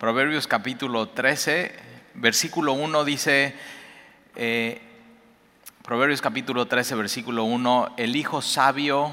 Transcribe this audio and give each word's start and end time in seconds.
Proverbios 0.00 0.46
capítulo 0.46 1.10
13, 1.10 1.78
versículo 2.14 2.72
1 2.72 3.04
dice, 3.04 3.54
eh, 4.34 4.80
Proverbios 5.82 6.22
capítulo 6.22 6.66
13, 6.66 6.94
versículo 6.94 7.44
1, 7.44 7.96
el 7.98 8.16
hijo 8.16 8.40
sabio, 8.40 9.12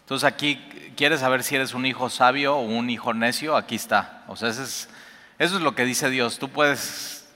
entonces 0.00 0.28
aquí, 0.28 0.56
¿quieres 0.98 1.20
saber 1.20 1.42
si 1.42 1.54
eres 1.56 1.72
un 1.72 1.86
hijo 1.86 2.10
sabio 2.10 2.56
o 2.56 2.60
un 2.60 2.90
hijo 2.90 3.14
necio? 3.14 3.56
Aquí 3.56 3.74
está. 3.74 4.24
O 4.28 4.36
sea, 4.36 4.50
eso 4.50 4.62
es, 4.64 4.90
eso 5.38 5.56
es 5.56 5.62
lo 5.62 5.74
que 5.74 5.86
dice 5.86 6.10
Dios. 6.10 6.38
Tú 6.38 6.50
puedes 6.50 7.26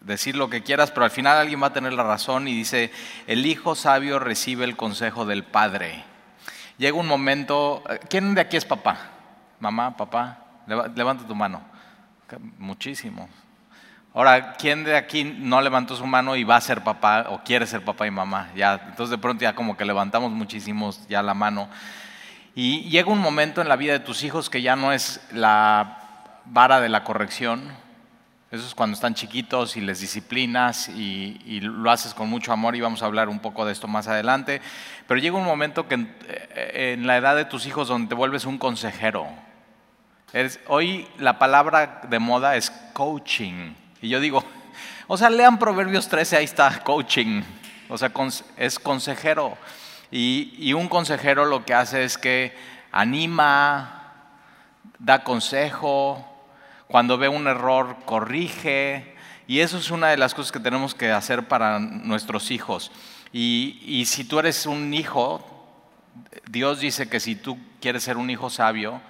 decir 0.00 0.36
lo 0.36 0.48
que 0.48 0.62
quieras, 0.62 0.92
pero 0.92 1.06
al 1.06 1.10
final 1.10 1.36
alguien 1.36 1.60
va 1.60 1.66
a 1.66 1.72
tener 1.72 1.94
la 1.94 2.04
razón 2.04 2.46
y 2.46 2.54
dice, 2.54 2.92
el 3.26 3.44
hijo 3.44 3.74
sabio 3.74 4.20
recibe 4.20 4.64
el 4.64 4.76
consejo 4.76 5.26
del 5.26 5.42
padre. 5.42 6.04
Llega 6.78 6.96
un 6.96 7.08
momento, 7.08 7.82
¿quién 8.08 8.36
de 8.36 8.42
aquí 8.42 8.56
es 8.56 8.64
papá? 8.64 8.98
Mamá, 9.58 9.96
papá, 9.96 10.44
levanta 10.94 11.26
tu 11.26 11.34
mano. 11.34 11.79
Muchísimo. 12.58 13.28
Ahora, 14.12 14.54
¿quién 14.54 14.84
de 14.84 14.96
aquí 14.96 15.24
no 15.24 15.60
levantó 15.60 15.94
su 15.94 16.06
mano 16.06 16.34
y 16.34 16.44
va 16.44 16.56
a 16.56 16.60
ser 16.60 16.82
papá 16.82 17.26
o 17.30 17.42
quiere 17.44 17.66
ser 17.66 17.84
papá 17.84 18.06
y 18.06 18.10
mamá? 18.10 18.50
Ya, 18.56 18.74
entonces 18.88 19.10
de 19.10 19.18
pronto 19.18 19.42
ya 19.42 19.54
como 19.54 19.76
que 19.76 19.84
levantamos 19.84 20.32
muchísimos 20.32 21.06
ya 21.08 21.22
la 21.22 21.34
mano. 21.34 21.68
Y 22.54 22.88
llega 22.90 23.10
un 23.10 23.20
momento 23.20 23.60
en 23.60 23.68
la 23.68 23.76
vida 23.76 23.92
de 23.92 24.00
tus 24.00 24.24
hijos 24.24 24.50
que 24.50 24.62
ya 24.62 24.74
no 24.74 24.92
es 24.92 25.20
la 25.32 26.40
vara 26.44 26.80
de 26.80 26.88
la 26.88 27.04
corrección, 27.04 27.72
eso 28.50 28.66
es 28.66 28.74
cuando 28.74 28.94
están 28.94 29.14
chiquitos 29.14 29.76
y 29.76 29.80
les 29.80 30.00
disciplinas 30.00 30.88
y, 30.88 31.60
lo 31.60 31.88
haces 31.88 32.14
con 32.14 32.28
mucho 32.28 32.52
amor 32.52 32.74
y 32.74 32.80
vamos 32.80 33.00
a 33.00 33.06
hablar 33.06 33.28
un 33.28 33.38
poco 33.38 33.64
de 33.64 33.70
esto 33.70 33.86
más 33.86 34.08
adelante. 34.08 34.60
Pero 35.06 35.20
llega 35.20 35.36
un 35.36 35.44
momento 35.44 35.86
que 35.86 35.94
en, 35.94 36.12
eh, 36.56 36.96
la 36.98 37.16
edad 37.16 37.36
de 37.36 37.44
tus 37.44 37.66
hijos 37.66 37.86
donde 37.86 38.08
te 38.08 38.16
vuelves 38.16 38.46
un 38.46 38.58
consejero. 38.58 39.28
Hoy 40.66 41.08
la 41.18 41.38
palabra 41.38 42.02
de 42.08 42.18
moda 42.18 42.56
es 42.56 42.70
coaching. 42.92 43.74
Y 44.00 44.08
yo 44.08 44.20
digo, 44.20 44.44
o 45.06 45.16
sea, 45.16 45.30
lean 45.30 45.58
Proverbios 45.58 46.08
13, 46.08 46.36
ahí 46.36 46.44
está, 46.44 46.82
coaching. 46.82 47.42
O 47.88 47.98
sea, 47.98 48.12
es 48.56 48.78
consejero. 48.78 49.56
Y, 50.10 50.54
y 50.58 50.72
un 50.72 50.88
consejero 50.88 51.44
lo 51.44 51.64
que 51.64 51.74
hace 51.74 52.04
es 52.04 52.18
que 52.18 52.56
anima, 52.92 54.14
da 54.98 55.24
consejo, 55.24 56.26
cuando 56.86 57.18
ve 57.18 57.28
un 57.28 57.46
error, 57.46 57.96
corrige. 58.04 59.14
Y 59.46 59.60
eso 59.60 59.78
es 59.78 59.90
una 59.90 60.08
de 60.08 60.16
las 60.16 60.34
cosas 60.34 60.52
que 60.52 60.60
tenemos 60.60 60.94
que 60.94 61.10
hacer 61.10 61.48
para 61.48 61.78
nuestros 61.78 62.50
hijos. 62.50 62.92
Y, 63.32 64.04
si 64.06 64.24
tú 64.24 64.38
eres 64.38 64.66
un 64.66 64.92
hijo, 64.92 65.44
Dios 66.48 66.80
dice 66.80 67.08
que 67.08 67.20
si 67.20 67.36
tú 67.36 67.58
quieres 67.80 68.02
ser 68.02 68.16
un 68.16 68.30
hijo 68.30 68.50
sabio, 68.50 69.00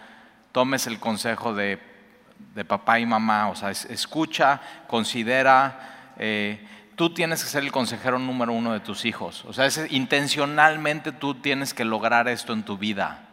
tomes 0.53 0.87
el 0.87 0.99
consejo 0.99 1.55
de, 1.55 1.79
papá 2.67 2.99
y 3.01 3.07
mamá. 3.07 3.49
O 3.49 3.57
sea, 3.57 3.71
escucha, 3.71 4.61
considera. 4.87 6.13
Eh, 6.19 6.67
tú 6.97 7.15
tienes 7.15 7.43
que 7.43 7.49
ser 7.49 7.63
el 7.63 7.73
consejero 7.73 8.19
número 8.19 8.53
uno 8.53 8.73
de 8.73 8.81
tus 8.81 9.05
hijos. 9.05 9.45
O 9.47 9.53
sea, 9.53 9.69
intencionalmente 9.89 11.13
tú 11.13 11.35
tienes 11.35 11.75
que 11.75 11.85
lograr 11.85 12.29
esto 12.29 12.53
en 12.53 12.63
tu 12.63 12.77
vida. 12.77 13.27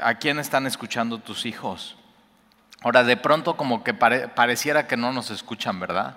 ¿A 0.00 0.14
quién 0.14 0.38
están 0.38 0.66
escuchando 0.66 1.18
tus 1.18 1.46
hijos? 1.46 1.96
Ahora, 2.82 3.04
de 3.04 3.16
pronto 3.16 3.56
como 3.56 3.82
que 3.82 3.94
pareciera 3.94 4.86
que 4.86 4.96
no 4.96 5.12
nos 5.12 5.30
escuchan, 5.30 5.80
¿verdad? 5.80 6.16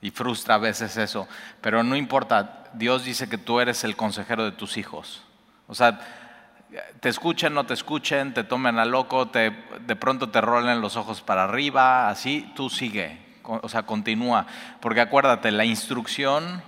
Y 0.00 0.10
frustra 0.10 0.56
a 0.56 0.58
veces 0.58 0.96
eso, 0.96 1.28
pero 1.60 1.82
no 1.82 1.96
importa, 1.96 2.64
Dios 2.74 3.04
dice 3.04 3.28
que 3.28 3.38
tú 3.38 3.60
eres 3.60 3.84
el 3.84 3.96
consejero 3.96 4.44
de 4.44 4.52
tus 4.52 4.76
hijos. 4.76 5.22
O 5.66 5.74
sea, 5.74 6.00
te 7.00 7.08
escuchen, 7.08 7.54
no 7.54 7.64
te 7.66 7.74
escuchen, 7.74 8.34
te 8.34 8.44
tomen 8.44 8.78
a 8.78 8.84
loco, 8.84 9.28
te, 9.28 9.52
de 9.86 9.96
pronto 9.96 10.30
te 10.30 10.40
rolen 10.40 10.80
los 10.80 10.96
ojos 10.96 11.22
para 11.22 11.44
arriba, 11.44 12.08
así 12.08 12.50
tú 12.56 12.70
sigue, 12.70 13.18
o 13.42 13.68
sea, 13.68 13.84
continúa. 13.84 14.46
Porque 14.80 15.00
acuérdate, 15.00 15.50
la 15.50 15.64
instrucción 15.64 16.62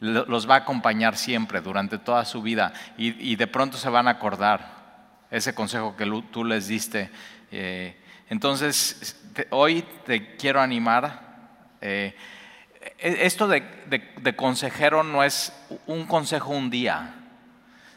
los 0.00 0.48
va 0.48 0.54
a 0.54 0.58
acompañar 0.58 1.16
siempre, 1.16 1.60
durante 1.60 1.98
toda 1.98 2.24
su 2.24 2.42
vida, 2.42 2.72
y, 2.96 3.36
de 3.36 3.46
pronto 3.46 3.76
se 3.76 3.90
van 3.90 4.08
a 4.08 4.12
acordar 4.12 4.80
ese 5.30 5.54
consejo 5.54 5.96
que 5.96 6.06
tú 6.30 6.44
les 6.44 6.68
diste. 6.68 7.10
Eh, 7.50 7.96
entonces, 8.28 9.20
hoy 9.50 9.84
te 10.06 10.36
quiero 10.36 10.60
animar. 10.60 11.28
Eh, 11.80 12.14
e, 12.98 13.26
esto 13.26 13.46
de, 13.46 14.36
consejero 14.36 15.02
no 15.02 15.22
es 15.22 15.52
un 15.86 16.06
consejo 16.06 16.50
un 16.50 16.70
día, 16.70 17.14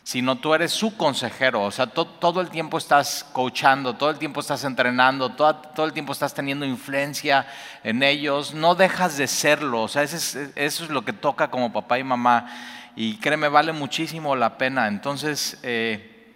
sino 0.03 0.37
tú 0.37 0.53
eres 0.53 0.71
su 0.71 0.97
consejero. 0.97 1.63
O 1.63 1.71
sea, 1.71 1.87
todo 1.87 2.41
el 2.41 2.49
tiempo 2.49 2.77
estás 2.77 3.25
coachando, 3.31 3.95
todo 3.95 4.09
el 4.09 4.17
tiempo 4.17 4.41
estás 4.41 4.63
entrenando, 4.65 5.29
todo, 5.29 5.85
el 5.85 5.93
tiempo 5.93 6.11
estás 6.11 6.33
teniendo 6.33 6.65
influencia 6.65 7.47
en 7.83 8.03
ellos. 8.03 8.53
No 8.53 8.75
dejas 8.75 9.17
de 9.17 9.27
serlo. 9.27 9.83
O 9.83 9.87
sea, 9.87 10.03
eso 10.03 10.49
es, 10.55 10.89
lo 10.89 11.05
que 11.05 11.13
toca 11.13 11.49
como 11.49 11.71
papá 11.71 11.99
y 11.99 12.03
mamá. 12.03 12.47
Y 12.95 13.15
créeme, 13.17 13.47
vale 13.47 13.71
muchísimo 13.71 14.35
la 14.35 14.57
pena. 14.57 14.87
Entonces, 14.87 15.57
eh, 15.63 16.33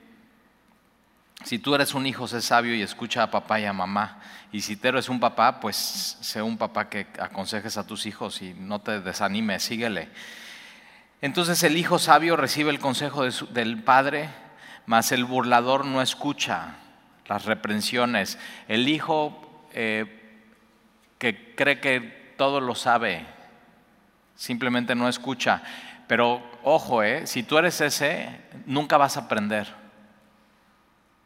si 1.44 1.59
tú 1.59 1.75
eres 1.75 1.94
un 1.94 2.07
hijo, 2.07 2.27
sé 2.27 2.41
sabio 2.41 2.73
y 2.73 2.81
escucha 2.81 3.23
a 3.23 3.31
papá 3.31 3.59
y 3.59 3.66
a 3.66 3.73
mamá. 3.73 4.22
Y 4.53 4.61
si 4.61 4.77
tú 4.77 4.88
eres 4.88 5.09
un 5.09 5.19
papá, 5.19 5.59
pues 5.59 5.75
sé 6.22 6.41
un 6.41 6.57
papá 6.57 6.89
que 6.89 7.07
aconsejes 7.19 7.77
a 7.77 7.85
tus 7.85 8.06
hijos 8.06 8.41
y 8.41 8.53
no 8.53 8.79
te 8.79 9.01
desanimes, 9.01 9.63
síguele. 9.63 10.09
Entonces 11.22 11.63
el 11.63 11.78
hijo 11.78 12.00
sabio 12.00 12.35
recibe 12.35 12.69
el 12.69 12.79
consejo 12.79 13.23
del 13.23 13.83
padre, 13.83 14.29
mas 14.85 15.11
el 15.11 15.25
burlador 15.25 15.85
no 15.85 16.01
escucha 16.01 16.75
las 17.28 17.45
reprensiones. 17.45 18.38
El 18.67 18.88
hijo 18.88 19.67
eh, 19.73 20.45
que 21.17 21.56
cree 21.56 21.79
que 21.79 22.33
todo 22.38 22.61
lo 22.61 22.75
sabe, 22.75 23.25
simplemente 24.35 24.95
no 24.95 25.09
escucha. 25.09 25.63
Pero 26.07 26.41
ojo, 26.63 27.03
eh, 27.03 27.27
si 27.27 27.44
tú 27.44 27.57
eres 27.57 27.81
ese, 27.81 28.29
nunca 28.66 28.97
vas 28.97 29.17
a 29.17 29.22
aprender. 29.22 29.67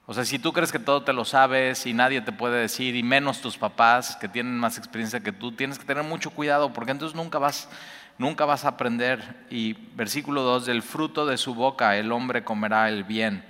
O 0.07 0.13
sea, 0.13 0.25
si 0.25 0.39
tú 0.39 0.51
crees 0.51 0.71
que 0.71 0.79
todo 0.79 1.03
te 1.03 1.13
lo 1.13 1.23
sabes 1.23 1.85
y 1.85 1.93
nadie 1.93 2.21
te 2.21 2.31
puede 2.31 2.59
decir, 2.59 2.95
y 2.95 3.03
menos 3.03 3.39
tus 3.39 3.57
papás 3.57 4.17
que 4.17 4.27
tienen 4.27 4.57
más 4.57 4.77
experiencia 4.77 5.21
que 5.21 5.31
tú, 5.31 5.51
tienes 5.51 5.77
que 5.77 5.85
tener 5.85 6.03
mucho 6.03 6.31
cuidado 6.31 6.73
porque 6.73 6.91
entonces 6.91 7.15
nunca 7.15 7.37
vas, 7.37 7.69
nunca 8.21 8.45
vas 8.45 8.63
a 8.63 8.69
aprender. 8.69 9.45
Y 9.49 9.73
versículo 9.73 10.43
2, 10.43 10.67
del 10.67 10.83
fruto 10.83 11.25
de 11.25 11.37
su 11.37 11.55
boca 11.55 11.97
el 11.97 12.11
hombre 12.11 12.43
comerá 12.43 12.87
el 12.87 13.03
bien, 13.03 13.43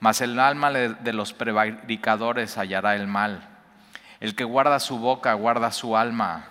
mas 0.00 0.20
el 0.20 0.38
alma 0.38 0.70
de 0.70 1.12
los 1.12 1.32
prevaricadores 1.32 2.58
hallará 2.58 2.96
el 2.96 3.06
mal. 3.06 3.48
El 4.20 4.34
que 4.34 4.44
guarda 4.44 4.80
su 4.80 4.98
boca 4.98 5.32
guarda 5.34 5.70
su 5.70 5.96
alma, 5.96 6.48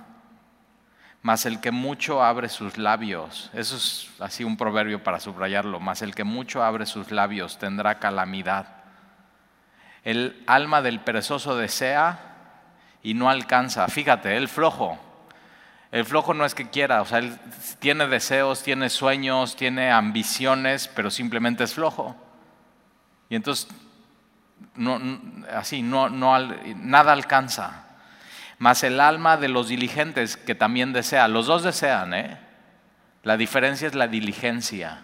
mas 1.22 1.46
el 1.46 1.60
que 1.60 1.72
mucho 1.72 2.24
abre 2.24 2.48
sus 2.48 2.78
labios, 2.78 3.52
eso 3.54 3.76
es 3.76 4.10
así 4.20 4.46
un 4.46 4.56
proverbio 4.56 5.04
para 5.04 5.20
subrayarlo, 5.20 5.82
mas 5.82 6.02
el 6.02 6.16
que 6.16 6.24
mucho 6.24 6.64
abre 6.64 6.86
sus 6.86 7.12
labios 7.12 7.60
tendrá 7.60 8.00
calamidad. 8.00 8.68
El 10.06 10.42
alma 10.48 10.82
del 10.82 11.02
perezoso 11.02 11.58
desea 11.58 12.20
y 13.04 13.14
no 13.14 13.30
alcanza. 13.30 13.90
Fíjate, 13.90 14.38
el 14.38 14.48
flojo. 14.48 15.07
El 15.98 16.06
flojo 16.06 16.36
no 16.36 16.46
es 16.46 16.54
que 16.54 16.70
quiera, 16.70 17.02
o 17.02 17.06
sea, 17.06 17.18
él 17.18 17.40
tiene 17.80 18.08
deseos, 18.08 18.62
tiene 18.62 18.90
sueños, 18.92 19.56
tiene 19.56 19.90
ambiciones, 19.90 20.88
pero 20.88 21.10
simplemente 21.10 21.64
es 21.64 21.74
flojo. 21.74 22.16
Y 23.30 23.36
entonces, 23.36 23.68
así, 25.52 25.82
nada 25.82 27.12
alcanza. 27.12 27.86
Más 28.60 28.84
el 28.84 29.00
alma 29.00 29.38
de 29.38 29.50
los 29.50 29.70
diligentes 29.70 30.38
que 30.38 30.54
también 30.54 30.94
desea. 30.94 31.28
Los 31.28 31.48
dos 31.48 31.64
desean, 31.64 32.14
¿eh? 32.14 32.38
La 33.24 33.36
diferencia 33.36 33.88
es 33.88 33.96
la 33.96 34.08
diligencia. 34.08 35.04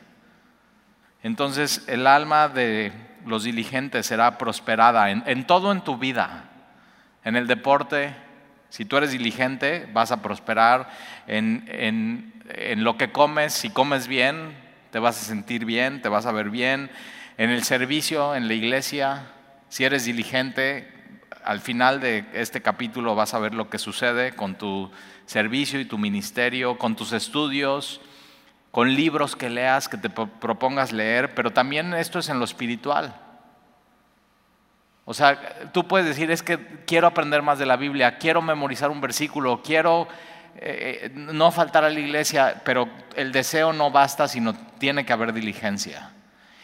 Entonces, 1.24 1.86
el 1.88 2.06
alma 2.06 2.50
de 2.50 2.94
los 3.26 3.46
diligentes 3.46 4.06
será 4.06 4.38
prosperada 4.38 5.10
en, 5.10 5.48
todo 5.48 5.72
en 5.72 5.82
tu 5.82 5.98
vida. 5.98 6.52
En 7.24 7.36
el 7.36 7.48
deporte, 7.48 8.16
si 8.74 8.86
tú 8.86 8.98
eres 8.98 9.12
diligente, 9.12 9.88
vas 9.94 10.12
a 10.12 10.24
prosperar. 10.24 10.90
En, 11.28 11.64
en, 11.68 12.84
lo 12.84 12.98
que 12.98 13.12
comes, 13.12 13.54
si 13.54 13.70
comes 13.70 14.08
bien, 14.08 14.58
te 14.90 14.98
vas 14.98 15.22
a 15.22 15.26
sentir 15.26 15.64
bien, 15.64 16.02
te 16.02 16.10
vas 16.10 16.26
a 16.26 16.32
ver 16.32 16.50
bien. 16.50 16.90
En 17.38 17.52
el 17.52 17.64
servicio, 17.64 18.34
en 18.34 18.48
la 18.48 18.56
iglesia, 18.56 19.28
si 19.70 19.84
eres 19.84 20.06
diligente, 20.06 20.92
al 21.44 21.60
final 21.60 22.02
de 22.02 22.26
este 22.34 22.64
capítulo 22.64 23.14
vas 23.14 23.36
a 23.36 23.40
ver 23.40 23.54
lo 23.54 23.70
que 23.70 23.78
sucede 23.78 24.32
con 24.32 24.56
tu 24.56 24.90
servicio 25.28 25.80
y 25.80 25.86
tu 25.86 26.00
ministerio, 26.00 26.80
con 26.80 26.96
tus 26.96 27.14
estudios 27.14 28.02
con 28.72 28.96
libros 28.96 29.36
que 29.36 29.52
leas, 29.52 29.88
que 29.88 29.98
te 29.98 30.10
propongas 30.10 30.92
leer, 30.92 31.36
pero 31.36 31.52
también 31.54 31.94
esto 31.94 32.18
es 32.18 32.30
en 32.30 32.40
lo 32.40 32.46
espiritual. 32.46 33.14
O 35.06 35.14
sea, 35.14 35.72
tú 35.74 35.88
puedes 35.88 36.08
decir, 36.08 36.32
es 36.32 36.44
que 36.44 36.58
quiero 36.86 37.08
aprender 37.08 37.42
más 37.42 37.60
de 37.60 37.66
la 37.66 37.76
Biblia, 37.76 38.18
quiero 38.18 38.42
memorizar 38.42 38.90
un 38.90 39.02
versículo, 39.02 39.62
quiero 39.62 40.08
eh, 40.56 41.12
no 41.14 41.52
faltar 41.52 41.84
a 41.84 41.90
la 41.90 42.00
iglesia, 42.00 42.62
pero 42.64 42.88
el 43.16 43.32
deseo 43.32 43.74
no 43.74 43.92
basta, 43.92 44.28
sino 44.28 44.54
tiene 44.78 45.06
que 45.06 45.12
haber 45.12 45.34
diligencia. 45.34 46.12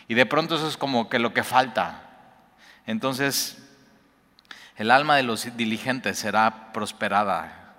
Y 0.08 0.14
de 0.14 0.26
pronto 0.26 0.56
eso 0.56 0.68
es 0.68 0.78
como 0.78 1.10
que 1.10 1.20
lo 1.20 1.34
que 1.34 1.44
falta. 1.44 2.04
Entonces, 2.86 3.58
El 4.80 4.92
alma 4.92 5.18
de 5.18 5.24
los 5.24 5.58
diligentes 5.58 6.18
será 6.18 6.72
prosperada. 6.72 7.76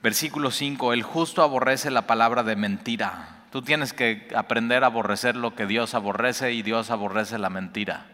Versículo 0.00 0.52
5, 0.52 0.92
el 0.92 1.02
justo 1.02 1.42
aborrece 1.42 1.90
la 1.90 2.06
palabra 2.06 2.44
de 2.44 2.54
mentira. 2.54 3.42
Tú 3.50 3.62
tienes 3.62 3.92
que 3.92 4.28
aprender 4.36 4.84
a 4.84 4.86
aborrecer 4.86 5.34
lo 5.34 5.56
que 5.56 5.66
Dios 5.66 5.92
aborrece 5.92 6.52
y 6.52 6.62
Dios 6.62 6.92
aborrece 6.92 7.36
la 7.36 7.50
mentira. 7.50 8.06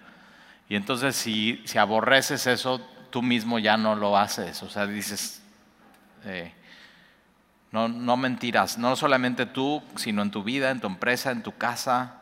Y 0.70 0.76
entonces 0.76 1.16
si, 1.16 1.60
si 1.66 1.78
aborreces 1.78 2.46
eso, 2.46 2.80
tú 3.10 3.22
mismo 3.22 3.58
ya 3.58 3.76
no 3.76 3.96
lo 3.96 4.16
haces. 4.16 4.62
O 4.62 4.70
sea, 4.70 4.86
dices, 4.86 5.42
eh, 6.24 6.54
no, 7.72 7.88
no 7.88 8.16
mentiras, 8.16 8.78
no 8.78 8.94
solamente 8.94 9.46
tú, 9.46 9.82
sino 9.96 10.22
en 10.22 10.30
tu 10.30 10.44
vida, 10.44 10.70
en 10.70 10.78
tu 10.78 10.86
empresa, 10.86 11.32
en 11.32 11.42
tu 11.42 11.58
casa. 11.58 12.14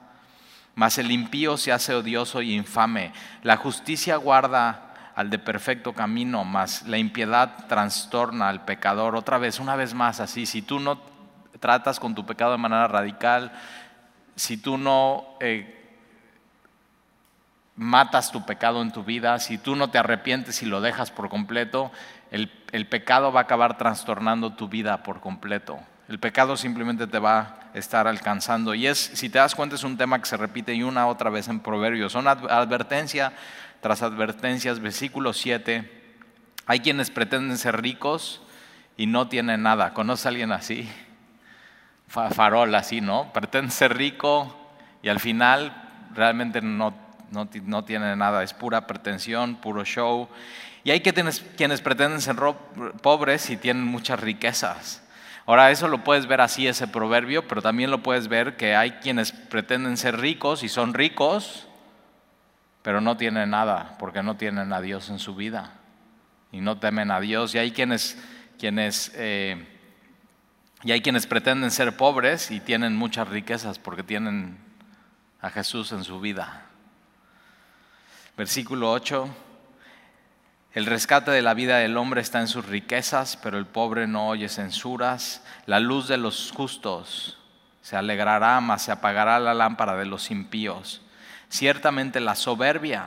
Mas 0.74 0.96
el 0.96 1.10
impío 1.10 1.58
se 1.58 1.72
hace 1.72 1.94
odioso 1.94 2.40
y 2.40 2.54
infame. 2.54 3.12
La 3.42 3.58
justicia 3.58 4.16
guarda 4.16 5.12
al 5.14 5.28
de 5.28 5.38
perfecto 5.38 5.92
camino, 5.92 6.42
mas 6.44 6.86
la 6.86 6.96
impiedad 6.96 7.66
trastorna 7.68 8.48
al 8.48 8.64
pecador. 8.64 9.14
Otra 9.14 9.36
vez, 9.36 9.60
una 9.60 9.76
vez 9.76 9.92
más, 9.92 10.20
así, 10.20 10.46
si 10.46 10.62
tú 10.62 10.80
no 10.80 11.02
tratas 11.60 12.00
con 12.00 12.14
tu 12.14 12.24
pecado 12.24 12.52
de 12.52 12.58
manera 12.58 12.88
radical, 12.88 13.52
si 14.36 14.56
tú 14.56 14.78
no 14.78 15.36
eh, 15.40 15.77
matas 17.78 18.32
tu 18.32 18.44
pecado 18.44 18.82
en 18.82 18.92
tu 18.92 19.04
vida, 19.04 19.38
si 19.38 19.56
tú 19.56 19.76
no 19.76 19.88
te 19.88 19.98
arrepientes 19.98 20.62
y 20.62 20.66
lo 20.66 20.80
dejas 20.80 21.10
por 21.10 21.28
completo, 21.30 21.90
el, 22.30 22.52
el 22.72 22.86
pecado 22.86 23.32
va 23.32 23.40
a 23.40 23.42
acabar 23.44 23.78
trastornando 23.78 24.52
tu 24.52 24.68
vida 24.68 25.02
por 25.02 25.20
completo. 25.20 25.78
El 26.08 26.18
pecado 26.18 26.56
simplemente 26.56 27.06
te 27.06 27.18
va 27.18 27.38
a 27.38 27.78
estar 27.78 28.08
alcanzando. 28.08 28.74
Y 28.74 28.86
es, 28.86 28.98
si 28.98 29.28
te 29.28 29.38
das 29.38 29.54
cuenta, 29.54 29.76
es 29.76 29.84
un 29.84 29.96
tema 29.96 30.18
que 30.18 30.26
se 30.26 30.36
repite 30.36 30.74
y 30.74 30.82
una 30.82 31.06
otra 31.06 31.30
vez 31.30 31.48
en 31.48 31.60
Proverbios. 31.60 32.12
Son 32.12 32.26
advertencia 32.26 33.32
tras 33.80 34.02
advertencias. 34.02 34.80
Versículo 34.80 35.32
7. 35.32 36.16
Hay 36.66 36.80
quienes 36.80 37.10
pretenden 37.10 37.58
ser 37.58 37.80
ricos 37.80 38.40
y 38.96 39.06
no 39.06 39.28
tienen 39.28 39.62
nada. 39.62 39.92
¿Conoce 39.92 40.28
a 40.28 40.30
alguien 40.30 40.50
así? 40.50 40.90
Farol 42.08 42.74
así, 42.74 43.02
¿no? 43.02 43.30
Pretende 43.34 43.70
ser 43.70 43.96
rico 43.96 44.56
y 45.02 45.10
al 45.10 45.20
final 45.20 45.72
realmente 46.14 46.62
no, 46.62 46.94
no, 47.30 47.48
no 47.64 47.84
tiene 47.84 48.14
nada. 48.16 48.42
Es 48.42 48.54
pura 48.54 48.86
pretensión, 48.86 49.56
puro 49.56 49.84
show. 49.84 50.28
Y 50.84 50.90
hay 50.90 51.00
quienes, 51.00 51.40
quienes 51.56 51.80
pretenden 51.80 52.20
ser 52.20 52.36
pobres 53.02 53.50
y 53.50 53.56
tienen 53.56 53.84
muchas 53.84 54.20
riquezas. 54.20 55.02
Ahora, 55.46 55.70
eso 55.70 55.88
lo 55.88 56.04
puedes 56.04 56.26
ver 56.26 56.42
así, 56.42 56.66
ese 56.66 56.86
proverbio, 56.86 57.48
pero 57.48 57.62
también 57.62 57.90
lo 57.90 58.02
puedes 58.02 58.28
ver 58.28 58.56
que 58.56 58.76
hay 58.76 58.92
quienes 58.92 59.32
pretenden 59.32 59.96
ser 59.96 60.18
ricos 60.20 60.62
y 60.62 60.68
son 60.68 60.92
ricos, 60.92 61.66
pero 62.82 63.00
no 63.00 63.16
tienen 63.16 63.50
nada, 63.50 63.96
porque 63.98 64.22
no 64.22 64.36
tienen 64.36 64.72
a 64.72 64.80
Dios 64.82 65.08
en 65.08 65.18
su 65.18 65.34
vida 65.34 65.72
y 66.52 66.60
no 66.60 66.78
temen 66.78 67.10
a 67.10 67.20
Dios. 67.20 67.54
Y 67.54 67.58
hay 67.58 67.72
quienes, 67.72 68.22
quienes, 68.58 69.10
eh, 69.14 69.66
y 70.84 70.92
hay 70.92 71.00
quienes 71.00 71.26
pretenden 71.26 71.70
ser 71.70 71.96
pobres 71.96 72.50
y 72.50 72.60
tienen 72.60 72.94
muchas 72.94 73.28
riquezas 73.28 73.78
porque 73.78 74.02
tienen 74.02 74.58
a 75.40 75.50
Jesús 75.50 75.92
en 75.92 76.04
su 76.04 76.20
vida. 76.20 76.67
Versículo 78.38 78.92
8. 78.92 79.28
El 80.72 80.86
rescate 80.86 81.32
de 81.32 81.42
la 81.42 81.54
vida 81.54 81.78
del 81.78 81.96
hombre 81.96 82.20
está 82.20 82.38
en 82.38 82.46
sus 82.46 82.64
riquezas, 82.66 83.36
pero 83.36 83.58
el 83.58 83.66
pobre 83.66 84.06
no 84.06 84.28
oye 84.28 84.48
censuras. 84.48 85.42
La 85.66 85.80
luz 85.80 86.06
de 86.06 86.18
los 86.18 86.52
justos 86.54 87.36
se 87.82 87.96
alegrará, 87.96 88.60
mas 88.60 88.82
se 88.82 88.92
apagará 88.92 89.40
la 89.40 89.54
lámpara 89.54 89.96
de 89.96 90.06
los 90.06 90.30
impíos. 90.30 91.02
Ciertamente 91.48 92.20
la 92.20 92.36
soberbia 92.36 93.06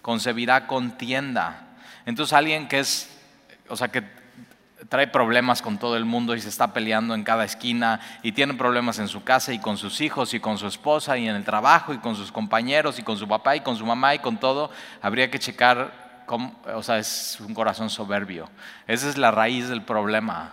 concebirá 0.00 0.66
contienda. 0.66 1.76
Entonces 2.06 2.32
alguien 2.32 2.66
que 2.66 2.78
es, 2.78 3.14
o 3.68 3.76
sea, 3.76 3.88
que 3.88 4.02
trae 4.88 5.06
problemas 5.06 5.62
con 5.62 5.78
todo 5.78 5.96
el 5.96 6.04
mundo 6.04 6.34
y 6.34 6.40
se 6.40 6.48
está 6.48 6.72
peleando 6.72 7.14
en 7.14 7.24
cada 7.24 7.44
esquina 7.44 8.00
y 8.22 8.32
tiene 8.32 8.54
problemas 8.54 8.98
en 8.98 9.08
su 9.08 9.22
casa 9.22 9.52
y 9.52 9.58
con 9.58 9.76
sus 9.76 10.00
hijos 10.00 10.34
y 10.34 10.40
con 10.40 10.58
su 10.58 10.66
esposa 10.66 11.16
y 11.18 11.28
en 11.28 11.36
el 11.36 11.44
trabajo 11.44 11.94
y 11.94 11.98
con 11.98 12.16
sus 12.16 12.32
compañeros 12.32 12.98
y 12.98 13.02
con 13.02 13.16
su 13.16 13.28
papá 13.28 13.56
y 13.56 13.60
con 13.60 13.76
su 13.76 13.86
mamá 13.86 14.14
y 14.14 14.18
con 14.18 14.38
todo, 14.38 14.70
habría 15.00 15.30
que 15.30 15.38
checar 15.38 16.02
o 16.74 16.82
sea, 16.82 16.98
es 16.98 17.38
un 17.40 17.54
corazón 17.54 17.90
soberbio. 17.90 18.48
Esa 18.86 19.08
es 19.08 19.18
la 19.18 19.30
raíz 19.30 19.68
del 19.68 19.82
problema, 19.82 20.52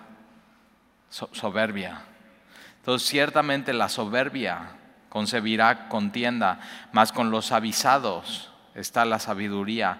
soberbia. 1.09 2.01
Entonces, 2.77 3.07
ciertamente 3.07 3.73
la 3.73 3.89
soberbia 3.89 4.71
concebirá 5.09 5.87
contienda, 5.87 6.59
mas 6.91 7.11
con 7.11 7.31
los 7.31 7.51
avisados 7.51 8.51
está 8.75 9.05
la 9.05 9.19
sabiduría. 9.19 9.97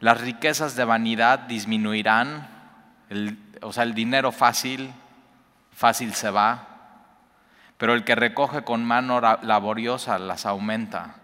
Las 0.00 0.20
riquezas 0.20 0.76
de 0.76 0.84
vanidad 0.84 1.40
disminuirán, 1.40 2.48
o 3.60 3.72
sea, 3.72 3.82
el 3.84 3.94
dinero 3.94 4.32
fácil, 4.32 4.92
fácil 5.72 6.14
se 6.14 6.30
va, 6.30 6.68
pero 7.78 7.94
el 7.94 8.04
que 8.04 8.14
recoge 8.14 8.62
con 8.62 8.84
mano 8.84 9.20
laboriosa 9.20 10.18
las 10.18 10.46
aumenta. 10.46 11.16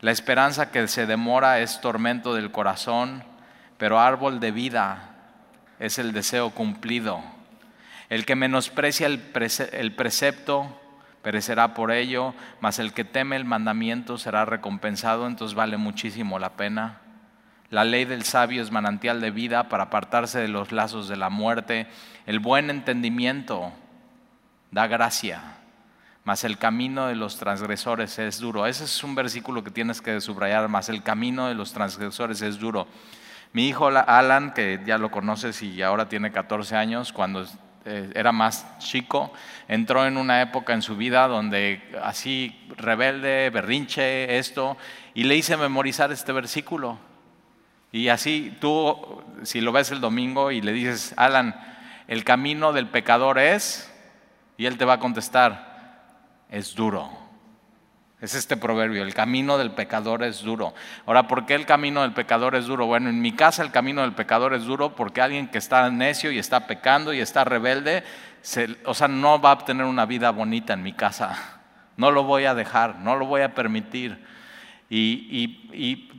La 0.00 0.12
esperanza 0.12 0.70
que 0.70 0.88
se 0.88 1.06
demora 1.06 1.60
es 1.60 1.80
tormento 1.80 2.34
del 2.34 2.50
corazón, 2.50 3.22
pero 3.76 4.00
árbol 4.00 4.40
de 4.40 4.50
vida 4.50 5.10
es 5.78 5.98
el 5.98 6.12
deseo 6.12 6.50
cumplido. 6.50 7.22
El 8.08 8.26
que 8.26 8.34
menosprecia 8.34 9.06
el, 9.06 9.92
precepto 9.92 10.80
perecerá 11.22 11.74
por 11.74 11.92
ello, 11.92 12.34
mas 12.60 12.78
el 12.78 12.92
que 12.92 13.04
teme 13.04 13.36
el 13.36 13.44
mandamiento 13.44 14.18
será 14.18 14.44
recompensado, 14.44 15.26
entonces 15.26 15.54
vale 15.54 15.76
muchísimo 15.76 16.38
la 16.38 16.50
pena. 16.50 16.98
La 17.70 17.84
ley 17.84 18.04
del 18.04 18.24
sabio 18.24 18.62
es 18.62 18.70
manantial 18.70 19.20
de 19.20 19.30
vida 19.30 19.68
para 19.68 19.84
apartarse 19.84 20.40
de 20.40 20.48
los 20.48 20.72
lazos 20.72 21.08
de 21.08 21.16
la 21.16 21.30
muerte. 21.30 21.86
El 22.26 22.40
buen 22.40 22.68
entendimiento 22.68 23.72
da 24.70 24.86
gracia 24.86 25.60
mas 26.24 26.44
el 26.44 26.58
camino 26.58 27.06
de 27.06 27.16
los 27.16 27.38
transgresores 27.38 28.18
es 28.18 28.38
duro. 28.38 28.66
Ese 28.66 28.84
es 28.84 29.02
un 29.02 29.14
versículo 29.14 29.64
que 29.64 29.70
tienes 29.70 30.00
que 30.00 30.20
subrayar, 30.20 30.68
mas 30.68 30.88
el 30.88 31.02
camino 31.02 31.48
de 31.48 31.54
los 31.54 31.72
transgresores 31.72 32.42
es 32.42 32.58
duro. 32.58 32.86
Mi 33.52 33.68
hijo 33.68 33.88
Alan, 33.88 34.52
que 34.52 34.80
ya 34.86 34.98
lo 34.98 35.10
conoces 35.10 35.62
y 35.62 35.82
ahora 35.82 36.08
tiene 36.08 36.30
14 36.30 36.76
años, 36.76 37.12
cuando 37.12 37.44
eh, 37.84 38.12
era 38.14 38.32
más 38.32 38.78
chico, 38.78 39.32
entró 39.66 40.06
en 40.06 40.16
una 40.16 40.42
época 40.42 40.72
en 40.72 40.82
su 40.82 40.96
vida 40.96 41.26
donde 41.26 41.82
así 42.02 42.56
rebelde, 42.76 43.50
berrinche, 43.50 44.38
esto, 44.38 44.76
y 45.14 45.24
le 45.24 45.36
hice 45.36 45.56
memorizar 45.56 46.12
este 46.12 46.32
versículo. 46.32 47.09
Y 47.92 48.08
así 48.08 48.56
tú, 48.60 49.22
si 49.42 49.60
lo 49.60 49.72
ves 49.72 49.90
el 49.90 50.00
domingo 50.00 50.50
y 50.50 50.60
le 50.60 50.72
dices, 50.72 51.14
Alan, 51.16 51.54
el 52.06 52.24
camino 52.24 52.72
del 52.72 52.88
pecador 52.88 53.38
es, 53.38 53.92
y 54.56 54.66
él 54.66 54.78
te 54.78 54.84
va 54.84 54.94
a 54.94 55.00
contestar, 55.00 56.44
es 56.50 56.74
duro. 56.74 57.20
Es 58.20 58.34
este 58.34 58.58
proverbio, 58.58 59.02
el 59.02 59.14
camino 59.14 59.56
del 59.56 59.70
pecador 59.70 60.22
es 60.22 60.42
duro. 60.42 60.74
Ahora, 61.06 61.26
¿por 61.26 61.46
qué 61.46 61.54
el 61.54 61.64
camino 61.64 62.02
del 62.02 62.12
pecador 62.12 62.54
es 62.54 62.66
duro? 62.66 62.84
Bueno, 62.84 63.08
en 63.08 63.22
mi 63.22 63.32
casa 63.32 63.62
el 63.62 63.70
camino 63.70 64.02
del 64.02 64.12
pecador 64.12 64.52
es 64.52 64.64
duro 64.64 64.94
porque 64.94 65.22
alguien 65.22 65.48
que 65.48 65.56
está 65.56 65.90
necio 65.90 66.30
y 66.30 66.38
está 66.38 66.66
pecando 66.66 67.14
y 67.14 67.20
está 67.20 67.44
rebelde, 67.44 68.04
o 68.84 68.92
sea, 68.92 69.08
no 69.08 69.40
va 69.40 69.50
a 69.50 69.54
obtener 69.54 69.86
una 69.86 70.04
vida 70.04 70.30
bonita 70.30 70.74
en 70.74 70.82
mi 70.82 70.92
casa. 70.92 71.60
No 71.96 72.10
lo 72.10 72.24
voy 72.24 72.44
a 72.44 72.54
dejar, 72.54 72.96
no 72.96 73.16
lo 73.16 73.24
voy 73.24 73.40
a 73.40 73.54
permitir. 73.54 74.22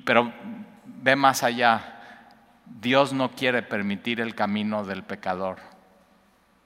pero 0.03 0.33
ve 1.01 1.15
más 1.15 1.43
allá. 1.43 1.97
Dios 2.65 3.11
no 3.11 3.31
quiere 3.31 3.63
permitir 3.63 4.21
el 4.21 4.33
camino 4.35 4.85
del 4.85 5.03
pecador. 5.03 5.57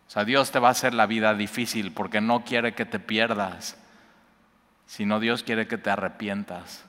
O 0.08 0.12
sea, 0.12 0.24
Dios 0.24 0.52
te 0.52 0.60
va 0.60 0.68
a 0.68 0.72
hacer 0.72 0.94
la 0.94 1.08
vida 1.08 1.34
difícil 1.34 1.92
porque 1.92 2.22
no 2.22 2.44
quiere 2.44 2.76
que 2.76 2.86
te 2.86 3.00
pierdas, 3.00 3.78
sino 4.86 5.20
Dios 5.20 5.42
quiere 5.42 5.68
que 5.68 5.80
te 5.80 5.90
arrepientas. 5.90 6.86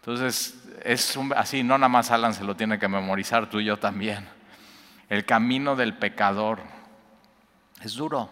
Entonces, 0.00 0.62
es 0.84 1.18
así, 1.36 1.62
no 1.62 1.76
nada 1.76 1.88
más 1.88 2.10
Alan 2.10 2.32
se 2.32 2.44
lo 2.44 2.56
tiene 2.56 2.78
que 2.78 2.88
memorizar, 2.88 3.50
tú 3.50 3.60
y 3.60 3.64
yo 3.64 3.78
también. 3.78 4.26
El 5.08 5.24
camino 5.24 5.74
del 5.74 5.94
pecador 5.94 6.60
es 7.82 7.94
duro. 7.94 8.30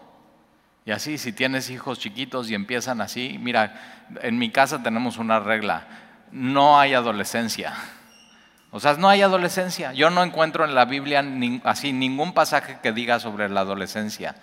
Y 0.85 0.91
así, 0.91 1.17
si 1.17 1.33
tienes 1.33 1.69
hijos 1.69 1.99
chiquitos 1.99 2.49
y 2.49 2.55
empiezan 2.55 3.01
así, 3.01 3.37
mira, 3.39 4.07
en 4.21 4.39
mi 4.39 4.49
casa 4.49 4.81
tenemos 4.81 5.17
una 5.17 5.39
regla, 5.39 5.87
no 6.31 6.79
hay 6.79 6.93
adolescencia. 6.93 7.73
O 8.71 8.79
sea, 8.79 8.93
no 8.93 9.09
hay 9.09 9.21
adolescencia. 9.21 9.93
Yo 9.93 10.09
no 10.09 10.23
encuentro 10.23 10.63
en 10.63 10.75
la 10.75 10.85
Biblia 10.85 11.23
así 11.63 11.91
ningún 11.91 12.33
pasaje 12.33 12.77
que 12.83 12.91
diga 12.91 13.19
sobre 13.19 13.49
la 13.49 13.61
adolescencia. 13.61 14.35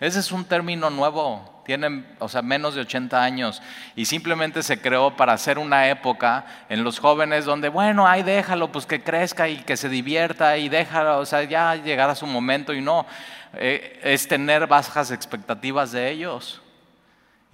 Ese 0.00 0.20
es 0.20 0.32
un 0.32 0.44
término 0.44 0.90
nuevo, 0.90 1.62
tienen, 1.64 2.04
o 2.18 2.28
sea, 2.28 2.42
menos 2.42 2.74
de 2.74 2.80
80 2.80 3.22
años 3.22 3.62
y 3.94 4.06
simplemente 4.06 4.62
se 4.62 4.80
creó 4.80 5.16
para 5.16 5.32
hacer 5.32 5.58
una 5.58 5.88
época 5.88 6.44
en 6.68 6.82
los 6.82 6.98
jóvenes 6.98 7.44
donde, 7.44 7.68
bueno, 7.68 8.06
ahí 8.06 8.22
déjalo, 8.24 8.72
pues 8.72 8.86
que 8.86 9.02
crezca 9.02 9.48
y 9.48 9.58
que 9.58 9.76
se 9.76 9.88
divierta 9.88 10.56
y 10.58 10.68
déjalo, 10.68 11.18
o 11.18 11.26
sea, 11.26 11.44
ya 11.44 11.76
llegará 11.76 12.16
su 12.16 12.26
momento 12.26 12.74
y 12.74 12.80
no, 12.80 13.06
eh, 13.54 14.00
es 14.02 14.26
tener 14.26 14.66
bajas 14.66 15.12
expectativas 15.12 15.92
de 15.92 16.10
ellos. 16.10 16.60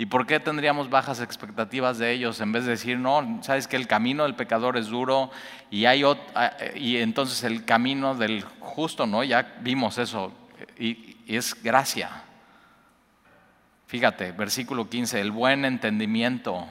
¿Y 0.00 0.06
por 0.06 0.26
qué 0.26 0.40
tendríamos 0.40 0.88
bajas 0.88 1.20
expectativas 1.20 1.98
de 1.98 2.10
ellos 2.10 2.40
en 2.40 2.52
vez 2.52 2.64
de 2.64 2.70
decir, 2.70 2.98
no, 2.98 3.40
sabes 3.42 3.68
que 3.68 3.76
el 3.76 3.86
camino 3.86 4.22
del 4.22 4.34
pecador 4.34 4.78
es 4.78 4.86
duro 4.86 5.30
y, 5.70 5.84
hay 5.84 6.04
ah, 6.34 6.56
y 6.74 6.96
entonces 6.96 7.44
el 7.44 7.66
camino 7.66 8.14
del 8.14 8.42
justo, 8.60 9.06
¿no? 9.06 9.22
Ya 9.24 9.58
vimos 9.60 9.98
eso 9.98 10.32
y, 10.78 11.18
es 11.26 11.62
gracia. 11.62 12.08
Fíjate, 13.88 14.32
versículo 14.32 14.88
15, 14.88 15.20
el 15.20 15.32
buen 15.32 15.66
entendimiento. 15.66 16.66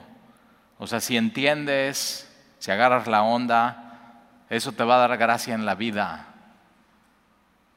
O 0.78 0.88
sea, 0.88 0.98
si 0.98 1.16
entiendes, 1.16 2.36
si 2.58 2.72
agarras 2.72 3.06
la 3.06 3.22
onda, 3.22 4.24
eso 4.48 4.72
te 4.72 4.82
va 4.82 4.96
a 4.96 5.06
dar 5.06 5.16
gracia 5.18 5.54
en 5.54 5.64
la 5.64 5.76
vida. 5.76 6.34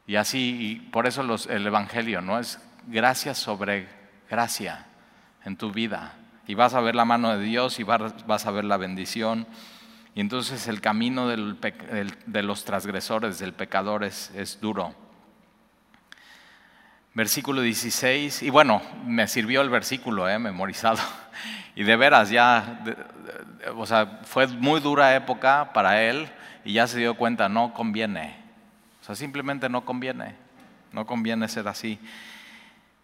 Y 0.08 0.16
así, 0.16 0.58
y 0.60 0.76
por 0.90 1.06
eso 1.06 1.22
el 1.48 1.68
Evangelio, 1.68 2.22
¿no? 2.22 2.40
Es 2.40 2.60
gracia 2.88 3.36
sobre 3.36 3.88
gracia 4.28 4.88
en 5.46 5.58
tu 5.58 5.72
vida. 5.72 6.14
Y 6.48 6.56
vas 6.56 6.74
a 6.74 6.82
ver 6.82 6.96
la 6.96 7.06
mano 7.06 7.38
de 7.38 7.44
Dios 7.44 7.80
y 7.80 7.84
vas 7.84 8.46
a 8.46 8.52
ver 8.52 8.66
la 8.66 8.78
bendición. 8.78 9.48
Y 10.16 10.22
entonces 10.22 10.68
el 10.68 10.82
camino 10.82 11.28
de 11.28 12.44
los 12.44 12.66
transgresores, 12.66 13.40
del 13.40 13.54
pecador, 13.54 14.04
es, 14.04 14.58
duro. 14.62 14.94
Versículo 17.16 17.62
16, 17.62 18.44
y 18.44 18.50
bueno, 18.50 18.82
me 19.06 19.28
sirvió 19.28 19.62
el 19.62 19.70
versículo, 19.70 20.30
eh, 20.30 20.40
memorizado. 20.40 21.00
Y 21.76 21.84
de 21.84 21.96
veras, 21.96 22.30
ya, 22.30 22.84
o 23.76 23.88
sea, 23.88 24.20
fue 24.26 24.46
muy 24.46 24.80
dura 24.80 25.16
época 25.16 25.72
para 25.74 26.04
él 26.04 26.30
y 26.64 26.74
ya 26.74 26.86
se 26.86 27.00
dio 27.00 27.16
cuenta, 27.16 27.50
no 27.50 27.74
conviene. 27.74 28.36
O 29.02 29.06
sea, 29.06 29.16
simplemente 29.16 29.68
no 29.70 29.84
conviene. 29.84 30.36
No 30.92 31.08
conviene 31.08 31.48
ser 31.48 31.68
así. 31.68 32.00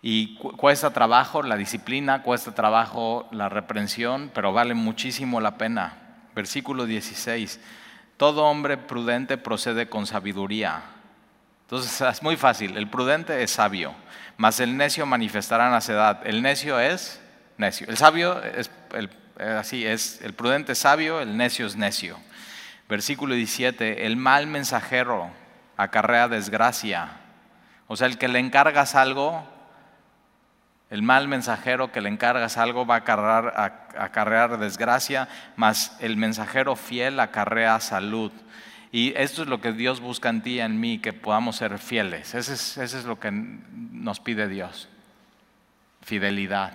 Y 0.01 0.35
cuesta 0.37 0.91
trabajo 0.91 1.43
la 1.43 1.57
disciplina, 1.57 2.23
cuesta 2.23 2.53
trabajo 2.53 3.27
la 3.31 3.49
reprensión, 3.49 4.31
pero 4.33 4.53
vale 4.53 4.73
muchísimo 4.73 5.41
la 5.41 5.57
pena. 5.57 5.97
Versículo 6.33 6.85
16. 6.85 7.59
Todo 8.15 8.45
hombre 8.45 8.77
prudente 8.77 9.37
procede 9.37 9.89
con 9.89 10.07
sabiduría. 10.07 10.83
Entonces 11.63 11.99
es 12.13 12.23
muy 12.23 12.37
fácil. 12.37 12.77
El 12.77 12.87
prudente 12.87 13.43
es 13.43 13.51
sabio, 13.51 13.93
mas 14.37 14.59
el 14.61 14.77
necio 14.77 15.05
manifestará 15.05 15.69
necedad. 15.69 16.25
El 16.25 16.41
necio 16.41 16.79
es 16.79 17.21
necio. 17.57 17.87
El 17.89 17.97
sabio 17.97 18.41
es 18.41 18.71
el, 18.93 19.09
así 19.37 19.85
es. 19.85 20.21
El 20.21 20.33
prudente 20.33 20.71
es 20.71 20.77
sabio, 20.77 21.19
el 21.19 21.35
necio 21.35 21.67
es 21.67 21.75
necio. 21.75 22.17
Versículo 22.87 23.35
17. 23.35 24.05
El 24.05 24.15
mal 24.15 24.47
mensajero 24.47 25.29
acarrea 25.75 26.29
desgracia. 26.29 27.09
O 27.87 27.97
sea, 27.97 28.07
el 28.07 28.17
que 28.17 28.29
le 28.29 28.39
encargas 28.39 28.95
algo 28.95 29.58
el 30.89 31.03
mal 31.03 31.27
mensajero 31.27 31.91
que 31.91 32.01
le 32.01 32.09
encargas 32.09 32.57
algo 32.57 32.85
va 32.85 32.95
a 32.95 33.73
acarrear, 34.03 34.57
desgracia, 34.57 35.27
mas 35.55 35.95
el 35.99 36.17
mensajero 36.17 36.75
fiel 36.75 37.19
acarrea 37.19 37.79
salud. 37.79 38.31
Y 38.91 39.13
esto 39.15 39.43
es 39.43 39.47
lo 39.47 39.61
que 39.61 39.71
Dios 39.71 39.99
busca 39.99 40.29
en 40.29 40.41
ti 40.41 40.53
y 40.53 40.61
en 40.61 40.79
mí, 40.79 40.97
que 40.97 41.13
podamos 41.13 41.57
ser 41.57 41.77
fieles. 41.77 42.33
Ese 42.33 42.53
es, 42.83 43.05
lo 43.05 43.19
que 43.19 43.29
nos 43.31 44.19
pide 44.19 44.47
Dios. 44.47 44.89
Fidelidad. 46.01 46.73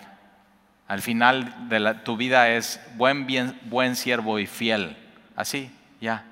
Al 0.86 1.02
final 1.02 1.68
de 1.68 1.94
tu 2.04 2.16
vida 2.16 2.50
es 2.50 2.80
buen, 2.94 3.26
bien, 3.26 3.58
buen 3.64 3.96
siervo 3.96 4.38
y 4.38 4.46
fiel. 4.46 4.96
Así, 5.34 5.72
ya. 6.00 6.24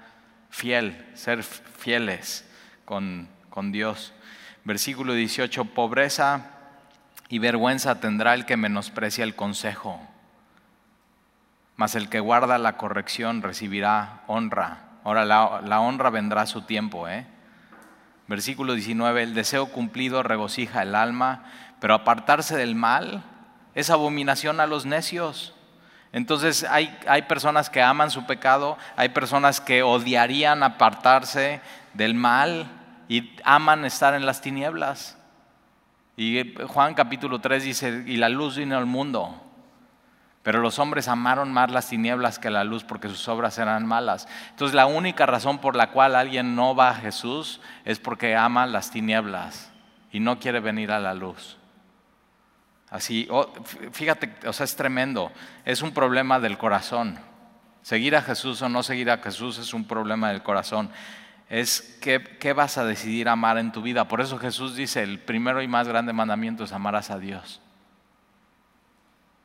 Fiel, 0.51 1.05
ser 1.15 1.43
fieles 1.43 2.49
con, 2.85 3.29
con 3.51 3.73
Dios. 3.73 4.13
Versículo 4.63 5.15
18, 5.15 5.65
pobreza 5.65 6.52
y 7.33 7.39
vergüenza 7.39 7.99
tendrá 7.99 8.35
el 8.35 8.45
que 8.45 8.59
menosprecia 8.59 9.25
el 9.25 9.35
consejo. 9.35 9.99
Mas 11.77 11.95
el 11.95 12.11
que 12.11 12.21
guarda 12.21 12.59
la 12.59 12.77
corrección 12.77 13.41
recibirá 13.41 14.21
honra. 14.27 14.81
Ahora 15.03 15.25
la, 15.25 15.81
honra 15.81 16.11
vendrá 16.11 16.43
a 16.43 16.47
su 16.47 16.61
tiempo. 16.61 17.09
¿eh? 17.09 17.25
Versículo 18.29 18.75
19, 18.75 19.23
el 19.23 19.33
deseo 19.33 19.73
cumplido 19.73 20.23
regocija 20.23 20.83
el 20.83 20.95
alma, 20.95 21.45
pero 21.81 21.95
apartarse 21.95 22.55
del 22.55 22.75
mal 22.75 23.25
es 23.75 23.89
abominación 23.89 24.61
a 24.61 24.67
los 24.67 24.85
necios. 24.85 25.55
Entonces 26.13 26.65
hay, 26.65 26.95
hay 27.09 27.23
personas 27.23 27.71
que 27.71 27.81
aman 27.81 28.11
su 28.11 28.27
pecado, 28.27 28.77
hay 28.95 29.09
personas 29.09 29.63
que 29.63 29.83
odiarían 29.83 30.63
apartarse 30.63 31.63
del 31.95 32.13
mal 32.13 32.67
y 33.09 33.35
aman 33.43 33.87
estar 33.87 34.13
en 34.13 34.27
las 34.27 34.43
tinieblas. 34.43 35.17
Y 36.23 36.55
Juan 36.69 36.95
capítulo 36.95 37.41
3 37.41 37.65
dice, 37.65 38.05
y 38.07 38.17
la 38.17 38.29
luz 38.29 38.57
vino 38.57 38.79
al 38.79 38.87
mundo, 38.87 39.43
pero 40.45 40.61
los 40.61 40.79
hombres 40.79 41.09
amaron 41.09 41.53
más 41.53 41.73
las 41.73 41.89
tinieblas 41.89 42.39
que 42.39 42.49
la 42.49 42.63
luz 42.63 42.85
porque 42.85 43.09
sus 43.09 43.27
obras 43.27 43.59
eran 43.59 43.87
malas. 43.87 44.29
Entonces 44.51 44.73
la 44.73 44.87
única 44.87 45.27
razón 45.27 45.59
por 45.59 45.75
la 45.75 45.91
cual 45.91 46.15
alguien 46.15 46.55
no 46.55 46.77
va 46.77 46.91
a 46.91 46.95
Jesús 46.95 47.61
es 47.85 47.99
porque 47.99 48.37
ama 48.37 48.67
las 48.67 48.93
tinieblas 48.93 49.73
y 50.13 50.21
no 50.21 50.39
quiere 50.39 50.61
venir 50.61 50.93
a 50.93 51.01
la 51.01 51.13
luz. 51.13 51.59
Así, 52.89 53.29
fíjate, 53.91 54.33
o 54.47 54.53
sea, 54.53 54.63
es 54.63 54.77
tremendo. 54.77 55.33
Es 55.65 55.83
un 55.83 55.91
problema 55.91 56.39
del 56.39 56.57
corazón. 56.57 57.19
Seguir 57.83 58.15
a 58.15 58.23
Jesús 58.23 58.63
o 58.63 58.69
no 58.69 58.85
seguir 58.85 59.11
a 59.11 59.19
Jesús 59.19 59.59
es 59.59 59.75
un 59.75 59.87
problema 59.87 60.29
del 60.29 60.45
corazón 60.45 60.89
es 61.53 61.99
qué, 62.01 62.55
vas 62.55 62.79
a 62.79 62.85
decidir 62.87 63.29
amar 63.29 63.59
en 63.59 63.73
tu 63.73 63.83
vida. 63.83 64.09
Por 64.09 64.23
eso 64.23 64.39
Jesús 64.39 64.75
dice, 64.75 65.03
el 65.03 65.19
primero 65.19 65.61
y 65.61 65.69
más 65.69 65.87
grande 65.87 66.15
mandamiento 66.15 66.65
es 66.65 66.73
amarás 66.73 67.11
a 67.11 67.19
Dios. 67.19 67.61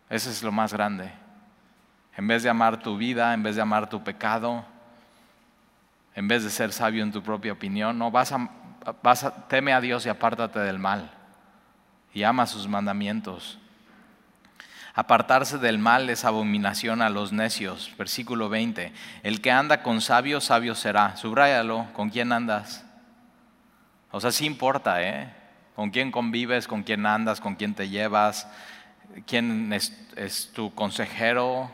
Ese 0.09 0.29
es 0.29 0.41
lo 0.41 0.53
más 0.53 0.71
grande. 0.71 1.11
En 2.15 2.25
vez 2.25 2.43
de 2.43 2.49
amar 2.49 2.79
tu 2.79 2.95
vida, 2.95 3.33
en 3.33 3.43
vez 3.43 3.57
de 3.57 3.61
amar 3.61 3.89
tu 3.89 4.05
pecado, 4.05 4.63
en 6.15 6.29
vez 6.29 6.45
de 6.45 6.49
ser 6.49 6.71
sabio 6.71 7.03
en 7.03 7.11
tu 7.11 7.21
propia 7.21 7.51
opinión, 7.51 7.99
no 7.99 8.09
vas 8.09 8.31
a, 8.31 8.51
vas 9.03 9.25
a 9.25 9.45
teme 9.49 9.73
a 9.73 9.81
Dios 9.81 10.05
y 10.05 10.09
apártate 10.09 10.59
del 10.59 10.79
mal 10.79 11.11
y 12.13 12.23
ama 12.23 12.45
sus 12.45 12.69
mandamientos. 12.69 13.59
Apartarse 14.97 15.59
del 15.59 15.77
mal 15.77 16.09
es 16.09 16.25
abominación 16.25 17.03
a 17.03 17.11
los 17.11 17.31
necios. 17.31 17.93
Versículo 17.99 18.49
20. 18.49 18.91
El 19.21 19.41
que 19.41 19.51
anda 19.51 19.83
con 19.83 20.01
sabios, 20.01 20.45
sabio 20.45 20.73
será. 20.73 21.15
Subráyalo. 21.17 21.85
¿Con 21.93 22.09
quién 22.09 22.31
andas? 22.31 22.83
O 24.09 24.19
sea, 24.19 24.31
sí 24.31 24.47
importa, 24.47 25.03
¿eh? 25.03 25.31
¿Con 25.75 25.91
quién 25.91 26.11
convives? 26.11 26.67
¿Con 26.67 26.81
quién 26.81 27.05
andas? 27.05 27.39
¿Con 27.39 27.53
quién 27.53 27.75
te 27.75 27.89
llevas? 27.89 28.49
¿Quién 29.27 29.71
es, 29.71 29.95
es 30.15 30.51
tu 30.51 30.73
consejero? 30.73 31.69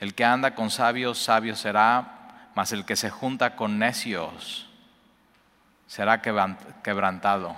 El 0.00 0.14
que 0.14 0.24
anda 0.24 0.54
con 0.54 0.70
sabios, 0.70 1.18
sabio 1.18 1.54
será. 1.54 2.48
Mas 2.54 2.72
el 2.72 2.86
que 2.86 2.96
se 2.96 3.10
junta 3.10 3.56
con 3.56 3.78
necios 3.78 4.70
será 5.86 6.22
quebrantado. 6.22 7.54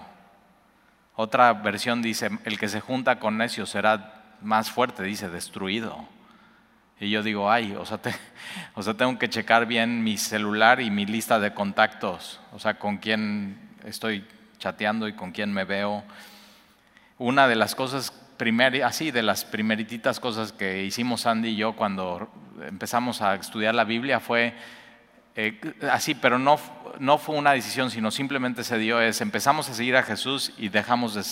Otra 1.17 1.53
versión 1.53 2.03
dice, 2.03 2.31
el 2.45 2.59
que 2.59 2.69
se 2.69 2.81
junta 2.81 3.19
con 3.19 3.39
necios 3.39 3.71
será 3.71 4.37
más 4.41 4.71
fuerte, 4.71 5.03
dice, 5.03 5.29
destruido. 5.29 6.09
Y 6.99 7.11
yo 7.11 7.23
digo, 7.23 7.51
ay, 7.51 7.77
o 7.77 7.85
sea, 7.85 7.99
tengo 8.97 9.19
que 9.19 9.29
checar 9.29 9.67
bien 9.67 10.03
mi 10.03 10.17
celular 10.17 10.81
y 10.81 10.91
mi 10.91 11.07
lista 11.07 11.39
de 11.39 11.55
contactos, 11.55 12.41
o 12.53 12.59
sea, 12.59 12.79
con 12.79 12.99
quién 12.99 13.59
estoy 13.85 14.27
chateando 14.59 15.09
y 15.09 15.13
con 15.13 15.33
quién 15.33 15.53
me 15.53 15.65
veo. 15.65 16.05
Una 17.19 17.47
de 17.49 17.57
las 17.57 17.75
cosas 17.75 18.13
así, 18.85 19.11
de 19.11 19.23
las 19.23 19.45
primerititas 19.45 20.21
cosas 20.21 20.53
que 20.53 20.85
hicimos 20.85 21.27
Andy 21.27 21.51
y 21.51 21.57
yo 21.57 21.75
cuando 21.75 22.29
empezamos 22.67 23.23
a 23.23 23.35
estudiar 23.37 23.75
la 23.75 23.85
Biblia 23.85 24.21
fue 24.21 24.55
eh, 25.37 25.59
así, 25.91 26.15
pero 26.15 26.39
no, 26.39 26.59
no 26.99 27.19
fue 27.19 27.37
una 27.37 27.53
decisión, 27.53 27.91
sino 27.91 28.11
simplemente 28.11 28.65
se 28.65 28.79
dio, 28.79 29.01
es 29.01 29.21
empezamos 29.21 29.69
a 29.69 29.75
seguir 29.75 29.97
a 29.97 30.03
Jesús 30.03 30.53
y 30.57 30.69
dejamos 30.69 31.15
de 31.15 31.23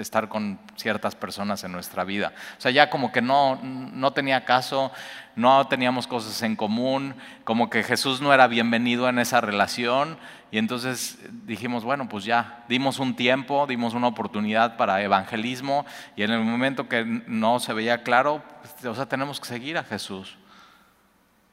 estar 0.00 0.28
con 0.28 0.58
ciertas 0.76 1.14
personas 1.14 1.62
en 1.64 1.72
nuestra 1.72 2.04
vida. 2.04 2.32
O 2.58 2.60
sea, 2.60 2.70
ya 2.70 2.90
como 2.90 3.12
que 3.12 3.22
no, 3.22 3.60
no 3.62 4.12
tenía 4.12 4.44
caso, 4.44 4.90
no 5.36 5.66
teníamos 5.68 6.06
cosas 6.06 6.42
en 6.42 6.56
común, 6.56 7.14
como 7.44 7.70
que 7.70 7.82
Jesús 7.82 8.20
no 8.20 8.34
era 8.34 8.48
bienvenido 8.48 9.08
en 9.08 9.18
esa 9.18 9.40
relación 9.40 10.18
y 10.50 10.58
entonces 10.58 11.18
dijimos, 11.44 11.84
bueno, 11.84 12.08
pues 12.08 12.24
ya, 12.24 12.64
dimos 12.68 12.98
un 12.98 13.14
tiempo, 13.14 13.66
dimos 13.66 13.94
una 13.94 14.08
oportunidad 14.08 14.76
para 14.76 15.02
evangelismo 15.02 15.86
y 16.16 16.22
en 16.22 16.30
el 16.30 16.40
momento 16.40 16.88
que 16.88 17.04
no 17.04 17.60
se 17.60 17.72
veía 17.72 18.02
claro, 18.02 18.42
o 18.84 18.94
sea, 18.94 19.06
tenemos 19.06 19.40
que 19.40 19.46
seguir 19.46 19.78
a 19.78 19.84
Jesús. 19.84 20.36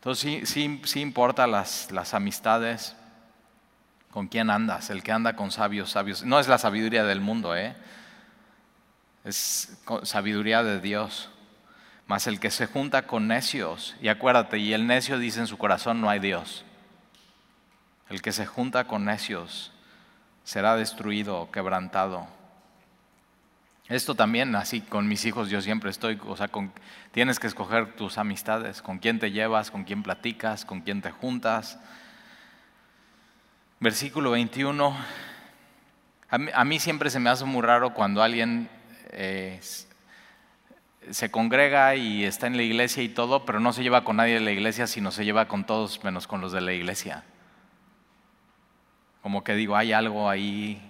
Entonces 0.05 0.47
sí, 0.47 0.81
sí, 0.83 1.01
importa 1.01 1.47
las, 1.47 1.91
las 1.91 2.13
amistades, 2.13 2.95
con 4.15 4.29
quién 4.29 4.49
andas, 4.49 4.89
el 4.91 5.03
que 5.03 5.11
anda 5.11 5.35
con 5.35 5.51
sabios, 5.51 5.91
sabios. 5.91 6.23
No 6.23 6.39
es 6.39 6.47
la 6.47 6.57
sabiduría 6.57 7.03
del 7.03 7.19
mundo, 7.19 7.53
¿eh? 7.53 7.75
es 9.25 9.77
sabiduría 10.03 10.63
de 10.63 10.79
Dios. 10.79 11.29
Mas 12.07 12.25
el 12.25 12.39
que 12.39 12.49
se 12.49 12.65
junta 12.65 13.07
con 13.07 13.27
necios, 13.27 13.93
y 14.01 14.07
acuérdate, 14.07 14.57
y 14.57 14.71
el 14.71 14.87
necio 14.87 15.19
dice 15.19 15.41
en 15.41 15.47
su 15.47 15.57
corazón, 15.57 15.99
no 15.99 16.09
hay 16.09 16.19
Dios. 16.19 16.63
El 18.07 18.21
que 18.21 18.31
se 18.31 18.45
junta 18.45 18.85
con 18.85 19.03
necios 19.03 19.73
será 20.45 20.77
destruido 20.77 21.51
quebrantado. 21.51 22.25
Esto 23.89 24.15
también, 24.15 24.55
así 24.55 24.79
con 24.79 25.09
mis 25.09 25.25
hijos 25.25 25.49
yo 25.49 25.59
siempre 25.59 25.89
estoy, 25.89 26.17
o 26.25 26.37
sea, 26.37 26.49
tienes 27.11 27.37
que 27.37 27.47
escoger 27.47 27.97
tus 27.97 28.17
amistades, 28.17 28.81
con 28.81 28.99
quién 28.99 29.19
te 29.19 29.31
llevas, 29.31 29.71
con 29.71 29.83
quién 29.83 30.03
platicas, 30.03 30.63
con 30.63 30.79
quién 30.79 31.01
te 31.01 31.11
juntas. 31.11 31.79
Versículo 33.85 34.31
21. 34.31 34.97
A 36.31 36.65
mí, 36.65 36.79
siempre 36.79 37.11
se 37.11 37.19
me 37.19 37.29
hace 37.29 37.45
muy 37.45 37.61
raro 37.61 37.93
cuando 37.93 38.23
alguien 38.23 38.67
eh, 39.11 39.59
se 41.11 41.29
congrega 41.29 41.93
y 41.93 42.23
está 42.23 42.47
en 42.47 42.57
la 42.57 42.63
iglesia 42.63 43.03
y 43.03 43.09
todo, 43.09 43.45
pero 43.45 43.59
no 43.59 43.73
se 43.73 43.83
lleva 43.83 44.03
con 44.03 44.15
nadie 44.15 44.33
de 44.33 44.39
la 44.39 44.49
iglesia, 44.49 44.87
sino 44.87 45.11
se 45.11 45.23
lleva 45.23 45.47
con 45.47 45.65
todos 45.65 46.03
menos 46.03 46.25
con 46.25 46.41
los 46.41 46.51
de 46.51 46.61
la 46.61 46.73
iglesia. 46.73 47.25
Como 49.21 49.43
que 49.43 49.53
digo, 49.53 49.75
hay 49.75 49.93
algo 49.93 50.31
ahí, 50.31 50.81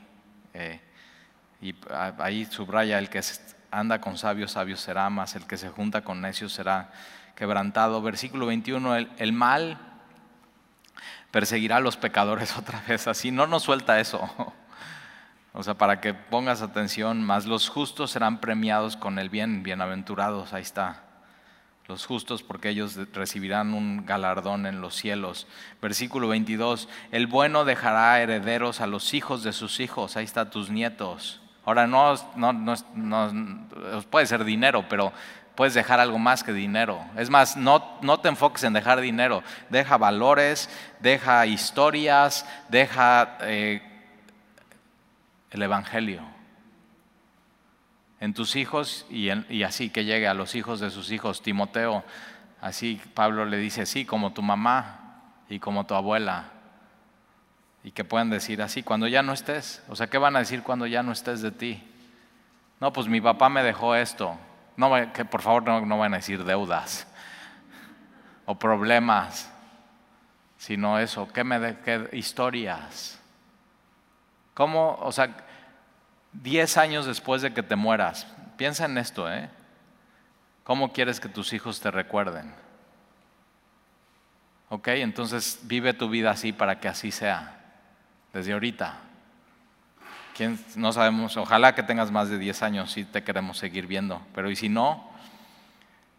eh, 0.53 0.79
y 1.61 1.75
ahí 2.17 2.45
subraya, 2.45 2.97
el 2.97 3.09
que 3.09 3.19
anda 3.71 3.99
con 3.99 4.17
sabios, 4.17 4.53
sabios 4.53 4.79
será, 4.79 5.09
más 5.09 5.35
el 5.35 5.45
que 5.45 5.57
se 5.57 5.67
junta 5.67 6.05
con 6.05 6.21
necios 6.21 6.53
será 6.53 6.93
quebrantado. 7.35 8.01
Versículo 8.01 8.45
21, 8.45 8.95
el, 8.95 9.11
el 9.17 9.33
mal 9.33 9.94
perseguirá 11.36 11.75
a 11.75 11.80
los 11.82 11.98
pecadores 11.98 12.58
otra 12.58 12.82
vez, 12.88 13.10
así 13.10 13.30
no 13.30 13.46
nos 13.46 13.63
suelta 13.63 14.00
eso. 14.00 14.30
O 15.51 15.63
sea, 15.63 15.74
para 15.74 16.00
que 16.00 16.13
pongas 16.13 16.62
atención, 16.62 17.22
más 17.24 17.46
los 17.46 17.68
justos 17.68 18.12
serán 18.12 18.39
premiados 18.39 18.96
con 18.96 19.20
el 19.20 19.30
bien, 19.30 19.62
bienaventurados, 19.62 20.54
ahí 20.54 20.62
está. 20.62 21.04
Los 21.88 22.06
justos 22.06 22.42
porque 22.42 22.70
ellos 22.70 22.98
recibirán 23.12 23.74
un 23.74 24.06
galardón 24.06 24.65
en 24.65 24.80
los 24.80 24.96
cielos. 24.96 25.46
Versículo 25.82 26.30
22, 26.30 26.88
el 27.12 27.27
bueno 27.27 27.65
dejará 27.65 28.22
herederos 28.22 28.80
a 28.80 28.88
los 28.88 29.13
hijos 29.13 29.44
de 29.44 29.51
sus 29.51 29.82
hijos, 29.82 30.15
ahí 30.15 30.24
está 30.24 30.50
tus 30.50 30.70
nietos. 30.70 31.42
Ahora 31.65 31.86
no, 31.86 32.15
no, 32.38 32.54
no, 32.54 34.01
puede 34.10 34.25
ser 34.25 34.46
dinero, 34.46 34.86
pero 34.88 35.12
puedes 35.55 35.74
dejar 35.74 36.00
algo 36.00 36.19
más 36.19 36.43
que 36.43 36.53
dinero. 36.53 37.03
Es 37.17 37.29
más, 37.29 37.57
no, 37.57 37.97
no 38.01 38.19
te 38.19 38.29
enfoques 38.29 38.63
en 38.63 38.74
dejar 38.74 39.01
dinero, 39.01 39.43
deja 39.69 39.97
valores, 39.97 40.69
deja 41.00 41.45
historias, 41.45 42.45
deja... 42.69 43.38
Eh, 43.41 43.81
el 45.55 45.63
Evangelio 45.63 46.21
en 48.19 48.33
tus 48.33 48.55
hijos 48.55 49.05
y, 49.09 49.29
así 49.63 49.89
que 49.89 50.03
llegue 50.03 50.27
a 50.27 50.33
los 50.33 50.55
hijos 50.55 50.79
de 50.79 50.89
sus 50.89 51.12
hijos. 51.12 51.41
Timoteo, 51.41 52.03
así 52.62 53.01
Pablo 53.13 53.45
le 53.45 53.57
dice, 53.57 53.85
sí, 53.85 54.05
como 54.05 54.33
tu 54.33 54.41
mamá 54.41 55.21
y 55.50 55.59
como 55.59 55.85
tu 55.85 55.93
abuela. 55.93 56.51
Y 57.83 57.91
que 57.91 58.03
puedan 58.03 58.29
decir 58.29 58.62
así, 58.62 58.83
cuando 58.83 59.07
ya 59.07 59.21
no 59.21 59.31
estés. 59.31 59.83
O 59.89 59.95
sea, 59.95 60.07
¿qué 60.07 60.17
van 60.17 60.35
a 60.35 60.39
decir 60.39 60.63
cuando 60.63 60.88
ya 60.88 61.03
no 61.03 61.12
estés 61.12 61.41
de 61.41 61.51
ti? 61.51 61.83
No, 62.79 62.91
pues 62.91 63.07
mi 63.07 63.21
papá 63.21 63.47
me 63.47 63.63
dejó 63.63 63.95
esto. 63.95 64.38
No, 64.77 64.91
que 65.13 65.25
por 65.25 65.41
favor 65.41 65.63
no, 65.63 65.86
no 65.86 65.98
van 65.98 66.13
a 66.13 66.17
decir 66.17 66.44
deudas 66.44 67.08
o 68.46 68.55
problemas, 68.55 69.51
sino 70.58 71.00
eso, 71.00 71.27
¿qué 71.32 71.44
me 71.44 71.60
de, 71.60 71.79
qué 71.79 72.10
historias? 72.13 73.20
¿Cómo, 74.53 74.98
o 75.01 75.12
sea, 75.12 75.36
10 76.34 76.77
años 76.77 77.05
después 77.05 77.41
de 77.41 77.53
que 77.53 77.63
te 77.63 77.75
mueras, 77.75 78.27
piensa 78.58 78.86
en 78.86 78.98
esto, 78.98 79.32
¿eh? 79.32 79.50
¿Cómo 80.63 80.91
quieres 80.91 81.20
que 81.20 81.29
tus 81.29 81.53
hijos 81.53 81.79
te 81.79 81.91
recuerden? 81.91 82.53
¿Ok? 84.70 84.88
Entonces 84.88 85.60
vive 85.63 85.94
tu 85.94 86.10
vida 86.10 86.32
así 86.32 86.51
para 86.51 86.79
que 86.79 86.88
así 86.88 87.12
sea, 87.12 87.62
desde 88.34 88.53
ahorita. 88.53 88.98
¿Quién, 90.36 90.60
no 90.75 90.92
sabemos, 90.92 91.38
ojalá 91.38 91.74
que 91.74 91.82
tengas 91.82 92.12
más 92.12 92.30
de 92.30 92.38
10 92.38 92.62
años 92.62 92.92
si 92.92 93.06
te 93.06 93.24
queremos 93.24 93.58
seguir 93.58 93.88
viendo, 93.88 94.22
pero 94.34 94.51
y 94.51 94.58
si 94.58 94.68
no, 94.68 95.10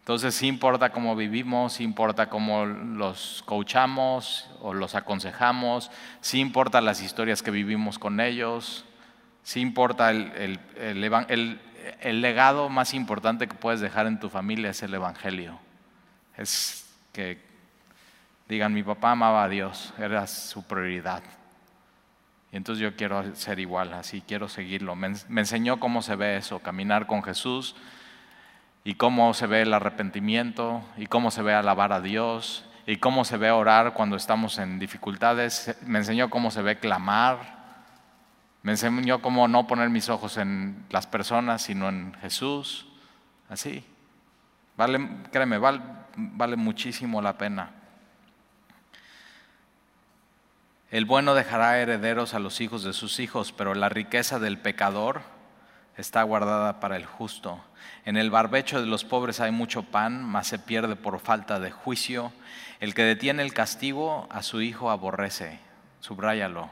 entonces 0.06 0.34
sí 0.34 0.46
importa 0.46 0.90
cómo 0.90 1.14
vivimos, 1.16 1.74
sí 1.74 1.84
importa 1.84 2.30
cómo 2.30 2.64
los 2.64 3.42
coachamos 3.44 4.48
o 4.60 4.72
los 4.72 4.94
aconsejamos, 4.94 5.90
sí 6.20 6.38
importa 6.38 6.80
las 6.80 7.02
historias 7.02 7.42
que 7.42 7.50
vivimos 7.50 7.98
con 7.98 8.20
ellos, 8.20 8.84
sí 9.42 9.60
importa 9.60 10.12
el, 10.12 10.60
el, 11.28 12.20
legado 12.22 12.68
más 12.68 12.94
importante 12.94 13.48
que 13.48 13.54
puedes 13.54 13.80
dejar 13.80 14.06
en 14.06 14.18
tu 14.18 14.30
familia 14.30 14.70
es 14.70 14.82
el 14.82 14.94
Evangelio. 14.94 15.58
Es 16.36 16.88
que 17.12 17.40
digan, 18.48 18.72
mi 18.72 18.82
papá 18.82 19.10
amaba 19.10 19.42
a 19.42 19.48
Dios, 19.48 19.92
era 19.98 20.26
su 20.26 20.62
prioridad. 20.62 21.22
Entonces 22.56 22.82
yo 22.82 22.96
quiero 22.96 23.34
ser 23.34 23.58
igual, 23.58 23.92
así 23.92 24.22
quiero 24.26 24.48
seguirlo. 24.48 24.94
Me, 24.96 25.08
enseñó 25.08 25.78
cómo 25.78 26.02
se 26.02 26.16
ve 26.16 26.36
eso, 26.36 26.58
caminar 26.60 27.06
con 27.06 27.22
Jesús 27.22 27.76
y 28.84 28.94
cómo 28.94 29.34
se 29.34 29.46
ve 29.46 29.62
el 29.62 29.74
arrepentimiento 29.74 30.82
y 30.96 31.06
cómo 31.06 31.30
se 31.30 31.42
ve 31.42 31.54
alabar 31.54 31.92
a 31.92 32.00
Dios 32.00 32.64
y 32.86 32.96
cómo 32.96 33.24
se 33.24 33.36
ve 33.36 33.50
orar 33.50 33.94
cuando 33.94 34.16
estamos 34.16 34.58
en 34.58 34.78
dificultades. 34.78 35.76
Me 35.86 35.98
enseñó 35.98 36.30
cómo 36.30 36.50
se 36.50 36.62
ve 36.62 36.78
clamar 36.78 37.56
me 38.66 38.72
enseñó 38.72 39.22
cómo 39.22 39.46
no 39.46 39.68
poner 39.68 39.90
mis 39.90 40.08
ojos 40.08 40.38
en 40.38 40.86
las 40.90 41.06
personas, 41.06 41.62
sino 41.62 41.88
en 41.88 42.12
Jesús. 42.20 42.88
Así. 43.48 43.84
Vale, 44.76 45.08
créeme, 45.30 45.58
vale 45.58 46.56
muchísimo 46.56 47.22
la 47.22 47.38
pena. 47.38 47.70
El 50.96 51.04
bueno 51.04 51.34
dejará 51.34 51.78
herederos 51.78 52.32
a 52.32 52.38
los 52.38 52.62
hijos 52.62 52.82
de 52.82 52.94
sus 52.94 53.20
hijos, 53.20 53.52
pero 53.52 53.74
la 53.74 53.90
riqueza 53.90 54.38
del 54.38 54.56
pecador 54.56 55.20
está 55.98 56.22
guardada 56.22 56.80
para 56.80 56.96
el 56.96 57.04
justo. 57.04 57.62
En 58.06 58.16
el 58.16 58.30
barbecho 58.30 58.80
de 58.80 58.86
los 58.86 59.04
pobres 59.04 59.40
hay 59.40 59.50
mucho 59.50 59.82
pan, 59.82 60.24
mas 60.24 60.46
se 60.46 60.58
pierde 60.58 60.96
por 60.96 61.20
falta 61.20 61.60
de 61.60 61.70
juicio. 61.70 62.32
El 62.80 62.94
que 62.94 63.02
detiene 63.02 63.42
el 63.42 63.52
castigo 63.52 64.26
a 64.30 64.42
su 64.42 64.62
hijo 64.62 64.90
aborrece. 64.90 65.58
Subráyalo. 66.00 66.70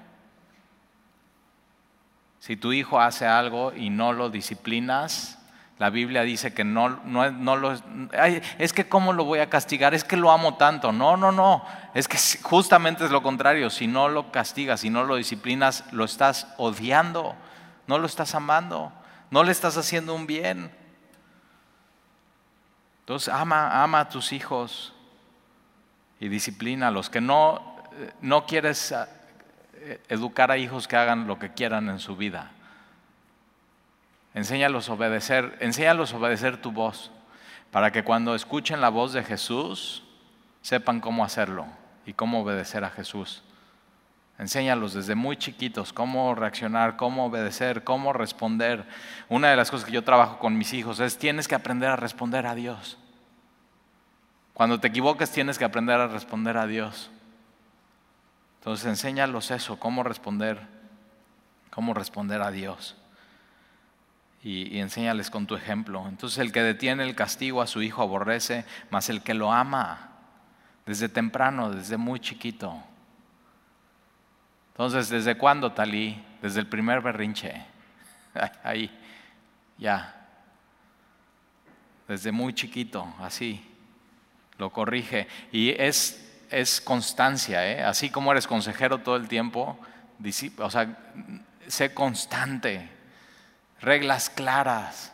Si 2.38 2.56
tu 2.56 2.72
hijo 2.72 3.02
hace 3.02 3.26
algo 3.26 3.74
y 3.74 3.90
no 3.90 4.14
lo 4.14 4.30
disciplinas, 4.30 5.38
la 5.78 5.90
Biblia 5.90 6.22
dice 6.22 6.54
que 6.54 6.62
no, 6.62 6.88
no, 7.04 7.30
no 7.30 7.56
lo... 7.56 7.72
es 8.58 8.72
que 8.72 8.88
¿cómo 8.88 9.12
lo 9.12 9.24
voy 9.24 9.40
a 9.40 9.50
castigar? 9.50 9.92
Es 9.92 10.04
que 10.04 10.16
lo 10.16 10.30
amo 10.30 10.54
tanto. 10.54 10.92
No, 10.92 11.16
no, 11.16 11.32
no. 11.32 11.64
Es 11.94 12.06
que 12.06 12.16
justamente 12.42 13.04
es 13.04 13.10
lo 13.10 13.22
contrario. 13.22 13.70
Si 13.70 13.88
no 13.88 14.08
lo 14.08 14.30
castigas, 14.30 14.80
si 14.80 14.90
no 14.90 15.02
lo 15.02 15.16
disciplinas, 15.16 15.84
lo 15.92 16.04
estás 16.04 16.46
odiando. 16.58 17.34
No 17.88 17.98
lo 17.98 18.06
estás 18.06 18.36
amando. 18.36 18.92
No 19.30 19.42
le 19.42 19.50
estás 19.50 19.76
haciendo 19.76 20.14
un 20.14 20.28
bien. 20.28 20.70
Entonces 23.00 23.34
ama, 23.34 23.82
ama 23.82 24.00
a 24.00 24.08
tus 24.08 24.32
hijos 24.32 24.94
y 26.20 26.28
disciplina 26.28 26.92
los 26.92 27.10
que 27.10 27.20
no, 27.20 27.76
eh, 27.98 28.12
no 28.20 28.46
quieres 28.46 28.94
educar 30.08 30.50
a 30.50 30.56
hijos 30.56 30.88
que 30.88 30.96
hagan 30.96 31.26
lo 31.26 31.38
que 31.38 31.52
quieran 31.52 31.88
en 31.88 31.98
su 31.98 32.16
vida. 32.16 32.52
Enséñalos 34.34 34.88
a 34.88 34.94
obedecer, 34.94 35.56
enséñalos 35.60 36.12
a 36.12 36.16
obedecer 36.16 36.60
tu 36.60 36.72
voz, 36.72 37.12
para 37.70 37.92
que 37.92 38.02
cuando 38.02 38.34
escuchen 38.34 38.80
la 38.80 38.88
voz 38.88 39.12
de 39.12 39.22
Jesús 39.22 40.02
sepan 40.60 41.00
cómo 41.00 41.24
hacerlo 41.24 41.66
y 42.04 42.12
cómo 42.12 42.40
obedecer 42.40 42.84
a 42.84 42.90
Jesús. 42.90 43.42
Enséñalos 44.38 44.94
desde 44.94 45.14
muy 45.14 45.36
chiquitos 45.36 45.92
cómo 45.92 46.34
reaccionar, 46.34 46.96
cómo 46.96 47.26
obedecer, 47.26 47.84
cómo 47.84 48.12
responder. 48.12 48.84
Una 49.28 49.50
de 49.50 49.56
las 49.56 49.70
cosas 49.70 49.86
que 49.86 49.92
yo 49.92 50.02
trabajo 50.02 50.40
con 50.40 50.58
mis 50.58 50.72
hijos 50.72 50.98
es 50.98 51.16
tienes 51.16 51.46
que 51.46 51.54
aprender 51.54 51.88
a 51.88 51.96
responder 51.96 52.46
a 52.46 52.56
Dios. 52.56 52.98
Cuando 54.52 54.80
te 54.80 54.88
equivoques 54.88 55.30
tienes 55.30 55.58
que 55.58 55.64
aprender 55.64 56.00
a 56.00 56.08
responder 56.08 56.56
a 56.56 56.66
Dios. 56.66 57.10
Entonces 58.58 58.86
enséñalos 58.86 59.52
eso, 59.52 59.78
cómo 59.78 60.02
responder, 60.02 60.58
cómo 61.70 61.94
responder 61.94 62.42
a 62.42 62.50
Dios. 62.50 62.96
Y, 64.44 64.78
enséñales 64.78 65.30
con 65.30 65.46
tu 65.46 65.56
ejemplo. 65.56 66.06
Entonces 66.08 66.38
el 66.38 66.52
que 66.52 66.62
detiene 66.62 67.02
el 67.02 67.16
castigo 67.16 67.62
a 67.62 67.66
su 67.66 67.82
hijo 67.82 68.02
aborrece, 68.02 68.64
mas 68.90 69.08
el 69.08 69.22
que 69.22 69.34
lo 69.34 69.52
ama 69.52 70.10
desde 70.86 71.08
temprano, 71.08 71.70
desde 71.70 71.96
muy 71.96 72.20
chiquito. 72.20 72.80
Entonces, 74.72 75.08
¿desde 75.08 75.36
cuándo, 75.36 75.72
Talí? 75.72 76.22
Desde 76.42 76.60
el 76.60 76.66
primer 76.66 77.00
berrinche. 77.00 77.64
Ahí, 78.62 78.90
ya. 79.78 80.14
Desde 82.06 82.30
muy 82.30 82.52
chiquito, 82.52 83.12
así. 83.18 83.64
Lo 84.58 84.70
corrige. 84.70 85.26
Y 85.50 85.70
es 85.70 86.24
es 86.54 86.80
constancia, 86.80 87.66
¿eh? 87.68 87.82
así 87.82 88.10
como 88.10 88.30
eres 88.30 88.46
consejero 88.46 88.98
todo 88.98 89.16
el 89.16 89.26
tiempo, 89.26 89.76
o 90.58 90.70
sea, 90.70 90.96
sé 91.66 91.92
constante, 91.92 92.88
reglas 93.80 94.30
claras, 94.30 95.12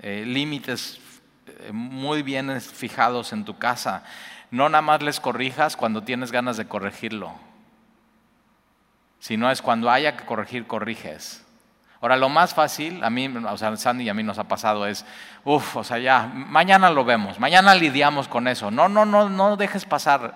eh, 0.00 0.24
límites 0.26 1.00
eh, 1.46 1.72
muy 1.72 2.22
bien 2.22 2.60
fijados 2.60 3.32
en 3.32 3.44
tu 3.44 3.58
casa. 3.58 4.04
No 4.50 4.68
nada 4.68 4.82
más 4.82 5.02
les 5.02 5.20
corrijas 5.20 5.76
cuando 5.76 6.02
tienes 6.02 6.32
ganas 6.32 6.56
de 6.56 6.66
corregirlo, 6.66 7.34
sino 9.18 9.50
es 9.50 9.60
cuando 9.60 9.90
haya 9.90 10.16
que 10.16 10.24
corregir, 10.24 10.66
corriges. 10.66 11.44
Ahora, 12.00 12.16
lo 12.16 12.28
más 12.28 12.54
fácil, 12.54 13.02
a 13.02 13.10
mí, 13.10 13.26
o 13.26 13.56
sea, 13.56 13.76
Sandy 13.76 14.04
y 14.04 14.08
a 14.08 14.14
mí 14.14 14.22
nos 14.22 14.38
ha 14.38 14.44
pasado 14.44 14.86
es, 14.86 15.04
uff, 15.44 15.76
o 15.76 15.84
sea, 15.84 15.98
ya, 15.98 16.26
mañana 16.32 16.90
lo 16.90 17.04
vemos, 17.04 17.40
mañana 17.40 17.74
lidiamos 17.74 18.28
con 18.28 18.46
eso. 18.46 18.70
No, 18.70 18.88
no, 18.88 19.04
no, 19.04 19.28
no 19.28 19.56
dejes 19.56 19.84
pasar. 19.84 20.34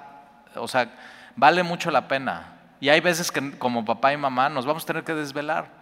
O 0.56 0.66
sea, 0.66 0.88
vale 1.36 1.62
mucho 1.62 1.90
la 1.92 2.08
pena. 2.08 2.54
Y 2.80 2.88
hay 2.88 3.00
veces 3.00 3.30
que 3.30 3.56
como 3.58 3.84
papá 3.84 4.12
y 4.12 4.16
mamá 4.16 4.48
nos 4.48 4.66
vamos 4.66 4.82
a 4.82 4.86
tener 4.86 5.04
que 5.04 5.14
desvelar. 5.14 5.81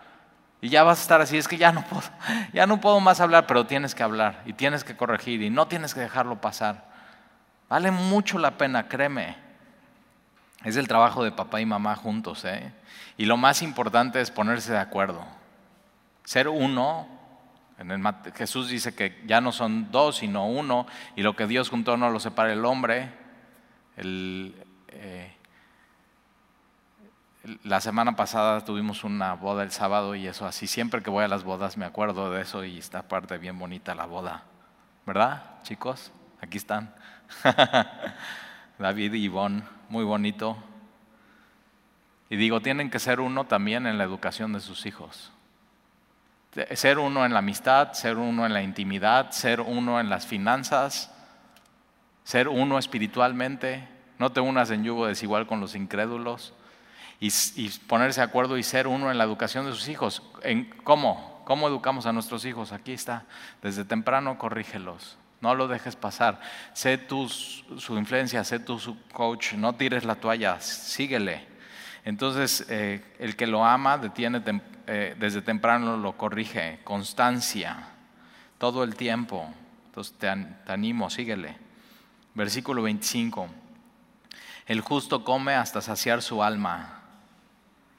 Y 0.62 0.68
ya 0.68 0.83
vas 0.83 0.99
a 0.99 1.03
estar 1.03 1.20
así, 1.20 1.38
es 1.38 1.49
que 1.49 1.57
ya 1.57 1.73
no 1.73 1.83
puedo, 1.83 2.03
ya 2.53 2.66
no 2.66 2.81
puedo 2.81 3.01
más 3.01 3.20
hablar, 3.20 3.46
pero 3.46 3.66
tienes 3.66 3.94
que 3.94 4.03
hablar 4.03 4.42
y 4.44 4.53
tienes 4.53 4.85
que 4.85 4.96
corregir 4.96 5.42
y 5.42 5.51
no 5.51 5.68
tienes 5.68 5.94
que 5.94 6.01
dejarlo 6.01 6.40
pasar. 6.40 6.90
Vale 7.68 7.90
mucho 7.90 8.38
la 8.38 8.59
pena, 8.59 8.88
créeme. 8.88 9.37
Es 10.64 10.77
el 10.77 10.88
trabajo 10.88 11.25
de 11.25 11.33
papá 11.33 11.61
y 11.61 11.66
mamá 11.66 11.94
juntos, 11.96 12.44
¿eh? 12.44 12.73
Y 13.16 13.25
lo 13.25 13.37
más 13.37 13.62
importante 13.62 14.20
es 14.20 14.31
ponerse 14.31 14.73
de 14.73 14.79
acuerdo. 14.79 15.25
Ser 16.25 16.49
uno, 16.49 17.09
Jesús 18.35 18.68
dice 18.68 18.94
que 18.94 19.23
ya 19.27 19.40
no 19.40 19.53
son 19.53 19.90
dos, 19.90 20.16
sino 20.16 20.46
uno, 20.46 20.87
y 21.16 21.23
lo 21.23 21.35
que 21.35 21.46
Dios 21.46 21.70
juntó 21.70 21.96
no 21.96 22.11
lo 22.11 22.20
separa 22.20 22.53
el 22.53 22.64
hombre. 22.64 23.11
Eh, 23.96 25.37
la 27.64 27.81
semana 27.81 28.16
pasada 28.16 28.64
tuvimos 28.64 29.03
una 29.03 29.35
boda 29.35 29.62
el 29.62 29.70
sábado 29.70 30.14
y 30.14 30.26
eso 30.26 30.46
así, 30.46 30.66
siempre 30.66 31.03
que 31.03 31.11
voy 31.11 31.24
a 31.24 31.29
las 31.29 31.44
bodas 31.44 31.76
me 31.76 31.87
acuerdo 31.87 32.31
de 32.31 32.42
eso 32.42 32.64
y 32.64 32.79
está 32.79 33.03
parte 33.03 33.38
bien 33.38 33.59
bonita 33.59 33.94
la 33.94 34.07
boda. 34.07 34.44
¿Verdad, 35.07 35.42
chicos? 35.62 36.12
Aquí 36.40 36.59
están. 36.59 36.94
David 38.79 39.14
y 39.14 39.24
Ivonne, 39.24 39.62
muy 39.88 40.05
bonito. 40.05 40.57
Y 42.29 42.37
digo, 42.37 42.61
tienen 42.61 42.90
que 42.90 42.98
ser 42.98 43.20
uno 43.20 43.44
también 43.44 43.87
en 43.87 43.98
la 43.98 44.05
educación 44.05 44.53
de 44.53 44.61
sus 44.61 44.87
hijos. 44.87 45.33
Ser 46.74 46.98
uno 46.98 47.24
en 47.24 47.33
la 47.33 47.38
amistad, 47.38 47.92
ser 47.92 48.16
uno 48.16 48.44
en 48.44 48.53
la 48.53 48.62
intimidad, 48.62 49.31
ser 49.31 49.61
uno 49.61 50.00
en 50.00 50.11
las 50.11 50.26
finanzas, 50.26 51.12
ser 52.24 52.48
uno 52.48 52.79
espiritualmente. 52.79 53.88
No 54.18 54.31
te 54.31 54.40
unas 54.40 54.70
en 54.70 54.85
yugo 54.85 55.07
desigual 55.07 55.46
con 55.46 55.61
los 55.61 55.74
incrédulos. 55.74 56.55
Y, 57.20 57.68
ponerse 57.87 58.20
de 58.20 58.26
acuerdo 58.26 58.56
y 58.56 58.62
ser 58.62 58.87
uno 58.87 59.11
en 59.11 59.18
la 59.18 59.24
educación 59.24 59.66
de 59.66 59.72
sus 59.72 59.88
hijos. 59.88 60.22
¿En 60.42 60.64
¿Cómo? 60.85 61.42
¿Cómo 61.44 61.68
educamos 61.68 62.06
a 62.06 62.12
nuestros 62.12 62.44
hijos? 62.46 62.72
Aquí 62.72 62.92
está. 62.92 63.24
Desde 63.62 63.85
temprano 63.85 64.38
corrígelos. 64.38 65.18
No 65.40 65.54
lo 65.54 65.68
dejes 65.68 65.96
pasar. 65.96 66.40
Sé 66.72 66.96
tú 66.96 67.28
su 67.28 67.98
influencia, 67.98 68.42
sé 68.44 68.59
tú 68.59 68.78
su 68.78 69.02
coach. 69.09 69.52
No 69.54 69.74
tires 69.74 70.04
la 70.04 70.14
toalla, 70.14 70.61
síguele. 70.61 71.46
Entonces, 72.04 72.64
eh, 72.68 73.02
el 73.18 73.37
que 73.37 73.46
lo 73.46 73.64
ama 73.64 73.98
detiene 73.98 74.42
eh, 74.87 75.14
desde 75.18 75.42
temprano 75.42 75.96
lo 75.96 76.16
corrige, 76.16 76.80
constancia, 76.85 77.88
todo 78.59 78.83
el 78.83 78.94
tiempo. 78.94 79.52
Entonces 79.87 80.14
te, 80.18 80.28
animo, 80.72 81.11
síguele. 81.11 81.56
Versículo 82.35 82.83
25. 82.83 83.48
El 84.66 84.80
justo 84.80 85.24
come 85.24 85.54
hasta 85.54 85.80
saciar 85.80 86.22
su 86.22 86.42
alma. 86.42 86.99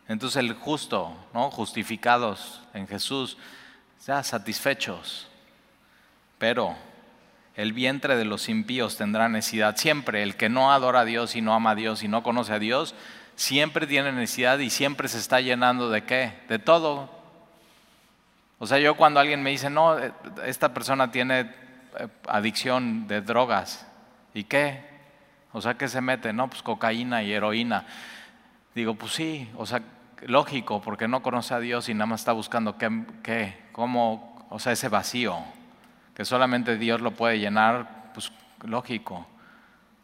Entonces 0.08 0.38
el 0.38 0.54
justo, 0.54 1.16
¿no? 1.34 1.52
justificados 1.52 2.62
en 2.74 2.88
Jesús, 2.88 3.38
ya 4.06 4.24
satisfechos. 4.24 5.28
Pero 6.38 6.76
el 7.56 7.74
vientre 7.74 8.16
de 8.16 8.26
los 8.26 8.50
impíos 8.50 8.98
tendrá 8.98 9.30
necesidad. 9.30 9.78
Siempre 9.78 10.24
el 10.24 10.36
que 10.36 10.50
no 10.50 10.72
adora 10.72 11.02
a 11.02 11.06
Dios 11.06 11.36
y 11.36 11.42
no 11.42 11.54
ama 11.54 11.72
a 11.72 11.76
Dios 11.76 12.04
y 12.04 12.08
no 12.08 12.24
conoce 12.24 12.54
a 12.54 12.60
Dios, 12.60 12.96
siempre 13.36 13.88
tiene 13.88 14.12
necesidad 14.12 14.60
y 14.60 14.70
siempre 14.70 15.08
se 15.08 15.18
está 15.18 15.42
llenando 15.42 15.90
de 15.90 16.04
qué? 16.04 16.34
De 16.48 16.60
todo. 16.60 17.10
O 18.60 18.68
sea, 18.68 18.78
yo 18.78 18.96
cuando 18.96 19.20
alguien 19.20 19.42
me 19.42 19.50
dice, 19.50 19.70
no, 19.70 19.98
eh, 19.98 20.14
esta 20.46 20.74
persona 20.74 21.12
tiene 21.12 21.40
eh, 21.42 22.08
adicción 22.28 23.08
de 23.08 23.22
drogas, 23.22 23.88
¿y 24.34 24.44
qué? 24.44 24.86
O 25.52 25.62
sea, 25.62 25.74
¿qué 25.74 25.88
se 25.88 26.00
mete? 26.00 26.32
No, 26.32 26.48
pues 26.48 26.62
cocaína 26.62 27.24
y 27.24 27.34
heroína. 27.34 27.86
Digo, 28.74 28.96
pues 28.96 29.14
sí, 29.14 29.50
o 29.58 29.66
sea, 29.66 29.82
lógico, 30.22 30.82
porque 30.82 31.08
no 31.08 31.22
conoce 31.22 31.54
a 31.54 31.60
Dios 31.60 31.90
y 31.90 31.94
nada 31.94 32.06
más 32.06 32.22
está 32.22 32.32
buscando 32.32 32.78
qué, 32.78 33.06
qué 33.24 33.62
cómo, 33.72 34.46
o 34.50 34.60
sea, 34.60 34.72
ese 34.72 34.88
vacío, 34.88 35.38
que 36.16 36.26
solamente 36.26 36.78
Dios 36.78 37.02
lo 37.02 37.12
puede 37.12 37.40
llenar, 37.40 38.12
pues 38.14 38.32
lógico. 38.64 39.28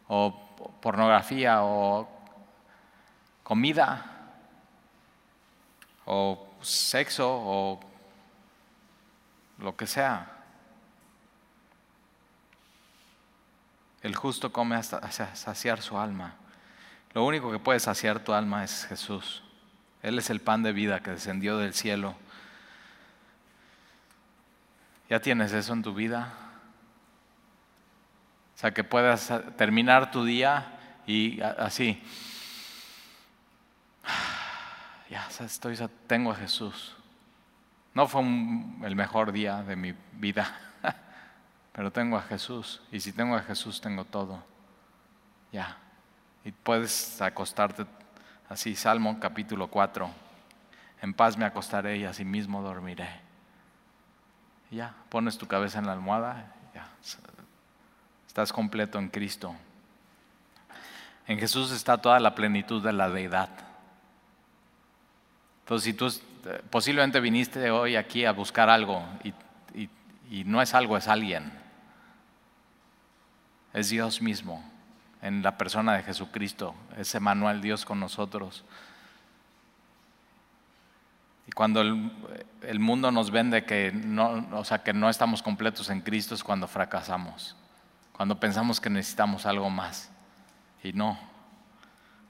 O 0.08 0.48
pornografía 0.80 1.62
o 1.62 2.08
comida 3.42 4.04
o 6.06 6.48
sexo 6.62 7.28
o 7.28 7.80
lo 9.58 9.76
que 9.76 9.86
sea. 9.86 10.32
El 14.00 14.14
justo 14.14 14.52
come 14.52 14.76
hasta 14.76 15.10
saciar 15.10 15.82
su 15.82 15.98
alma. 15.98 16.34
Lo 17.14 17.24
único 17.24 17.50
que 17.50 17.58
puede 17.58 17.80
saciar 17.80 18.20
tu 18.20 18.32
alma 18.32 18.64
es 18.64 18.84
Jesús. 18.86 19.42
Él 20.02 20.18
es 20.18 20.30
el 20.30 20.40
pan 20.40 20.62
de 20.62 20.72
vida 20.72 21.00
que 21.00 21.12
descendió 21.12 21.58
del 21.58 21.74
cielo. 21.74 22.14
¿Ya 25.08 25.20
tienes 25.20 25.52
eso 25.52 25.72
en 25.72 25.82
tu 25.82 25.94
vida? 25.94 26.34
O 28.54 28.58
sea, 28.58 28.72
que 28.72 28.84
puedas 28.84 29.32
terminar 29.56 30.10
tu 30.10 30.24
día 30.24 30.78
y 31.06 31.40
así, 31.40 32.02
ya 35.10 35.28
estoy, 35.40 35.76
tengo 36.06 36.32
a 36.32 36.34
Jesús. 36.34 36.94
No 37.94 38.06
fue 38.06 38.20
el 38.20 38.94
mejor 38.96 39.32
día 39.32 39.62
de 39.62 39.76
mi 39.76 39.94
vida, 40.12 40.58
pero 41.72 41.90
tengo 41.90 42.16
a 42.16 42.22
Jesús. 42.22 42.82
Y 42.92 43.00
si 43.00 43.12
tengo 43.12 43.34
a 43.36 43.42
Jesús, 43.42 43.80
tengo 43.80 44.04
todo. 44.04 44.44
Ya. 45.50 45.78
Y 46.44 46.52
puedes 46.52 47.20
acostarte 47.20 47.84
así, 48.48 48.74
Salmo 48.74 49.18
capítulo 49.20 49.68
4. 49.68 50.10
En 51.02 51.14
paz 51.14 51.36
me 51.36 51.44
acostaré 51.44 51.98
y 51.98 52.04
así 52.04 52.24
mismo 52.24 52.62
dormiré. 52.62 53.08
Ya, 54.70 54.94
pones 55.08 55.38
tu 55.38 55.46
cabeza 55.46 55.78
en 55.78 55.86
la 55.86 55.92
almohada, 55.92 56.54
ya. 56.74 56.88
Estás 58.26 58.52
completo 58.52 58.98
en 58.98 59.08
Cristo. 59.08 59.54
En 61.26 61.38
Jesús 61.38 61.70
está 61.72 61.98
toda 61.98 62.20
la 62.20 62.34
plenitud 62.34 62.82
de 62.82 62.92
la 62.92 63.10
deidad. 63.10 63.50
Entonces, 65.60 65.84
si 65.84 65.92
tú 65.92 66.08
posiblemente 66.70 67.20
viniste 67.20 67.70
hoy 67.70 67.96
aquí 67.96 68.24
a 68.24 68.32
buscar 68.32 68.70
algo 68.70 69.04
y, 69.22 69.34
no 70.44 70.60
es 70.60 70.74
algo, 70.74 70.96
es 70.96 71.08
alguien. 71.08 71.52
Es 73.72 73.90
Dios 73.90 74.20
mismo 74.20 74.64
en 75.22 75.42
la 75.42 75.58
persona 75.58 75.94
de 75.94 76.02
Jesucristo, 76.02 76.74
es 76.96 77.14
Emanuel, 77.14 77.60
Dios 77.60 77.84
con 77.84 77.98
nosotros. 78.00 78.64
Y 81.46 81.52
cuando 81.52 81.80
el, 81.80 82.78
mundo 82.78 83.10
nos 83.10 83.30
vende 83.30 83.64
que 83.64 83.90
no, 83.90 84.46
o 84.52 84.64
sea, 84.64 84.82
que 84.82 84.92
no 84.92 85.08
estamos 85.08 85.42
completos 85.42 85.88
en 85.88 86.02
Cristo 86.02 86.34
es 86.34 86.44
cuando 86.44 86.68
fracasamos, 86.68 87.56
cuando 88.12 88.38
pensamos 88.38 88.80
que 88.80 88.90
necesitamos 88.90 89.46
algo 89.46 89.70
más. 89.70 90.10
Y 90.84 90.92
no. 90.92 91.18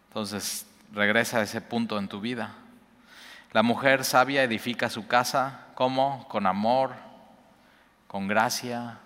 Entonces, 0.07 0.67
regresa 0.93 1.39
a 1.39 1.43
ese 1.43 1.61
punto 1.61 1.99
en 1.99 2.09
tu 2.09 2.21
vida. 2.21 2.55
La 3.53 3.63
mujer 3.63 4.05
sabia 4.05 4.43
edifica 4.43 4.89
su 4.89 5.07
casa, 5.07 5.67
¿cómo? 5.75 6.27
Con 6.29 6.47
amor, 6.47 6.95
con 8.07 8.29
gracia, 8.29 8.99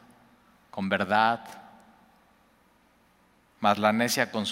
con 0.71 0.89
verdad. 0.89 1.62
Mas 3.63 3.79
la 3.79 3.93
necia 3.93 4.33
con, 4.33 4.45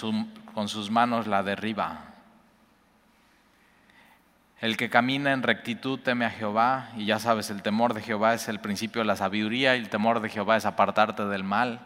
con 0.53 0.69
sus 0.69 0.89
manos 0.89 1.27
la 1.27 1.43
derriba. 1.43 2.05
El 4.61 4.77
que 4.77 4.89
camina 4.89 5.33
en 5.33 5.43
rectitud 5.43 5.99
teme 5.99 6.23
a 6.23 6.29
Jehová, 6.29 6.91
y 6.95 7.07
ya 7.07 7.19
sabes, 7.19 7.49
el 7.49 7.61
temor 7.61 7.93
de 7.93 8.01
Jehová 8.01 8.33
es 8.33 8.47
el 8.47 8.61
principio 8.61 9.01
de 9.01 9.07
la 9.07 9.17
sabiduría, 9.17 9.75
y 9.75 9.79
el 9.79 9.89
temor 9.89 10.21
de 10.21 10.29
Jehová 10.29 10.55
es 10.55 10.65
apartarte 10.65 11.25
del 11.25 11.43
mal. 11.43 11.81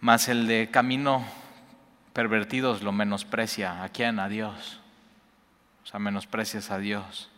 Mas 0.00 0.28
el 0.28 0.46
de 0.46 0.70
camino 0.70 1.22
pervertidos 2.14 2.80
lo 2.80 2.92
menosprecia. 2.92 3.82
¿A 3.82 3.90
quién? 3.90 4.18
A 4.18 4.30
Dios. 4.30 4.80
O 5.84 5.86
sea, 5.86 6.00
menosprecias 6.00 6.70
a 6.70 6.78
Dios. 6.78 7.30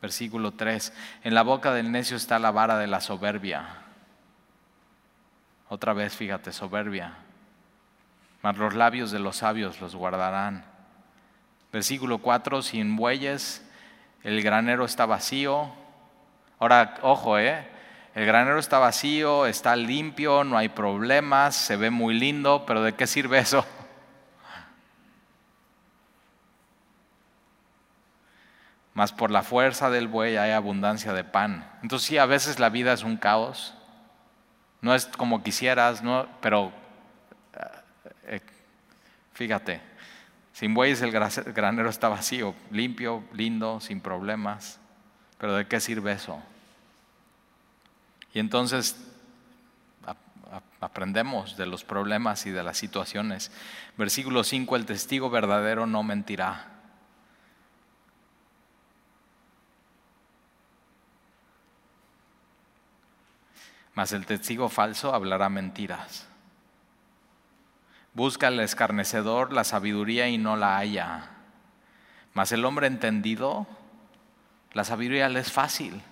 Versículo 0.00 0.52
3. 0.52 0.94
En 1.24 1.34
la 1.34 1.42
boca 1.42 1.74
del 1.74 1.92
necio 1.92 2.16
está 2.16 2.38
la 2.38 2.52
vara 2.52 2.78
de 2.78 2.86
la 2.86 3.02
soberbia. 3.02 3.82
Otra 5.68 5.92
vez, 5.92 6.14
fíjate, 6.14 6.52
soberbia. 6.52 7.14
Mas 8.42 8.56
los 8.56 8.74
labios 8.74 9.10
de 9.10 9.18
los 9.18 9.36
sabios 9.36 9.80
los 9.80 9.96
guardarán. 9.96 10.64
Versículo 11.72 12.18
4. 12.18 12.62
Sin 12.62 12.96
bueyes 12.96 13.66
el 14.22 14.42
granero 14.42 14.84
está 14.84 15.06
vacío. 15.06 15.70
Ahora, 16.58 16.94
ojo, 17.02 17.38
¿eh? 17.38 17.68
El 18.14 18.26
granero 18.26 18.58
está 18.58 18.78
vacío, 18.78 19.46
está 19.46 19.76
limpio, 19.76 20.42
no 20.42 20.56
hay 20.56 20.70
problemas, 20.70 21.54
se 21.54 21.76
ve 21.76 21.90
muy 21.90 22.14
lindo, 22.14 22.64
pero 22.66 22.82
¿de 22.82 22.94
qué 22.94 23.06
sirve 23.06 23.38
eso? 23.38 23.64
mas 28.96 29.12
por 29.12 29.30
la 29.30 29.42
fuerza 29.42 29.90
del 29.90 30.08
buey 30.08 30.38
hay 30.38 30.52
abundancia 30.52 31.12
de 31.12 31.22
pan. 31.22 31.70
Entonces 31.82 32.08
sí, 32.08 32.16
a 32.16 32.24
veces 32.24 32.58
la 32.58 32.70
vida 32.70 32.94
es 32.94 33.02
un 33.04 33.18
caos, 33.18 33.75
no 34.86 34.94
es 34.94 35.06
como 35.06 35.42
quisieras, 35.42 36.00
no, 36.04 36.28
pero 36.40 36.70
eh, 38.28 38.40
fíjate, 39.32 39.80
sin 40.52 40.74
bueyes 40.74 41.02
el 41.02 41.10
granero 41.10 41.90
está 41.90 42.08
vacío, 42.08 42.54
limpio, 42.70 43.24
lindo, 43.32 43.80
sin 43.80 44.00
problemas, 44.00 44.78
pero 45.38 45.56
¿de 45.56 45.66
qué 45.66 45.80
sirve 45.80 46.12
eso? 46.12 46.40
Y 48.32 48.38
entonces 48.38 48.96
aprendemos 50.80 51.56
de 51.56 51.66
los 51.66 51.82
problemas 51.82 52.46
y 52.46 52.52
de 52.52 52.62
las 52.62 52.78
situaciones. 52.78 53.50
Versículo 53.96 54.44
5, 54.44 54.76
el 54.76 54.86
testigo 54.86 55.30
verdadero 55.30 55.88
no 55.88 56.04
mentirá. 56.04 56.75
Mas 63.96 64.12
el 64.12 64.26
testigo 64.26 64.68
falso 64.68 65.14
hablará 65.14 65.48
mentiras. 65.48 66.28
Busca 68.12 68.48
el 68.48 68.60
escarnecedor 68.60 69.54
la 69.54 69.64
sabiduría 69.64 70.28
y 70.28 70.36
no 70.36 70.54
la 70.54 70.76
halla. 70.76 71.30
Mas 72.34 72.52
el 72.52 72.66
hombre 72.66 72.88
entendido, 72.88 73.66
la 74.74 74.84
sabiduría 74.84 75.30
le 75.30 75.40
es 75.40 75.50
fácil. 75.50 76.02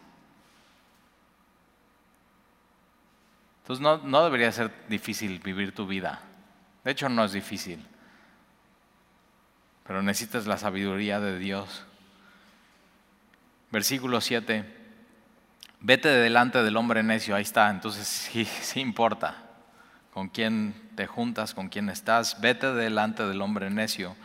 Entonces 3.60 3.82
no, 3.82 3.98
no 3.98 4.24
debería 4.24 4.50
ser 4.50 4.72
difícil 4.88 5.38
vivir 5.40 5.74
tu 5.74 5.86
vida. 5.86 6.22
De 6.84 6.90
hecho 6.90 7.10
no 7.10 7.22
es 7.22 7.32
difícil. 7.32 7.86
Pero 9.86 10.02
necesitas 10.02 10.46
la 10.46 10.56
sabiduría 10.56 11.20
de 11.20 11.38
Dios. 11.38 11.84
Versículo 13.70 14.22
7. 14.22 14.83
Vete 15.86 16.08
de 16.08 16.22
delante 16.22 16.62
del 16.62 16.78
hombre 16.78 17.02
necio, 17.02 17.36
ahí 17.36 17.42
está, 17.42 17.68
entonces 17.68 18.08
sí, 18.32 18.46
sí 18.46 18.80
importa 18.80 19.36
con 20.14 20.30
quién 20.30 20.74
te 20.96 21.06
juntas, 21.06 21.52
con 21.52 21.68
quién 21.68 21.90
estás, 21.90 22.40
vete 22.40 22.72
delante 22.72 23.26
del 23.26 23.42
hombre 23.42 23.68
necio, 23.68 24.16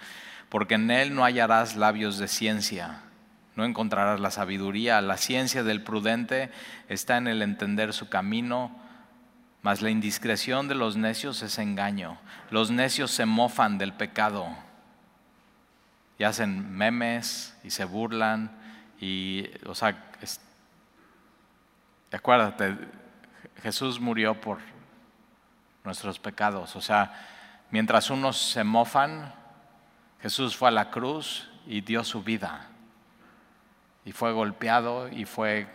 porque 0.47 0.75
en 0.75 0.89
él 0.89 1.13
no 1.13 1.25
hallarás 1.25 1.75
labios 1.75 2.17
de 2.17 2.29
ciencia, 2.29 3.01
no 3.57 3.65
encontrarás 3.65 4.21
la 4.21 4.31
sabiduría, 4.31 5.01
la 5.01 5.17
ciencia 5.17 5.63
del 5.63 5.83
prudente 5.83 6.49
está 6.87 7.17
en 7.17 7.27
el 7.27 7.41
entender 7.41 7.91
su 7.91 8.07
camino, 8.07 8.73
mas 9.61 9.81
la 9.81 9.89
indiscreción 9.89 10.69
de 10.69 10.75
los 10.75 10.95
necios 10.95 11.41
es 11.41 11.59
engaño, 11.59 12.19
los 12.51 12.71
necios 12.71 13.11
se 13.11 13.25
mofan 13.25 13.77
del 13.77 13.91
pecado 13.91 14.47
y 16.17 16.23
hacen 16.23 16.71
memes 16.71 17.53
y 17.65 17.71
se 17.71 17.83
burlan 17.83 18.49
y, 19.01 19.43
o 19.65 19.75
sea, 19.75 20.05
Acuérdate, 22.11 22.75
Jesús 23.61 23.99
murió 23.99 24.39
por 24.39 24.59
nuestros 25.83 26.19
pecados. 26.19 26.75
O 26.75 26.81
sea, 26.81 27.13
mientras 27.71 28.09
unos 28.09 28.37
se 28.37 28.63
mofan, 28.63 29.33
Jesús 30.21 30.55
fue 30.55 30.69
a 30.69 30.71
la 30.71 30.89
cruz 30.89 31.49
y 31.65 31.81
dio 31.81 32.03
su 32.03 32.23
vida. 32.23 32.67
Y 34.05 34.11
fue 34.11 34.31
golpeado 34.31 35.07
y 35.09 35.25
fue 35.25 35.67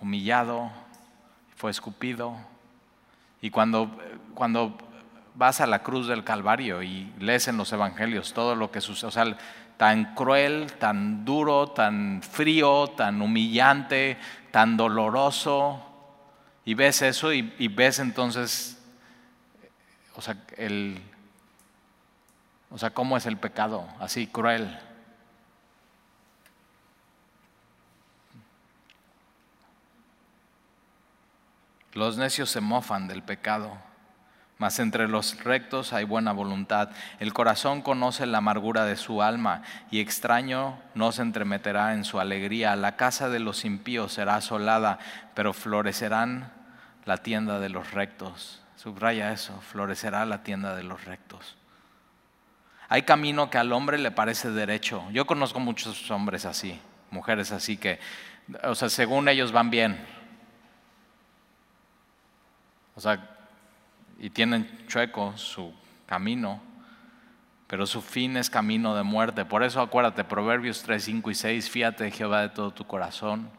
humillado, 0.00 0.70
fue 1.56 1.70
escupido. 1.70 2.36
Y 3.40 3.50
cuando, 3.50 3.98
cuando 4.34 4.78
vas 5.34 5.60
a 5.60 5.66
la 5.66 5.82
cruz 5.82 6.06
del 6.06 6.24
Calvario 6.24 6.82
y 6.82 7.12
lees 7.18 7.48
en 7.48 7.56
los 7.56 7.72
evangelios 7.72 8.32
todo 8.32 8.54
lo 8.54 8.70
que 8.70 8.80
sucede, 8.80 9.08
o 9.08 9.10
sea, 9.10 9.36
tan 9.76 10.14
cruel, 10.14 10.72
tan 10.78 11.24
duro, 11.24 11.68
tan 11.68 12.22
frío, 12.22 12.88
tan 12.88 13.20
humillante, 13.22 14.18
tan 14.50 14.76
doloroso. 14.76 15.82
Y 16.64 16.74
ves 16.74 17.02
eso 17.02 17.32
y, 17.32 17.68
ves 17.68 17.98
entonces, 17.98 18.82
o 20.14 20.22
sea, 20.22 20.36
el, 20.56 21.02
o 22.70 22.78
sea, 22.78 22.90
cómo 22.90 23.16
es 23.16 23.26
el 23.26 23.36
pecado, 23.36 23.86
así 24.00 24.26
cruel. 24.26 24.78
Los 31.92 32.16
necios 32.16 32.50
se 32.50 32.60
mofan 32.60 33.06
del 33.06 33.22
pecado 33.22 33.78
mas 34.58 34.78
entre 34.78 35.08
los 35.08 35.42
rectos 35.42 35.92
hay 35.92 36.04
buena 36.04 36.32
voluntad. 36.32 36.90
El 37.18 37.32
corazón 37.32 37.82
conoce 37.82 38.26
la 38.26 38.38
amargura 38.38 38.84
de 38.84 38.96
su 38.96 39.22
alma, 39.22 39.62
y 39.90 40.00
extraño 40.00 40.78
no 40.94 41.12
se 41.12 41.22
entremeterá 41.22 41.94
en 41.94 42.04
su 42.04 42.20
alegría. 42.20 42.76
La 42.76 42.96
casa 42.96 43.28
de 43.28 43.40
los 43.40 43.64
impíos 43.64 44.12
será 44.12 44.36
asolada, 44.36 44.98
pero 45.34 45.52
florecerán 45.52 46.52
la 47.04 47.18
tienda 47.18 47.58
de 47.58 47.68
los 47.68 47.92
rectos. 47.92 48.62
Subraya 48.76 49.32
eso, 49.32 49.60
florecerá 49.60 50.24
la 50.24 50.42
tienda 50.42 50.76
de 50.76 50.84
los 50.84 51.04
rectos. 51.04 51.56
Hay 52.88 53.02
camino 53.02 53.50
que 53.50 53.58
al 53.58 53.72
hombre 53.72 53.98
le 53.98 54.10
parece 54.10 54.50
derecho. 54.50 55.04
Yo 55.10 55.26
conozco 55.26 55.58
muchos 55.58 56.10
hombres 56.10 56.44
así, 56.44 56.78
mujeres 57.10 57.50
así 57.50 57.76
que, 57.76 57.98
o 58.62 58.74
sea, 58.74 58.88
según 58.88 59.28
ellos 59.28 59.52
van 59.52 59.70
bien. 59.70 59.98
O 62.94 63.00
sea, 63.00 63.33
y 64.18 64.30
tienen 64.30 64.86
chueco 64.86 65.36
su 65.36 65.72
camino, 66.06 66.60
pero 67.66 67.86
su 67.86 68.02
fin 68.02 68.36
es 68.36 68.50
camino 68.50 68.94
de 68.94 69.02
muerte. 69.02 69.44
Por 69.44 69.62
eso 69.62 69.80
acuérdate, 69.80 70.24
Proverbios 70.24 70.82
3, 70.82 71.02
5 71.02 71.30
y 71.30 71.34
6, 71.34 71.70
fíjate 71.70 72.10
Jehová 72.10 72.42
de 72.42 72.50
todo 72.50 72.70
tu 72.72 72.86
corazón. 72.86 73.50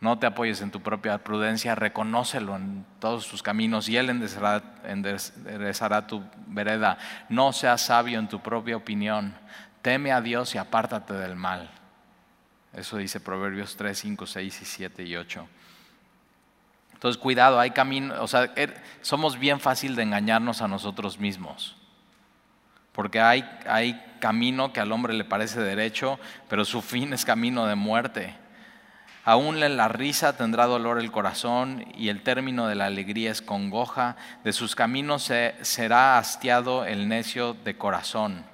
No 0.00 0.18
te 0.18 0.26
apoyes 0.26 0.60
en 0.60 0.70
tu 0.70 0.82
propia 0.82 1.18
prudencia, 1.24 1.74
reconócelo 1.74 2.54
en 2.54 2.84
todos 3.00 3.26
tus 3.28 3.42
caminos 3.42 3.88
y 3.88 3.96
Él 3.96 4.10
enderezará, 4.10 6.06
tu 6.06 6.22
vereda. 6.46 6.98
No 7.28 7.52
seas 7.52 7.86
sabio 7.86 8.18
en 8.18 8.28
tu 8.28 8.40
propia 8.40 8.76
opinión. 8.76 9.34
Teme 9.80 10.12
a 10.12 10.20
Dios 10.20 10.54
y 10.54 10.58
apártate 10.58 11.14
del 11.14 11.34
mal. 11.34 11.70
Eso 12.74 12.98
dice 12.98 13.20
Proverbios 13.20 13.76
3, 13.76 13.98
5, 13.98 14.26
6 14.26 14.62
y 14.62 14.64
7 14.64 15.02
y 15.04 15.16
8. 15.16 15.48
Entonces, 16.96 17.20
cuidado, 17.20 17.60
hay 17.60 17.72
camino, 17.72 18.14
o 18.22 18.26
sea, 18.26 18.50
er, 18.56 18.82
somos 19.02 19.38
bien 19.38 19.60
fácil 19.60 19.96
de 19.96 20.02
engañarnos 20.02 20.62
a 20.62 20.68
nosotros 20.68 21.18
mismos. 21.18 21.76
Porque 22.92 23.20
hay, 23.20 23.46
hay 23.68 24.02
camino 24.18 24.72
que 24.72 24.80
al 24.80 24.92
hombre 24.92 25.12
le 25.12 25.24
parece 25.24 25.60
derecho, 25.60 26.18
pero 26.48 26.64
su 26.64 26.80
fin 26.80 27.12
es 27.12 27.26
camino 27.26 27.66
de 27.66 27.74
muerte. 27.74 28.34
Aún 29.26 29.62
en 29.62 29.76
la 29.76 29.88
risa 29.88 30.38
tendrá 30.38 30.64
dolor 30.64 30.98
el 30.98 31.12
corazón 31.12 31.84
y 31.98 32.08
el 32.08 32.22
término 32.22 32.66
de 32.66 32.76
la 32.76 32.86
alegría 32.86 33.30
es 33.30 33.42
congoja. 33.42 34.16
De 34.42 34.54
sus 34.54 34.74
caminos 34.74 35.24
se, 35.24 35.54
será 35.60 36.16
hastiado 36.16 36.86
el 36.86 37.08
necio 37.08 37.52
de 37.52 37.76
corazón. 37.76 38.46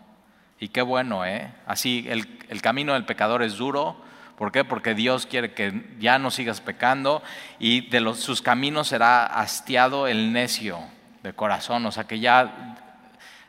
Y 0.58 0.68
qué 0.68 0.82
bueno, 0.82 1.24
¿eh? 1.24 1.52
Así, 1.66 2.06
el, 2.08 2.40
el 2.48 2.60
camino 2.60 2.94
del 2.94 3.04
pecador 3.04 3.44
es 3.44 3.56
duro, 3.56 4.02
¿Por 4.42 4.50
qué? 4.50 4.64
Porque 4.64 4.96
Dios 4.96 5.24
quiere 5.24 5.54
que 5.54 5.84
ya 6.00 6.18
no 6.18 6.32
sigas 6.32 6.60
pecando 6.60 7.22
y 7.60 7.88
de 7.90 8.12
sus 8.14 8.42
caminos 8.42 8.88
será 8.88 9.24
hastiado 9.24 10.08
el 10.08 10.32
necio 10.32 10.80
de 11.22 11.32
corazón. 11.32 11.86
O 11.86 11.92
sea 11.92 12.08
que 12.08 12.18
ya, 12.18 12.74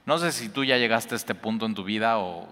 no 0.05 0.19
sé 0.19 0.31
si 0.31 0.49
tú 0.49 0.63
ya 0.63 0.77
llegaste 0.77 1.15
a 1.15 1.17
este 1.17 1.33
punto 1.33 1.65
en 1.65 1.73
tu 1.73 1.83
vida 1.83 2.19
o 2.19 2.47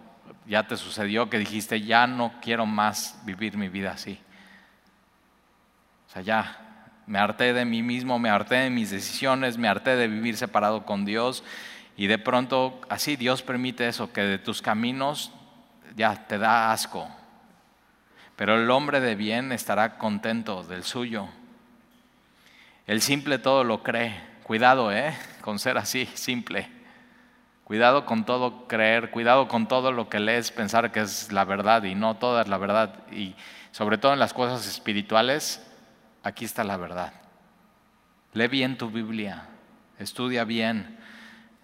ya 0.48 0.66
te 0.66 0.76
sucedió 0.76 1.30
que 1.30 1.38
dijiste, 1.38 1.82
ya 1.82 2.08
no 2.08 2.34
quiero 2.42 2.66
más 2.66 3.22
vivir 3.26 3.58
mi 3.58 3.70
vida 3.70 3.92
así. 3.92 4.18
O 6.08 6.12
sea, 6.12 6.24
ya 6.24 6.90
me 7.06 7.20
harté 7.20 7.54
de 7.54 7.64
mí 7.64 7.84
mismo, 7.84 8.18
me 8.18 8.32
harté 8.32 8.56
de 8.56 8.70
mis 8.72 8.90
decisiones, 8.90 9.60
me 9.60 9.68
harté 9.68 9.96
de 9.96 10.08
vivir 10.08 10.36
separado 10.36 10.84
con 10.84 11.06
Dios 11.06 11.44
y 11.96 12.08
de 12.08 12.18
pronto 12.18 12.82
así 12.90 13.18
Dios 13.18 13.44
permite 13.44 13.88
eso, 13.88 14.12
que 14.12 14.22
de 14.22 14.40
tus 14.40 14.64
caminos 14.64 15.32
ya 15.96 16.26
te 16.26 16.40
da 16.40 16.72
asco, 16.72 17.08
pero 18.42 18.56
el 18.56 18.72
hombre 18.72 19.02
de 19.02 19.14
bien 19.14 19.52
estará 19.52 20.00
contento 20.00 20.64
del 20.64 20.84
suyo. 20.84 21.30
El 22.88 23.04
simple 23.04 23.38
todo 23.38 23.64
lo 23.64 23.84
cree. 23.84 24.20
Cuidado, 24.42 24.92
¿eh? 24.92 25.14
Con 25.42 25.60
ser 25.60 25.78
así, 25.78 26.10
simple. 26.16 26.68
Cuidado 27.66 28.04
con 28.08 28.26
todo 28.26 28.68
creer, 28.68 29.12
cuidado 29.12 29.48
con 29.48 29.68
todo 29.68 29.92
lo 29.92 30.10
que 30.10 30.20
lees, 30.20 30.52
pensar 30.52 30.92
que 30.92 31.02
es 31.02 31.32
la 31.32 31.46
verdad 31.46 31.84
y 31.84 31.94
no 31.94 32.16
toda 32.16 32.42
es 32.42 32.48
la 32.48 32.58
verdad. 32.58 32.96
Y 33.12 33.36
sobre 33.70 34.00
todo 34.00 34.12
en 34.12 34.18
las 34.18 34.34
cosas 34.34 34.68
espirituales, 34.68 35.64
aquí 36.24 36.44
está 36.44 36.64
la 36.64 36.78
verdad. 36.78 37.14
Lee 38.34 38.48
bien 38.48 38.76
tu 38.76 38.90
Biblia, 38.90 39.50
estudia 40.00 40.46
bien. 40.46 40.98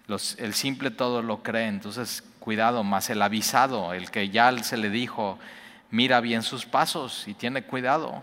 el 0.06 0.54
simple 0.54 0.92
todo 0.92 1.22
lo 1.22 1.42
cree, 1.42 1.66
entonces 1.66 2.22
cuidado, 2.38 2.84
más 2.84 3.10
el 3.10 3.20
avisado, 3.20 3.94
el 3.94 4.12
que 4.12 4.28
ya 4.28 4.56
se 4.62 4.76
le 4.76 4.90
dijo, 4.90 5.40
mira 5.90 6.20
bien 6.20 6.42
sus 6.42 6.66
pasos 6.66 7.26
y 7.26 7.34
tiene 7.34 7.62
cuidado. 7.62 8.22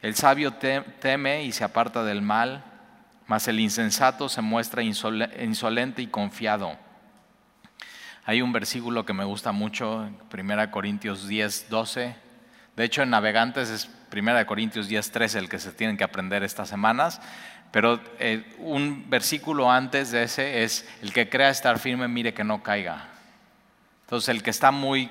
El 0.00 0.14
sabio 0.14 0.52
teme 0.52 1.44
y 1.44 1.52
se 1.52 1.64
aparta 1.64 2.04
del 2.04 2.22
mal, 2.22 2.64
mas 3.26 3.46
el 3.48 3.60
insensato 3.60 4.28
se 4.28 4.42
muestra 4.42 4.82
insolente 4.82 6.02
y 6.02 6.08
confiado. 6.08 6.76
Hay 8.24 8.42
un 8.42 8.52
versículo 8.52 9.04
que 9.04 9.12
me 9.12 9.24
gusta 9.24 9.52
mucho, 9.52 10.08
1 10.32 10.70
Corintios 10.70 11.26
10, 11.26 11.68
12. 11.70 12.16
De 12.76 12.84
hecho, 12.84 13.02
en 13.02 13.10
Navegantes 13.10 13.68
es 13.68 13.90
1 14.12 14.46
Corintios 14.46 14.88
10, 14.88 15.10
13 15.10 15.38
el 15.38 15.48
que 15.48 15.58
se 15.58 15.72
tienen 15.72 15.96
que 15.96 16.04
aprender 16.04 16.42
estas 16.42 16.68
semanas. 16.68 17.20
Pero 17.72 18.00
eh, 18.18 18.44
un 18.58 19.08
versículo 19.08 19.70
antes 19.72 20.10
de 20.10 20.24
ese 20.24 20.62
es, 20.62 20.88
el 21.00 21.12
que 21.12 21.28
crea 21.28 21.48
estar 21.48 21.78
firme, 21.78 22.06
mire 22.06 22.34
que 22.34 22.44
no 22.44 22.62
caiga. 22.62 23.08
Entonces, 24.02 24.28
el 24.28 24.42
que 24.42 24.50
está 24.50 24.70
muy, 24.70 25.10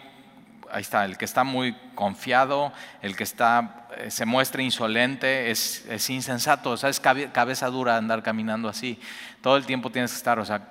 ahí 0.71 0.81
está, 0.81 1.05
el 1.05 1.17
que 1.17 1.25
está 1.25 1.43
muy 1.43 1.75
confiado, 1.95 2.71
el 3.01 3.15
que 3.15 3.23
está, 3.23 3.87
eh, 3.97 4.11
se 4.11 4.25
muestra 4.25 4.61
insolente, 4.61 5.51
es, 5.51 5.85
es 5.87 6.09
insensato, 6.09 6.71
o 6.71 6.77
sea, 6.77 6.89
es 6.89 6.99
cabeza 6.99 7.67
dura 7.67 7.97
andar 7.97 8.23
caminando 8.23 8.69
así. 8.69 8.99
Todo 9.41 9.57
el 9.57 9.65
tiempo 9.65 9.89
tienes 9.89 10.11
que 10.11 10.17
estar, 10.17 10.39
o 10.39 10.45
sea, 10.45 10.67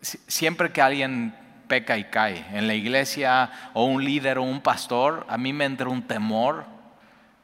siempre 0.00 0.72
que 0.72 0.80
alguien 0.80 1.34
peca 1.68 1.98
y 1.98 2.04
cae, 2.04 2.44
en 2.52 2.66
la 2.66 2.74
iglesia 2.74 3.50
o 3.74 3.84
un 3.84 4.04
líder 4.04 4.38
o 4.38 4.42
un 4.42 4.60
pastor, 4.60 5.26
a 5.28 5.36
mí 5.36 5.52
me 5.52 5.64
entra 5.64 5.88
un 5.88 6.02
temor. 6.02 6.64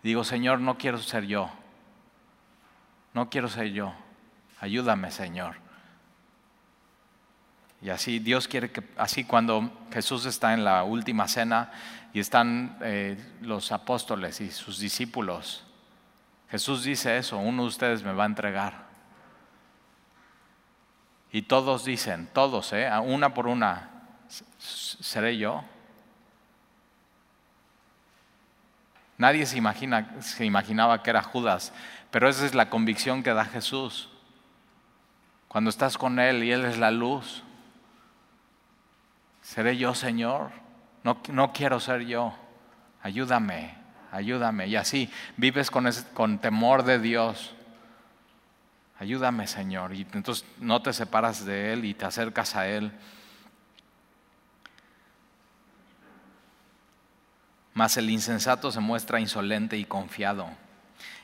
Digo, 0.03 0.25
Señor, 0.25 0.61
no 0.61 0.79
quiero 0.79 0.99
ser 0.99 1.27
yo. 1.27 1.51
No 3.13 3.31
quiero 3.31 3.49
ser 3.49 3.69
yo. 3.73 3.95
Ayúdame, 4.61 5.11
Señor. 5.11 5.64
Y 7.85 7.91
así 7.91 8.19
Dios 8.19 8.49
quiere 8.49 8.71
que, 8.71 8.83
así 8.97 9.25
cuando 9.25 9.71
Jesús 9.93 10.25
está 10.25 10.55
en 10.55 10.65
la 10.65 10.85
última 10.85 11.29
cena 11.29 11.71
y 12.15 12.19
están 12.19 12.79
eh, 12.81 13.23
los 13.43 13.73
apóstoles 13.73 14.41
y 14.41 14.51
sus 14.51 14.79
discípulos, 14.79 15.67
Jesús 16.51 16.83
dice 16.83 17.19
eso, 17.19 17.37
uno 17.37 17.65
de 17.65 17.69
ustedes 17.69 18.03
me 18.03 18.15
va 18.15 18.23
a 18.23 18.27
entregar. 18.27 18.87
Y 21.31 21.43
todos 21.43 21.85
dicen, 21.85 22.31
todos, 22.33 22.73
eh, 22.73 22.91
una 23.05 23.35
por 23.35 23.49
una, 23.49 23.91
¿seré 24.59 25.37
yo? 25.37 25.63
Nadie 29.19 29.45
se, 29.45 29.59
imagina, 29.59 30.23
se 30.23 30.47
imaginaba 30.47 31.03
que 31.03 31.11
era 31.11 31.23
Judas, 31.23 31.75
pero 32.11 32.31
esa 32.31 32.47
es 32.47 32.55
la 32.55 32.71
convicción 32.71 33.23
que 33.23 33.35
da 33.35 33.45
Jesús. 33.45 34.09
Cuando 35.49 35.69
estás 35.69 35.99
con 35.99 36.19
Él 36.19 36.45
y 36.45 36.51
Él 36.51 36.65
es 36.65 36.79
la 36.79 36.91
luz, 36.91 37.45
¿seré 39.45 39.77
yo 39.77 39.95
Señor? 39.95 40.51
No, 41.05 41.21
no 41.29 41.53
quiero 41.53 41.79
ser 41.79 42.01
yo. 42.03 42.35
Ayúdame, 43.03 43.77
ayúdame. 44.11 44.67
Y 44.67 44.75
así 44.75 45.09
vives 45.37 45.71
con, 45.71 45.89
con 46.15 46.39
temor 46.41 46.83
de 46.83 46.99
Dios. 46.99 47.55
Ayúdame 48.99 49.47
Señor. 49.47 49.95
Y 49.95 50.07
entonces 50.13 50.45
no 50.59 50.83
te 50.83 50.93
separas 50.93 51.45
de 51.45 51.73
Él 51.73 51.85
y 51.85 51.95
te 51.95 52.07
acercas 52.07 52.57
a 52.57 52.67
Él. 52.67 52.91
Mas 57.75 57.97
el 57.97 58.11
insensato 58.11 58.73
se 58.73 58.81
muestra 58.81 59.21
insolente 59.21 59.77
y 59.77 59.85
confiado 59.85 60.49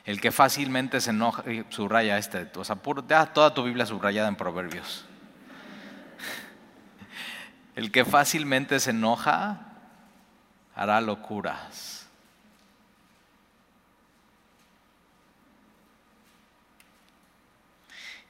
el 0.05 0.19
que 0.19 0.31
fácilmente 0.31 0.99
se 0.99 1.11
enoja, 1.11 1.43
subraya 1.69 2.17
este, 2.17 2.49
o 2.55 2.63
sea, 2.63 2.75
toda 2.75 3.53
tu 3.53 3.63
Biblia 3.63 3.85
subrayada 3.85 4.27
en 4.27 4.35
proverbios. 4.35 5.05
El 7.75 7.91
que 7.91 8.03
fácilmente 8.05 8.79
se 8.79 8.89
enoja 8.91 9.59
hará 10.75 10.99
locuras. 11.01 12.07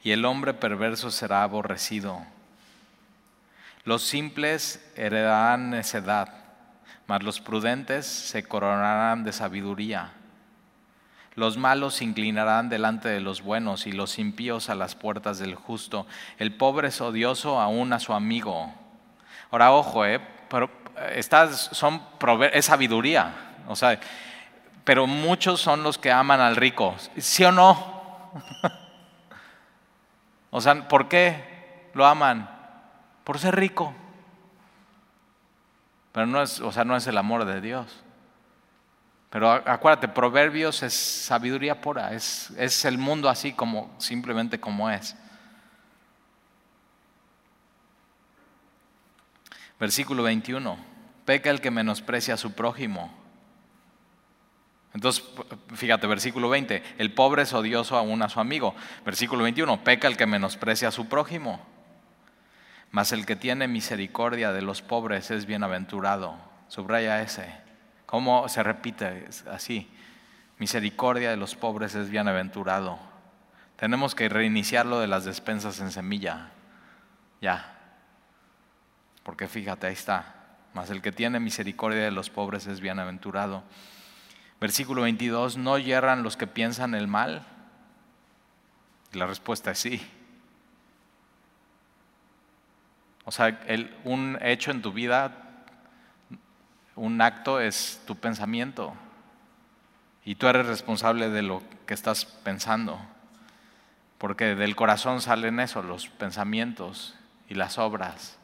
Y 0.03 0.11
el 0.11 0.25
hombre 0.25 0.53
perverso 0.53 1.11
será 1.11 1.43
aborrecido. 1.43 2.25
Los 3.83 4.03
simples 4.03 4.83
heredarán 4.95 5.71
necedad, 5.71 6.33
mas 7.07 7.23
los 7.23 7.39
prudentes 7.39 8.05
se 8.05 8.43
coronarán 8.43 9.23
de 9.23 9.33
sabiduría. 9.33 10.13
Los 11.35 11.57
malos 11.57 11.95
se 11.95 12.03
inclinarán 12.03 12.69
delante 12.69 13.09
de 13.09 13.21
los 13.21 13.41
buenos 13.41 13.87
y 13.87 13.91
los 13.91 14.19
impíos 14.19 14.69
a 14.69 14.75
las 14.75 14.95
puertas 14.95 15.39
del 15.39 15.55
justo. 15.55 16.05
El 16.37 16.53
pobre 16.53 16.89
es 16.89 16.99
odioso 16.99 17.59
aún 17.59 17.93
a 17.93 17.99
su 17.99 18.13
amigo. 18.13 18.73
Ahora, 19.51 19.73
ojo, 19.73 20.05
eh, 20.05 20.19
pero 20.49 20.69
eh, 20.97 21.13
estas 21.17 21.69
son 21.73 22.01
es 22.53 22.65
sabiduría. 22.65 23.33
O 23.67 23.75
sea, 23.75 23.99
pero 24.83 25.07
muchos 25.07 25.61
son 25.61 25.83
los 25.83 25.97
que 25.97 26.11
aman 26.11 26.39
al 26.39 26.55
rico. 26.55 26.95
¿Sí 27.17 27.43
o 27.43 27.51
no? 27.51 28.31
o 30.51 30.61
sea, 30.61 30.87
¿por 30.87 31.07
qué 31.07 31.89
lo 31.93 32.05
aman? 32.05 32.49
Por 33.23 33.39
ser 33.39 33.55
rico. 33.55 33.93
Pero 36.11 36.25
no 36.25 36.41
es, 36.41 36.59
o 36.59 36.71
sea, 36.71 36.83
no 36.83 36.95
es 36.95 37.07
el 37.07 37.17
amor 37.17 37.45
de 37.45 37.61
Dios. 37.61 38.03
Pero 39.29 39.49
acuérdate, 39.49 40.09
Proverbios 40.09 40.83
es 40.83 40.93
sabiduría 40.93 41.79
pura, 41.79 42.11
es, 42.11 42.49
es 42.57 42.83
el 42.83 42.97
mundo 42.97 43.29
así 43.29 43.53
como 43.53 43.89
simplemente 43.97 44.59
como 44.59 44.89
es. 44.89 45.15
Versículo 49.81 50.21
21. 50.21 50.77
Peca 51.25 51.49
el 51.49 51.59
que 51.59 51.71
menosprecia 51.71 52.35
a 52.35 52.37
su 52.37 52.53
prójimo. 52.53 53.11
Entonces, 54.93 55.23
fíjate, 55.73 56.05
versículo 56.05 56.49
20. 56.49 56.83
El 56.99 57.15
pobre 57.15 57.41
es 57.41 57.53
odioso 57.53 57.97
aún 57.97 58.21
a 58.21 58.29
su 58.29 58.39
amigo. 58.39 58.75
Versículo 59.03 59.41
21. 59.41 59.83
Peca 59.83 60.07
el 60.07 60.17
que 60.17 60.27
menosprecia 60.27 60.89
a 60.89 60.91
su 60.91 61.09
prójimo. 61.09 61.65
Mas 62.91 63.11
el 63.11 63.25
que 63.25 63.35
tiene 63.35 63.67
misericordia 63.67 64.51
de 64.53 64.61
los 64.61 64.83
pobres 64.83 65.31
es 65.31 65.47
bienaventurado. 65.47 66.35
Subraya 66.67 67.23
ese. 67.23 67.51
¿Cómo 68.05 68.47
se 68.49 68.61
repite 68.61 69.29
así? 69.49 69.89
Misericordia 70.59 71.31
de 71.31 71.37
los 71.37 71.55
pobres 71.55 71.95
es 71.95 72.11
bienaventurado. 72.11 72.99
Tenemos 73.77 74.13
que 74.13 74.29
reiniciar 74.29 74.85
lo 74.85 74.99
de 74.99 75.07
las 75.07 75.25
despensas 75.25 75.79
en 75.79 75.89
semilla. 75.89 76.51
Ya. 77.41 77.80
Porque 79.23 79.47
fíjate, 79.47 79.87
ahí 79.87 79.93
está. 79.93 80.35
Mas 80.73 80.89
el 80.89 81.01
que 81.01 81.11
tiene 81.11 81.39
misericordia 81.39 82.03
de 82.03 82.11
los 82.11 82.29
pobres 82.29 82.67
es 82.67 82.79
bienaventurado. 82.79 83.63
Versículo 84.59 85.03
22, 85.03 85.57
¿no 85.57 85.77
hierran 85.77 86.23
los 86.23 86.37
que 86.37 86.47
piensan 86.47 86.95
el 86.95 87.07
mal? 87.07 87.45
Y 89.13 89.17
la 89.17 89.27
respuesta 89.27 89.71
es 89.71 89.79
sí. 89.79 90.01
O 93.25 93.31
sea, 93.31 93.59
un 94.03 94.37
hecho 94.41 94.71
en 94.71 94.81
tu 94.81 94.91
vida 94.93 95.51
un 96.95 97.21
acto 97.21 97.59
es 97.59 98.01
tu 98.05 98.15
pensamiento 98.15 98.93
y 100.23 100.35
tú 100.35 100.47
eres 100.47 100.67
responsable 100.67 101.29
de 101.29 101.41
lo 101.41 101.63
que 101.87 101.93
estás 101.93 102.25
pensando, 102.25 102.99
porque 104.17 104.55
del 104.55 104.75
corazón 104.75 105.21
salen 105.21 105.59
eso, 105.59 105.81
los 105.81 106.09
pensamientos 106.09 107.15
y 107.49 107.55
las 107.55 107.77
obras. 107.79 108.37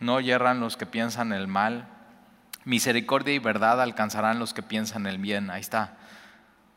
No 0.00 0.20
yerran 0.20 0.60
los 0.60 0.76
que 0.76 0.86
piensan 0.86 1.32
el 1.32 1.46
mal, 1.46 1.86
misericordia 2.64 3.34
y 3.34 3.38
verdad 3.38 3.80
alcanzarán 3.80 4.38
los 4.38 4.54
que 4.54 4.62
piensan 4.62 5.06
el 5.06 5.18
bien. 5.18 5.50
Ahí 5.50 5.60
está. 5.60 5.96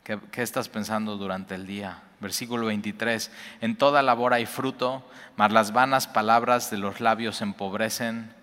¿Qué, 0.04 0.42
estás 0.42 0.70
pensando 0.70 1.18
durante 1.18 1.56
el 1.56 1.68
día? 1.68 2.00
Versículo 2.22 2.68
23. 2.68 3.32
En 3.62 3.76
toda 3.76 4.02
labor 4.02 4.34
hay 4.34 4.46
fruto, 4.46 5.06
mas 5.36 5.52
las 5.52 5.74
vanas 5.74 6.08
palabras 6.08 6.72
de 6.72 6.78
los 6.78 7.02
labios 7.02 7.42
empobrecen. 7.42 8.34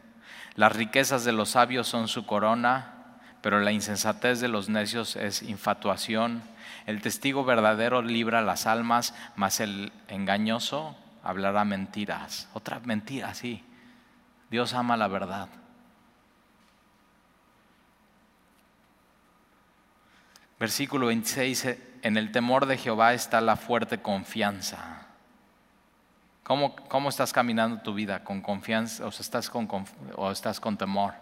Las 0.57 0.77
riquezas 0.77 1.25
de 1.25 1.33
los 1.33 1.51
sabios 1.51 1.89
son 1.89 2.09
su 2.09 2.27
corona, 2.27 2.93
pero 3.41 3.61
la 3.61 3.73
insensatez 3.73 4.41
de 4.41 4.49
los 4.49 4.69
necios 4.69 5.17
es 5.17 5.43
infatuación. 5.43 6.43
El 6.87 7.01
testigo 7.01 7.45
verdadero 7.45 8.03
libra 8.03 8.43
las 8.43 8.67
almas, 8.67 9.15
mas 9.37 9.61
el 9.61 9.91
engañoso 10.09 10.97
hablará 11.23 11.65
mentiras. 11.65 12.49
Otra 12.53 12.81
mentira, 12.81 13.33
sí. 13.33 13.65
Dios 14.55 14.73
ama 14.73 14.97
la 14.97 15.09
verdad. 15.09 15.49
Versículo 20.61 21.09
26 21.09 21.77
en 22.03 22.17
el 22.17 22.31
temor 22.31 22.67
de 22.67 22.79
Jehová 22.79 23.15
está 23.15 23.41
la 23.41 23.57
fuerte 23.57 24.01
confianza. 24.01 25.09
¿Cómo, 26.45 26.77
cómo 26.77 27.09
estás 27.09 27.33
caminando 27.33 27.83
tu 27.83 27.95
vida? 27.95 28.23
¿Con 28.23 28.41
confianza 28.43 29.05
o 29.05 29.09
estás 29.09 29.51
con, 29.51 29.69
o 30.15 30.31
estás 30.31 30.61
con 30.61 30.77
temor? 30.77 31.15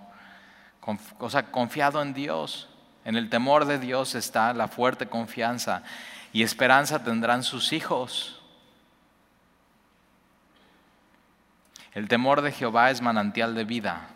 o 1.18 1.30
sea, 1.30 1.50
confiado 1.50 2.02
en 2.02 2.12
Dios. 2.12 2.68
En 3.06 3.16
el 3.16 3.30
temor 3.30 3.64
de 3.64 3.78
Dios 3.78 4.14
está 4.14 4.52
la 4.52 4.68
fuerte 4.68 5.06
confianza 5.06 5.84
y 6.34 6.42
esperanza 6.42 7.02
tendrán 7.02 7.44
sus 7.44 7.72
hijos. 7.72 8.41
El 11.94 12.08
temor 12.08 12.42
de 12.42 12.52
Jehová 12.52 12.90
es 12.90 13.02
manantial 13.02 13.54
de 13.54 13.64
vida 13.64 14.08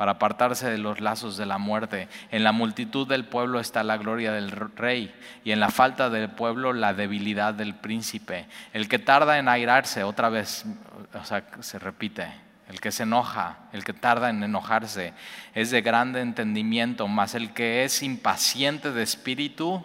para 0.00 0.12
apartarse 0.12 0.70
de 0.70 0.78
los 0.78 1.02
lazos 1.02 1.36
de 1.36 1.44
la 1.44 1.58
muerte. 1.58 2.08
En 2.30 2.42
la 2.42 2.52
multitud 2.52 3.06
del 3.06 3.26
pueblo 3.26 3.60
está 3.60 3.84
la 3.84 3.98
gloria 3.98 4.32
del 4.32 4.50
rey 4.50 5.14
y 5.44 5.52
en 5.52 5.60
la 5.60 5.68
falta 5.68 6.08
del 6.08 6.30
pueblo 6.30 6.72
la 6.72 6.94
debilidad 6.94 7.52
del 7.52 7.74
príncipe. 7.74 8.46
El 8.72 8.88
que 8.88 8.98
tarda 8.98 9.38
en 9.38 9.46
airarse, 9.46 10.02
otra 10.02 10.30
vez, 10.30 10.64
o 11.12 11.24
sea, 11.26 11.44
se 11.60 11.78
repite. 11.78 12.32
El 12.70 12.80
que 12.80 12.92
se 12.92 13.02
enoja, 13.02 13.58
el 13.74 13.84
que 13.84 13.92
tarda 13.92 14.30
en 14.30 14.42
enojarse, 14.42 15.12
es 15.54 15.70
de 15.70 15.82
grande 15.82 16.22
entendimiento, 16.22 17.06
mas 17.06 17.34
el 17.34 17.52
que 17.52 17.84
es 17.84 18.02
impaciente 18.02 18.92
de 18.92 19.02
espíritu, 19.02 19.84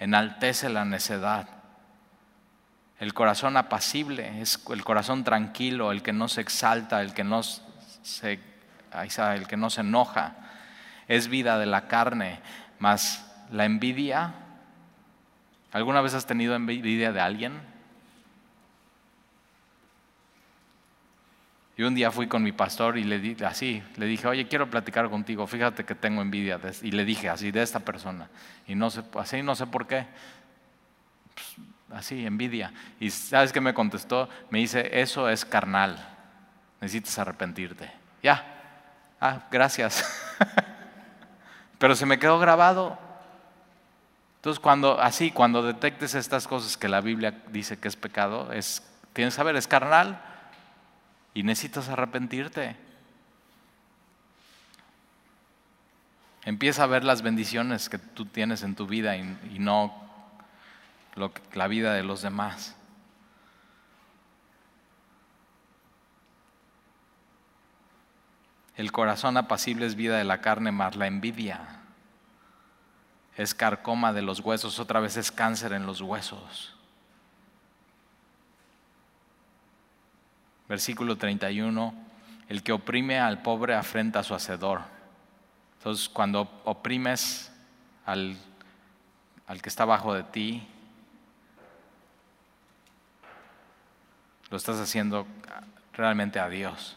enaltece 0.00 0.70
la 0.70 0.84
necedad. 0.84 1.55
El 2.98 3.12
corazón 3.12 3.56
apacible 3.56 4.40
es 4.40 4.58
el 4.70 4.82
corazón 4.82 5.22
tranquilo, 5.22 5.92
el 5.92 6.02
que 6.02 6.12
no 6.12 6.28
se 6.28 6.40
exalta, 6.40 7.02
el 7.02 7.12
que 7.12 7.24
no 7.24 7.42
se, 7.42 8.40
el 8.92 9.46
que 9.46 9.56
no 9.56 9.68
se 9.68 9.82
enoja. 9.82 10.36
Es 11.06 11.28
vida 11.28 11.58
de 11.58 11.66
la 11.66 11.88
carne, 11.88 12.40
mas 12.78 13.26
la 13.50 13.66
envidia. 13.66 14.34
¿Alguna 15.72 16.00
vez 16.00 16.14
has 16.14 16.26
tenido 16.26 16.54
envidia 16.54 17.12
de 17.12 17.20
alguien? 17.20 17.60
Y 21.76 21.82
un 21.82 21.94
día 21.94 22.10
fui 22.10 22.26
con 22.26 22.42
mi 22.42 22.52
pastor 22.52 22.96
y 22.96 23.04
le 23.04 23.18
dije 23.18 23.44
así, 23.44 23.82
le 23.96 24.06
dije, 24.06 24.26
oye, 24.26 24.48
quiero 24.48 24.70
platicar 24.70 25.10
contigo, 25.10 25.46
fíjate 25.46 25.84
que 25.84 25.94
tengo 25.94 26.22
envidia. 26.22 26.58
y 26.82 26.90
le 26.92 27.04
dije 27.04 27.28
así, 27.28 27.50
de 27.50 27.62
esta 27.62 27.80
persona. 27.80 28.30
Y 28.66 28.74
no 28.74 28.88
sé, 28.88 29.02
así 29.18 29.42
no 29.42 29.54
sé 29.54 29.66
por 29.66 29.86
qué. 29.86 30.06
Pues, 31.34 31.65
así, 31.92 32.26
envidia. 32.26 32.72
Y 33.00 33.10
¿sabes 33.10 33.52
qué 33.52 33.60
me 33.60 33.74
contestó? 33.74 34.28
Me 34.50 34.58
dice, 34.58 35.00
eso 35.00 35.28
es 35.28 35.44
carnal. 35.44 35.96
Necesitas 36.80 37.18
arrepentirte. 37.18 37.90
Ya. 38.22 38.44
Ah, 39.20 39.46
gracias. 39.50 40.04
Pero 41.78 41.94
se 41.94 42.06
me 42.06 42.18
quedó 42.18 42.38
grabado. 42.38 42.98
Entonces, 44.36 44.60
cuando 44.60 45.00
así, 45.00 45.30
cuando 45.30 45.62
detectes 45.62 46.14
estas 46.14 46.46
cosas 46.46 46.76
que 46.76 46.88
la 46.88 47.00
Biblia 47.00 47.42
dice 47.50 47.78
que 47.78 47.88
es 47.88 47.96
pecado, 47.96 48.52
es, 48.52 48.82
tienes 49.12 49.34
que 49.34 49.38
saber, 49.38 49.56
es 49.56 49.66
carnal 49.66 50.20
y 51.34 51.42
necesitas 51.42 51.88
arrepentirte. 51.88 52.76
Empieza 56.44 56.84
a 56.84 56.86
ver 56.86 57.02
las 57.02 57.22
bendiciones 57.22 57.88
que 57.88 57.98
tú 57.98 58.24
tienes 58.24 58.62
en 58.62 58.76
tu 58.76 58.86
vida 58.86 59.16
y, 59.16 59.58
no 59.58 60.05
la 61.54 61.68
vida 61.68 61.94
de 61.94 62.02
los 62.02 62.22
demás. 62.22 62.76
El 68.76 68.92
corazón 68.92 69.36
apacible 69.36 69.86
es 69.86 69.94
vida 69.94 70.18
de 70.18 70.24
la 70.24 70.40
carne, 70.40 70.70
más 70.70 70.96
la 70.96 71.06
envidia 71.06 71.76
es 73.36 73.54
carcoma 73.54 74.12
de 74.12 74.22
los 74.22 74.40
huesos, 74.40 74.78
otra 74.78 75.00
vez 75.00 75.16
es 75.16 75.30
cáncer 75.30 75.72
en 75.72 75.86
los 75.86 76.00
huesos. 76.00 76.74
Versículo 80.68 81.16
31, 81.16 81.94
el 82.48 82.62
que 82.62 82.72
oprime 82.72 83.20
al 83.20 83.42
pobre 83.42 83.74
afrenta 83.74 84.20
a 84.20 84.22
su 84.22 84.34
hacedor. 84.34 84.80
Entonces, 85.78 86.08
cuando 86.08 86.50
oprimes 86.64 87.52
al, 88.06 88.36
al 89.46 89.62
que 89.62 89.68
está 89.68 89.82
abajo 89.82 90.14
de 90.14 90.24
ti, 90.24 90.66
lo 94.50 94.56
estás 94.56 94.78
haciendo 94.78 95.26
realmente 95.92 96.38
a 96.38 96.48
Dios. 96.48 96.96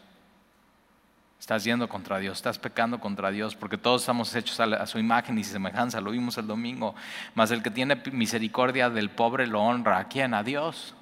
Estás 1.38 1.64
yendo 1.64 1.88
contra 1.88 2.18
Dios, 2.18 2.36
estás 2.36 2.58
pecando 2.58 3.00
contra 3.00 3.30
Dios, 3.30 3.56
porque 3.56 3.78
todos 3.78 4.02
estamos 4.02 4.34
hechos 4.34 4.60
a, 4.60 4.86
su 4.86 4.98
imagen 4.98 5.38
y 5.38 5.44
semejanza, 5.44 6.00
lo 6.00 6.10
vimos 6.10 6.36
el 6.36 6.46
domingo. 6.46 6.94
Mas 7.34 7.50
el 7.50 7.62
que 7.62 7.70
tiene 7.70 7.96
misericordia 8.12 8.90
del 8.90 9.08
pobre 9.08 9.46
lo 9.46 9.62
honra. 9.62 9.98
¿A 9.98 10.04
quién? 10.08 10.34
A 10.34 10.42
Dios. 10.42 10.94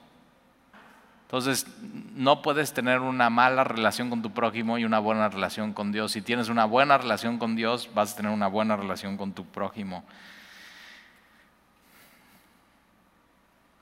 Entonces, 1.22 1.66
no 2.14 2.40
puedes 2.40 2.72
tener 2.72 3.00
una 3.00 3.28
mala 3.30 3.64
relación 3.64 4.10
con 4.10 4.22
tu 4.22 4.30
prójimo 4.30 4.78
y 4.78 4.84
una 4.84 5.00
buena 5.00 5.28
relación 5.28 5.72
con 5.72 5.90
Dios. 5.90 6.12
Si 6.12 6.22
tienes 6.22 6.48
una 6.48 6.64
buena 6.64 6.96
relación 6.96 7.38
con 7.38 7.56
Dios, 7.56 7.90
vas 7.92 8.12
a 8.12 8.16
tener 8.16 8.30
una 8.30 8.46
buena 8.46 8.76
relación 8.76 9.16
con 9.16 9.32
tu 9.32 9.44
prójimo. 9.44 10.04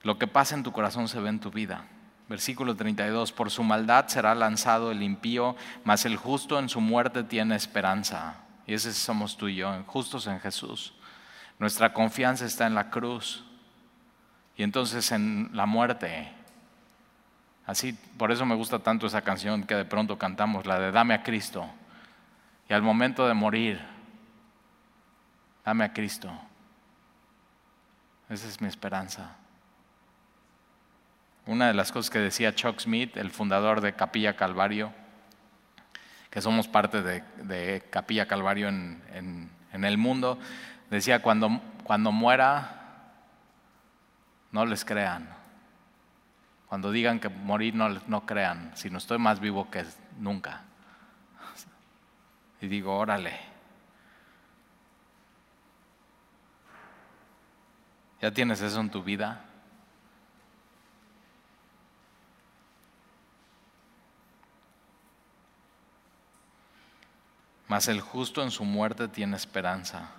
Lo 0.02 0.18
que 0.18 0.26
pasa 0.26 0.54
en 0.54 0.62
tu 0.62 0.72
corazón 0.72 1.06
se 1.06 1.20
ve 1.20 1.28
en 1.28 1.38
tu 1.38 1.50
vida. 1.50 1.84
Versículo 2.28 2.74
32, 2.74 3.32
por 3.32 3.50
su 3.50 3.62
maldad 3.62 4.08
será 4.08 4.34
lanzado 4.34 4.90
el 4.90 5.02
impío, 5.02 5.56
mas 5.84 6.04
el 6.06 6.16
justo 6.16 6.58
en 6.58 6.68
su 6.68 6.80
muerte 6.80 7.22
tiene 7.22 7.54
esperanza. 7.54 8.38
Y 8.66 8.74
ese 8.74 8.92
somos 8.92 9.36
tú 9.36 9.48
y 9.48 9.56
yo, 9.56 9.84
justos 9.86 10.26
en 10.26 10.40
Jesús. 10.40 10.94
Nuestra 11.58 11.92
confianza 11.92 12.44
está 12.44 12.66
en 12.66 12.74
la 12.74 12.90
cruz 12.90 13.44
y 14.56 14.62
entonces 14.62 15.12
en 15.12 15.50
la 15.52 15.66
muerte 15.66 16.32
Así, 17.66 17.92
por 18.16 18.30
eso 18.30 18.46
me 18.46 18.54
gusta 18.54 18.78
tanto 18.78 19.08
esa 19.08 19.22
canción 19.22 19.64
que 19.64 19.74
de 19.74 19.84
pronto 19.84 20.16
cantamos, 20.16 20.66
la 20.66 20.78
de 20.78 20.92
Dame 20.92 21.14
a 21.14 21.24
Cristo. 21.24 21.68
Y 22.68 22.72
al 22.72 22.82
momento 22.82 23.26
de 23.26 23.34
morir, 23.34 23.80
dame 25.64 25.84
a 25.84 25.92
Cristo. 25.92 26.30
Esa 28.28 28.46
es 28.46 28.60
mi 28.60 28.68
esperanza. 28.68 29.36
Una 31.46 31.68
de 31.68 31.74
las 31.74 31.92
cosas 31.92 32.10
que 32.10 32.18
decía 32.18 32.54
Chuck 32.54 32.80
Smith, 32.80 33.16
el 33.16 33.30
fundador 33.30 33.80
de 33.80 33.94
Capilla 33.94 34.34
Calvario, 34.34 34.92
que 36.28 36.42
somos 36.42 36.66
parte 36.66 37.02
de, 37.02 37.82
Capilla 37.88 38.26
Calvario 38.26 38.68
en, 38.68 39.50
el 39.72 39.96
mundo, 39.96 40.38
decía, 40.90 41.22
cuando, 41.22 41.60
cuando 41.84 42.10
muera, 42.10 43.12
no 44.50 44.66
les 44.66 44.84
crean. 44.84 45.28
Cuando 46.68 46.90
digan 46.90 47.20
que 47.20 47.28
morir 47.28 47.76
no, 47.76 47.88
no 47.88 48.26
crean, 48.26 48.72
sino 48.74 48.98
estoy 48.98 49.18
más 49.18 49.38
vivo 49.38 49.70
que 49.70 49.84
nunca. 50.18 50.62
Y 52.60 52.66
digo, 52.66 52.98
órale. 52.98 53.38
¿Ya 58.20 58.32
tienes 58.32 58.60
eso 58.62 58.80
en 58.80 58.90
tu 58.90 59.04
vida? 59.04 59.45
Mas 67.68 67.88
el 67.88 68.00
justo 68.00 68.42
en 68.42 68.50
su 68.50 68.64
muerte 68.64 69.08
tiene 69.08 69.36
esperanza. 69.36 70.10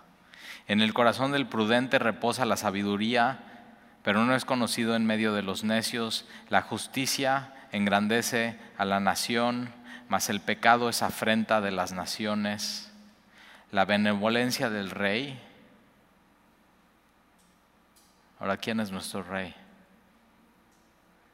En 0.67 0.81
el 0.81 0.93
corazón 0.93 1.31
del 1.31 1.47
prudente 1.47 1.99
reposa 1.99 2.45
la 2.45 2.57
sabiduría 2.57 3.47
pero 4.07 4.23
no 4.23 4.33
es 4.35 4.45
conocido 4.45 4.95
en 4.95 5.05
medio 5.05 5.33
de 5.33 5.41
los 5.43 5.65
necios. 5.65 6.23
La 6.47 6.61
justicia 6.61 7.53
engrandece 7.73 8.57
a 8.77 8.85
la 8.85 9.01
nación, 9.01 9.69
mas 10.07 10.29
el 10.29 10.39
pecado 10.39 10.87
es 10.87 11.03
afrenta 11.03 11.59
de 11.59 11.71
las 11.71 11.91
naciones. 11.91 12.89
La 13.69 13.83
benevolencia 13.83 14.69
del 14.69 14.91
rey. 14.91 15.37
Ahora, 18.39 18.55
¿quién 18.55 18.79
es 18.79 18.91
nuestro 18.91 19.23
rey? 19.23 19.53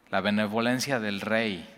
La 0.09 0.22
benevolencia 0.22 0.99
del 0.99 1.22
rey 1.22 1.70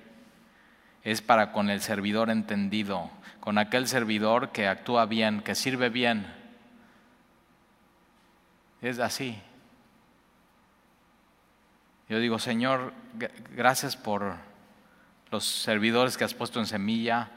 es 1.05 1.21
para 1.21 1.51
con 1.51 1.69
el 1.69 1.81
servidor 1.81 2.31
entendido, 2.31 3.11
con 3.39 3.59
aquel 3.59 3.87
servidor 3.87 4.51
que 4.51 4.67
actúa 4.67 5.05
bien, 5.05 5.41
que 5.41 5.53
sirve 5.53 5.89
bien. 5.89 6.25
Es 8.81 8.97
así. 8.99 9.39
Yo 12.09 12.19
digo, 12.19 12.39
Señor, 12.39 12.91
gracias 13.55 13.95
por 13.95 14.35
los 15.29 15.45
servidores 15.45 16.17
que 16.17 16.23
has 16.23 16.33
puesto 16.33 16.59
en 16.59 16.65
semilla 16.65 17.29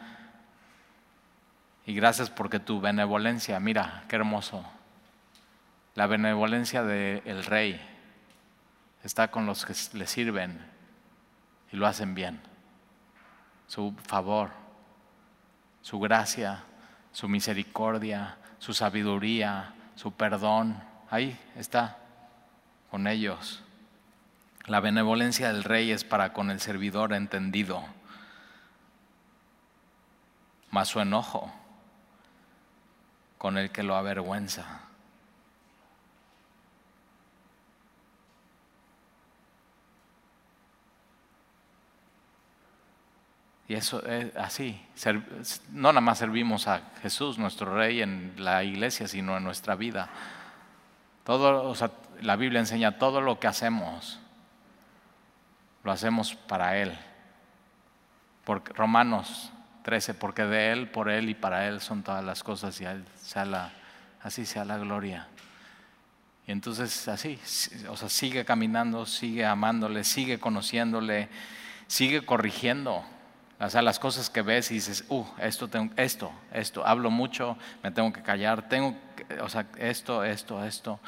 y 1.84 1.94
gracias 1.94 2.30
porque 2.30 2.60
tu 2.60 2.80
benevolencia, 2.80 3.60
mira, 3.60 4.04
qué 4.08 4.16
hermoso. 4.16 4.64
La 5.94 6.06
benevolencia 6.06 6.82
del 6.82 7.44
rey 7.44 7.80
está 9.04 9.30
con 9.30 9.44
los 9.44 9.66
que 9.66 9.74
le 9.92 10.06
sirven 10.06 10.58
y 11.70 11.76
lo 11.76 11.86
hacen 11.86 12.14
bien. 12.14 12.40
Su 13.68 13.94
favor, 14.02 14.50
su 15.82 16.00
gracia, 16.00 16.64
su 17.12 17.28
misericordia, 17.28 18.36
su 18.58 18.74
sabiduría, 18.74 19.74
su 19.94 20.12
perdón, 20.12 20.82
ahí 21.10 21.38
está 21.54 21.98
con 22.90 23.06
ellos. 23.06 23.62
La 24.66 24.80
benevolencia 24.80 25.52
del 25.52 25.64
rey 25.64 25.92
es 25.92 26.04
para 26.04 26.32
con 26.32 26.50
el 26.50 26.60
servidor 26.60 27.12
entendido, 27.12 27.84
mas 30.70 30.88
su 30.88 31.00
enojo 31.00 31.52
con 33.38 33.56
el 33.56 33.70
que 33.70 33.82
lo 33.82 33.96
avergüenza. 33.96 34.87
Y 43.68 43.74
eso 43.74 44.04
es 44.06 44.34
así. 44.36 44.80
No 45.70 45.92
nada 45.92 46.00
más 46.00 46.18
servimos 46.18 46.66
a 46.66 46.80
Jesús, 47.02 47.38
nuestro 47.38 47.74
Rey, 47.74 48.00
en 48.00 48.32
la 48.38 48.64
iglesia, 48.64 49.06
sino 49.06 49.36
en 49.36 49.44
nuestra 49.44 49.74
vida. 49.74 50.08
Todo, 51.24 51.74
la 52.22 52.36
Biblia 52.36 52.60
enseña 52.60 52.98
todo 52.98 53.20
lo 53.20 53.38
que 53.38 53.46
hacemos 53.46 54.18
lo 55.88 55.92
hacemos 55.92 56.34
para 56.34 56.76
Él. 56.76 56.96
porque, 58.44 58.72
Romanos 58.74 59.50
13, 59.84 60.12
porque 60.12 60.44
de 60.44 60.72
Él, 60.72 60.90
por 60.90 61.08
Él 61.08 61.30
y 61.30 61.34
para 61.34 61.66
Él 61.66 61.80
son 61.80 62.02
todas 62.02 62.22
las 62.22 62.42
cosas 62.42 62.78
y 62.80 62.84
sea 63.16 63.44
la, 63.46 63.72
así 64.22 64.44
sea 64.44 64.66
la 64.66 64.76
gloria. 64.76 65.28
Y 66.46 66.52
entonces 66.52 67.08
así, 67.08 67.38
o 67.88 67.96
sea, 67.96 68.08
sigue 68.08 68.44
caminando, 68.44 69.06
sigue 69.06 69.46
amándole, 69.46 70.04
sigue 70.04 70.38
conociéndole, 70.38 71.28
sigue 71.86 72.24
corrigiendo. 72.24 73.04
O 73.60 73.68
sea, 73.68 73.82
las 73.82 73.98
cosas 73.98 74.30
que 74.30 74.42
ves 74.42 74.70
y 74.70 74.74
dices, 74.74 75.04
uh, 75.08 75.24
esto, 75.38 75.68
tengo, 75.68 75.92
esto, 75.96 76.30
esto, 76.52 76.86
hablo 76.86 77.10
mucho, 77.10 77.56
me 77.82 77.90
tengo 77.90 78.12
que 78.12 78.22
callar, 78.22 78.68
tengo, 78.68 78.96
o 79.40 79.48
sea, 79.48 79.66
esto, 79.78 80.22
esto, 80.22 80.64
esto. 80.64 81.00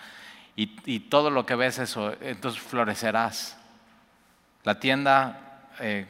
Y, 0.57 0.77
y 0.85 1.01
todo 1.01 1.31
lo 1.31 1.47
que 1.47 1.55
ves 1.55 1.79
eso, 1.79 2.13
entonces 2.21 2.61
florecerás. 2.61 3.57
La 4.65 4.81
tienda 4.81 5.69
eh, 5.79 6.07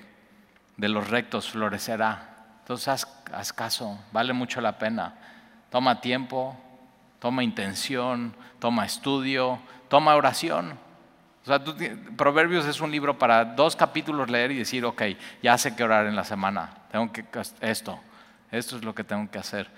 de 0.76 0.88
los 0.88 1.08
rectos 1.08 1.50
florecerá. 1.50 2.30
Entonces 2.60 2.88
haz, 2.88 3.06
haz 3.32 3.52
caso, 3.52 3.98
vale 4.12 4.32
mucho 4.32 4.60
la 4.60 4.78
pena. 4.78 5.14
Toma 5.70 6.00
tiempo, 6.00 6.56
toma 7.20 7.44
intención, 7.44 8.34
toma 8.58 8.86
estudio, 8.86 9.60
toma 9.88 10.16
oración. 10.16 10.78
O 11.42 11.46
sea, 11.46 11.62
Proverbios 12.16 12.66
es 12.66 12.80
un 12.80 12.90
libro 12.90 13.18
para 13.18 13.44
dos 13.44 13.74
capítulos 13.74 14.28
leer 14.28 14.50
y 14.50 14.58
decir, 14.58 14.84
ok, 14.84 15.02
ya 15.42 15.56
sé 15.56 15.74
que 15.74 15.82
orar 15.82 16.06
en 16.06 16.14
la 16.14 16.24
semana, 16.24 16.70
tengo 16.92 17.10
que 17.12 17.24
esto, 17.60 17.98
esto 18.50 18.76
es 18.76 18.84
lo 18.84 18.94
que 18.94 19.04
tengo 19.04 19.30
que 19.30 19.38
hacer. 19.38 19.68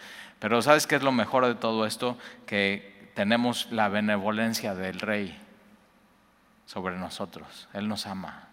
Pero 0.41 0.61
¿sabes 0.61 0.89
qué 0.89 0.97
es 0.97 1.03
lo 1.03 1.13
mejor 1.13 1.47
de 1.47 1.55
todo 1.55 1.87
esto? 1.87 2.19
Que 2.47 3.11
tenemos 3.15 3.71
la 3.71 3.89
benevolencia 3.89 4.75
del 4.75 4.99
Rey 4.99 5.39
sobre 6.67 6.97
nosotros. 6.97 7.69
Él 7.75 7.87
nos 7.87 8.07
ama, 8.07 8.49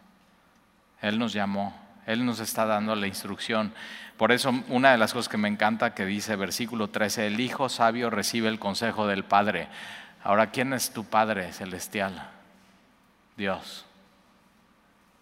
Él 1.01 1.17
nos 1.17 1.33
llamó, 1.33 1.75
Él 2.05 2.25
nos 2.25 2.39
está 2.39 2.67
dando 2.67 2.95
la 2.95 3.07
instrucción. 3.07 3.73
Por 4.17 4.31
eso 4.31 4.53
una 4.67 4.91
de 4.91 4.99
las 4.99 5.13
cosas 5.13 5.29
que 5.29 5.37
me 5.37 5.47
encanta 5.47 5.95
que 5.95 6.05
dice 6.05 6.35
versículo 6.35 6.89
13, 6.89 7.25
el 7.25 7.39
Hijo 7.39 7.69
sabio 7.69 8.11
recibe 8.11 8.49
el 8.49 8.59
consejo 8.59 9.07
del 9.07 9.23
Padre. 9.23 9.67
Ahora, 10.23 10.51
¿quién 10.51 10.73
es 10.73 10.91
tu 10.91 11.05
Padre 11.05 11.53
celestial? 11.53 12.29
Dios. 13.39 13.85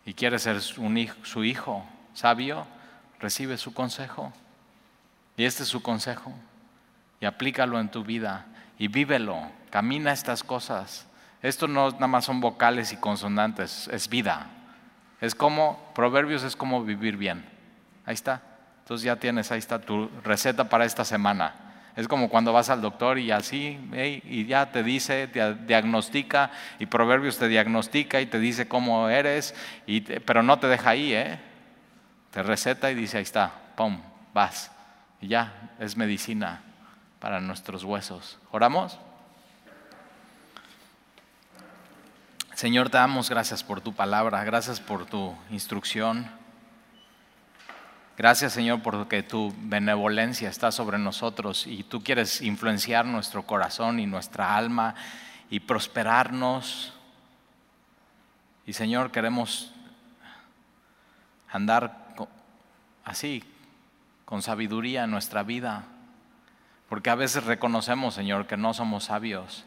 Y 0.06 0.14
quiere 0.14 0.40
ser 0.40 0.62
su 0.62 1.44
hijo 1.46 1.86
sabio, 2.18 2.66
recibe 3.20 3.58
su 3.58 3.74
consejo. 3.74 4.34
Y 5.38 5.46
este 5.46 5.64
es 5.64 5.70
su 5.70 5.82
consejo. 5.82 6.34
Y 7.22 7.26
aplícalo 7.26 7.80
en 7.80 7.90
tu 7.90 8.04
vida 8.04 8.46
y 8.80 8.88
vívelo. 8.88 9.40
Camina 9.70 10.12
estas 10.12 10.44
cosas. 10.44 11.08
Esto 11.42 11.68
no 11.68 11.92
nada 11.92 12.08
más 12.08 12.26
son 12.26 12.42
vocales 12.42 12.92
y 12.92 12.98
consonantes, 12.98 13.88
es 13.90 14.10
vida. 14.10 14.48
Es 15.22 15.36
como, 15.36 15.92
Proverbios 15.94 16.44
es 16.44 16.56
como 16.56 16.84
vivir 16.84 17.18
bien. 17.18 17.46
Ahí 18.06 18.16
está. 18.16 18.42
Entonces 18.80 19.06
ya 19.06 19.18
tienes, 19.18 19.52
ahí 19.52 19.60
está 19.60 19.80
tu 19.80 20.10
receta 20.24 20.70
para 20.70 20.86
esta 20.86 21.06
semana. 21.06 21.54
Es 21.98 22.08
como 22.08 22.30
cuando 22.30 22.54
vas 22.54 22.70
al 22.70 22.80
doctor 22.80 23.18
y 23.18 23.32
así, 23.32 23.80
y 24.24 24.46
ya 24.46 24.72
te 24.72 24.84
dice, 24.84 25.28
te 25.28 25.56
diagnostica, 25.56 26.52
y 26.78 26.86
Proverbios 26.86 27.40
te 27.40 27.48
diagnostica 27.48 28.22
y 28.22 28.28
te 28.28 28.40
dice 28.40 28.68
cómo 28.68 29.10
eres, 29.10 29.56
y 29.88 30.02
pero 30.02 30.44
no 30.44 30.60
te 30.60 30.68
deja 30.68 30.92
ahí, 30.92 31.12
¿eh? 31.12 31.40
Te 32.30 32.44
receta 32.44 32.92
y 32.92 32.94
dice, 32.96 33.18
ahí 33.18 33.24
está, 33.24 33.52
pum, 33.76 34.00
vas. 34.32 34.72
Y 35.20 35.30
ya, 35.30 35.72
es 35.80 35.98
medicina 35.98 36.62
para 37.20 37.40
nuestros 37.40 37.84
huesos. 37.84 38.38
¿Oramos? 38.52 39.00
Señor, 42.54 42.92
te 42.92 43.00
damos 43.00 43.28
gracias 43.28 43.64
por 43.64 43.82
tu 43.82 43.94
palabra, 43.94 44.44
gracias 44.44 44.80
por 44.80 45.08
tu 45.08 45.36
instrucción. 45.50 46.30
Gracias 48.18 48.54
Señor 48.54 48.82
porque 48.82 49.22
tu 49.22 49.54
benevolencia 49.60 50.50
está 50.50 50.72
sobre 50.72 50.98
nosotros 50.98 51.68
y 51.68 51.84
tú 51.84 52.04
quieres 52.04 52.42
influenciar 52.42 53.06
nuestro 53.06 53.44
corazón 53.44 54.00
y 54.00 54.08
nuestra 54.08 54.58
alma 54.58 54.96
y 55.52 55.60
prosperarnos. 55.60 56.94
Y 58.66 58.74
Señor, 58.74 59.12
queremos 59.12 59.72
andar 61.52 62.16
así, 63.06 63.44
con 64.26 64.42
sabiduría 64.42 65.04
en 65.04 65.12
nuestra 65.12 65.44
vida, 65.44 65.84
porque 66.90 67.12
a 67.12 67.16
veces 67.16 67.44
reconocemos, 67.44 68.16
Señor, 68.16 68.48
que 68.48 68.58
no 68.58 68.74
somos 68.74 69.06
sabios. 69.06 69.64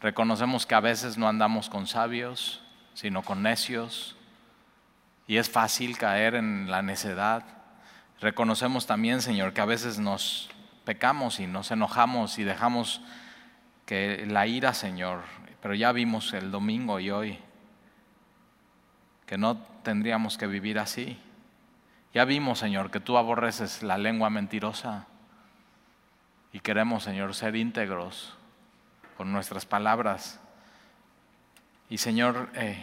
Reconocemos 0.00 0.66
que 0.66 0.74
a 0.74 0.80
veces 0.80 1.16
no 1.16 1.28
andamos 1.28 1.70
con 1.70 1.86
sabios, 1.86 2.62
sino 2.94 3.22
con 3.22 3.44
necios. 3.44 4.16
Y 5.28 5.36
es 5.36 5.48
fácil 5.48 5.96
caer 5.96 6.34
en 6.34 6.70
la 6.70 6.82
necedad. 6.82 7.55
Reconocemos 8.20 8.86
también, 8.86 9.20
Señor, 9.20 9.52
que 9.52 9.60
a 9.60 9.66
veces 9.66 9.98
nos 9.98 10.48
pecamos 10.84 11.38
y 11.38 11.46
nos 11.46 11.70
enojamos 11.70 12.38
y 12.38 12.44
dejamos 12.44 13.02
que 13.84 14.24
la 14.26 14.46
ira, 14.46 14.72
Señor, 14.72 15.22
pero 15.60 15.74
ya 15.74 15.92
vimos 15.92 16.32
el 16.32 16.50
domingo 16.50 16.98
y 16.98 17.10
hoy 17.10 17.38
que 19.26 19.36
no 19.36 19.58
tendríamos 19.82 20.38
que 20.38 20.46
vivir 20.46 20.78
así. 20.78 21.18
Ya 22.14 22.24
vimos, 22.24 22.58
Señor, 22.58 22.90
que 22.90 23.00
tú 23.00 23.18
aborreces 23.18 23.82
la 23.82 23.98
lengua 23.98 24.30
mentirosa 24.30 25.06
y 26.52 26.60
queremos, 26.60 27.02
Señor, 27.02 27.34
ser 27.34 27.54
íntegros 27.56 28.36
con 29.16 29.32
nuestras 29.32 29.66
palabras. 29.66 30.40
Y, 31.90 31.98
Señor, 31.98 32.48
eh, 32.54 32.82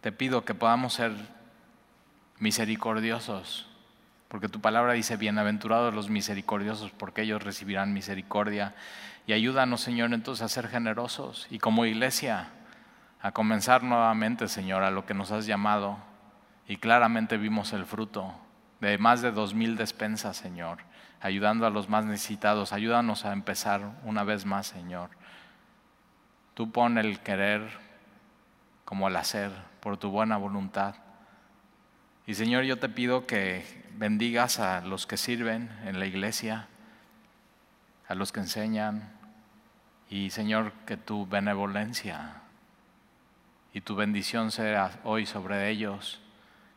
te 0.00 0.10
pido 0.10 0.44
que 0.44 0.54
podamos 0.54 0.94
ser 0.94 1.12
misericordiosos, 2.42 3.68
porque 4.26 4.48
tu 4.48 4.60
palabra 4.60 4.94
dice, 4.94 5.16
bienaventurados 5.16 5.94
los 5.94 6.10
misericordiosos, 6.10 6.90
porque 6.90 7.22
ellos 7.22 7.40
recibirán 7.40 7.92
misericordia. 7.92 8.74
Y 9.28 9.32
ayúdanos, 9.32 9.80
Señor, 9.80 10.12
entonces 10.12 10.42
a 10.42 10.48
ser 10.48 10.66
generosos 10.66 11.46
y 11.50 11.60
como 11.60 11.86
iglesia 11.86 12.48
a 13.20 13.30
comenzar 13.30 13.84
nuevamente, 13.84 14.48
Señor, 14.48 14.82
a 14.82 14.90
lo 14.90 15.06
que 15.06 15.14
nos 15.14 15.30
has 15.30 15.46
llamado. 15.46 15.98
Y 16.66 16.78
claramente 16.78 17.36
vimos 17.36 17.72
el 17.72 17.84
fruto 17.84 18.34
de 18.80 18.98
más 18.98 19.22
de 19.22 19.30
dos 19.30 19.54
mil 19.54 19.76
despensas, 19.76 20.36
Señor, 20.36 20.78
ayudando 21.20 21.64
a 21.64 21.70
los 21.70 21.88
más 21.88 22.04
necesitados. 22.06 22.72
Ayúdanos 22.72 23.24
a 23.24 23.32
empezar 23.32 23.82
una 24.02 24.24
vez 24.24 24.46
más, 24.46 24.66
Señor. 24.66 25.10
Tú 26.54 26.72
pon 26.72 26.98
el 26.98 27.20
querer 27.20 27.70
como 28.84 29.06
el 29.06 29.14
hacer 29.14 29.52
por 29.78 29.96
tu 29.96 30.10
buena 30.10 30.36
voluntad. 30.38 30.96
Y 32.24 32.34
Señor, 32.34 32.62
yo 32.62 32.78
te 32.78 32.88
pido 32.88 33.26
que 33.26 33.64
bendigas 33.96 34.60
a 34.60 34.80
los 34.82 35.06
que 35.06 35.16
sirven 35.16 35.70
en 35.84 35.98
la 35.98 36.06
iglesia, 36.06 36.68
a 38.06 38.14
los 38.14 38.30
que 38.30 38.40
enseñan, 38.40 39.10
y 40.08 40.30
Señor, 40.30 40.72
que 40.86 40.96
tu 40.96 41.26
benevolencia 41.26 42.42
y 43.72 43.80
tu 43.80 43.96
bendición 43.96 44.52
sea 44.52 45.00
hoy 45.02 45.26
sobre 45.26 45.70
ellos, 45.70 46.20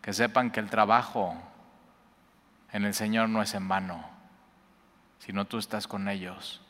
que 0.02 0.14
sepan 0.14 0.50
que 0.50 0.62
el 0.62 0.70
trabajo 0.70 1.36
en 2.72 2.86
el 2.86 2.96
Señor 2.96 3.30
no 3.30 3.44
es 3.44 3.54
en 3.54 3.68
vano, 3.68 4.04
sino 5.20 5.46
tú 5.46 5.60
estás 5.60 5.88
con 5.88 6.08
ellos. 6.10 6.62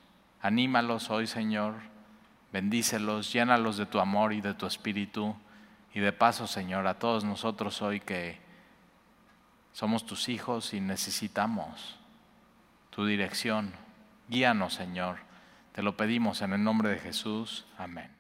Anímalos 0.42 1.10
hoy, 1.12 1.28
Señor, 1.28 1.76
bendícelos, 2.52 3.32
llénalos 3.32 3.78
de 3.78 3.86
tu 3.86 4.00
amor 4.00 4.34
y 4.34 4.42
de 4.42 4.54
tu 4.54 4.66
espíritu, 4.66 5.34
y 5.94 6.02
de 6.02 6.12
paso, 6.12 6.46
Señor, 6.46 6.88
a 6.88 7.00
todos 7.00 7.24
nosotros 7.24 7.82
hoy 7.82 8.02
que 8.02 8.44
somos 9.76 10.06
tus 10.06 10.30
hijos 10.30 10.74
y 10.74 10.80
necesitamos 10.80 12.00
tu 12.92 13.06
dirección. 13.06 13.74
Guíanos, 14.30 14.74
Señor. 14.74 15.18
Te 15.74 15.84
lo 15.84 15.98
pedimos 15.98 16.42
en 16.42 16.54
el 16.54 16.64
nombre 16.64 16.92
de 16.92 16.98
Jesús. 16.98 17.66
Amén. 17.78 18.15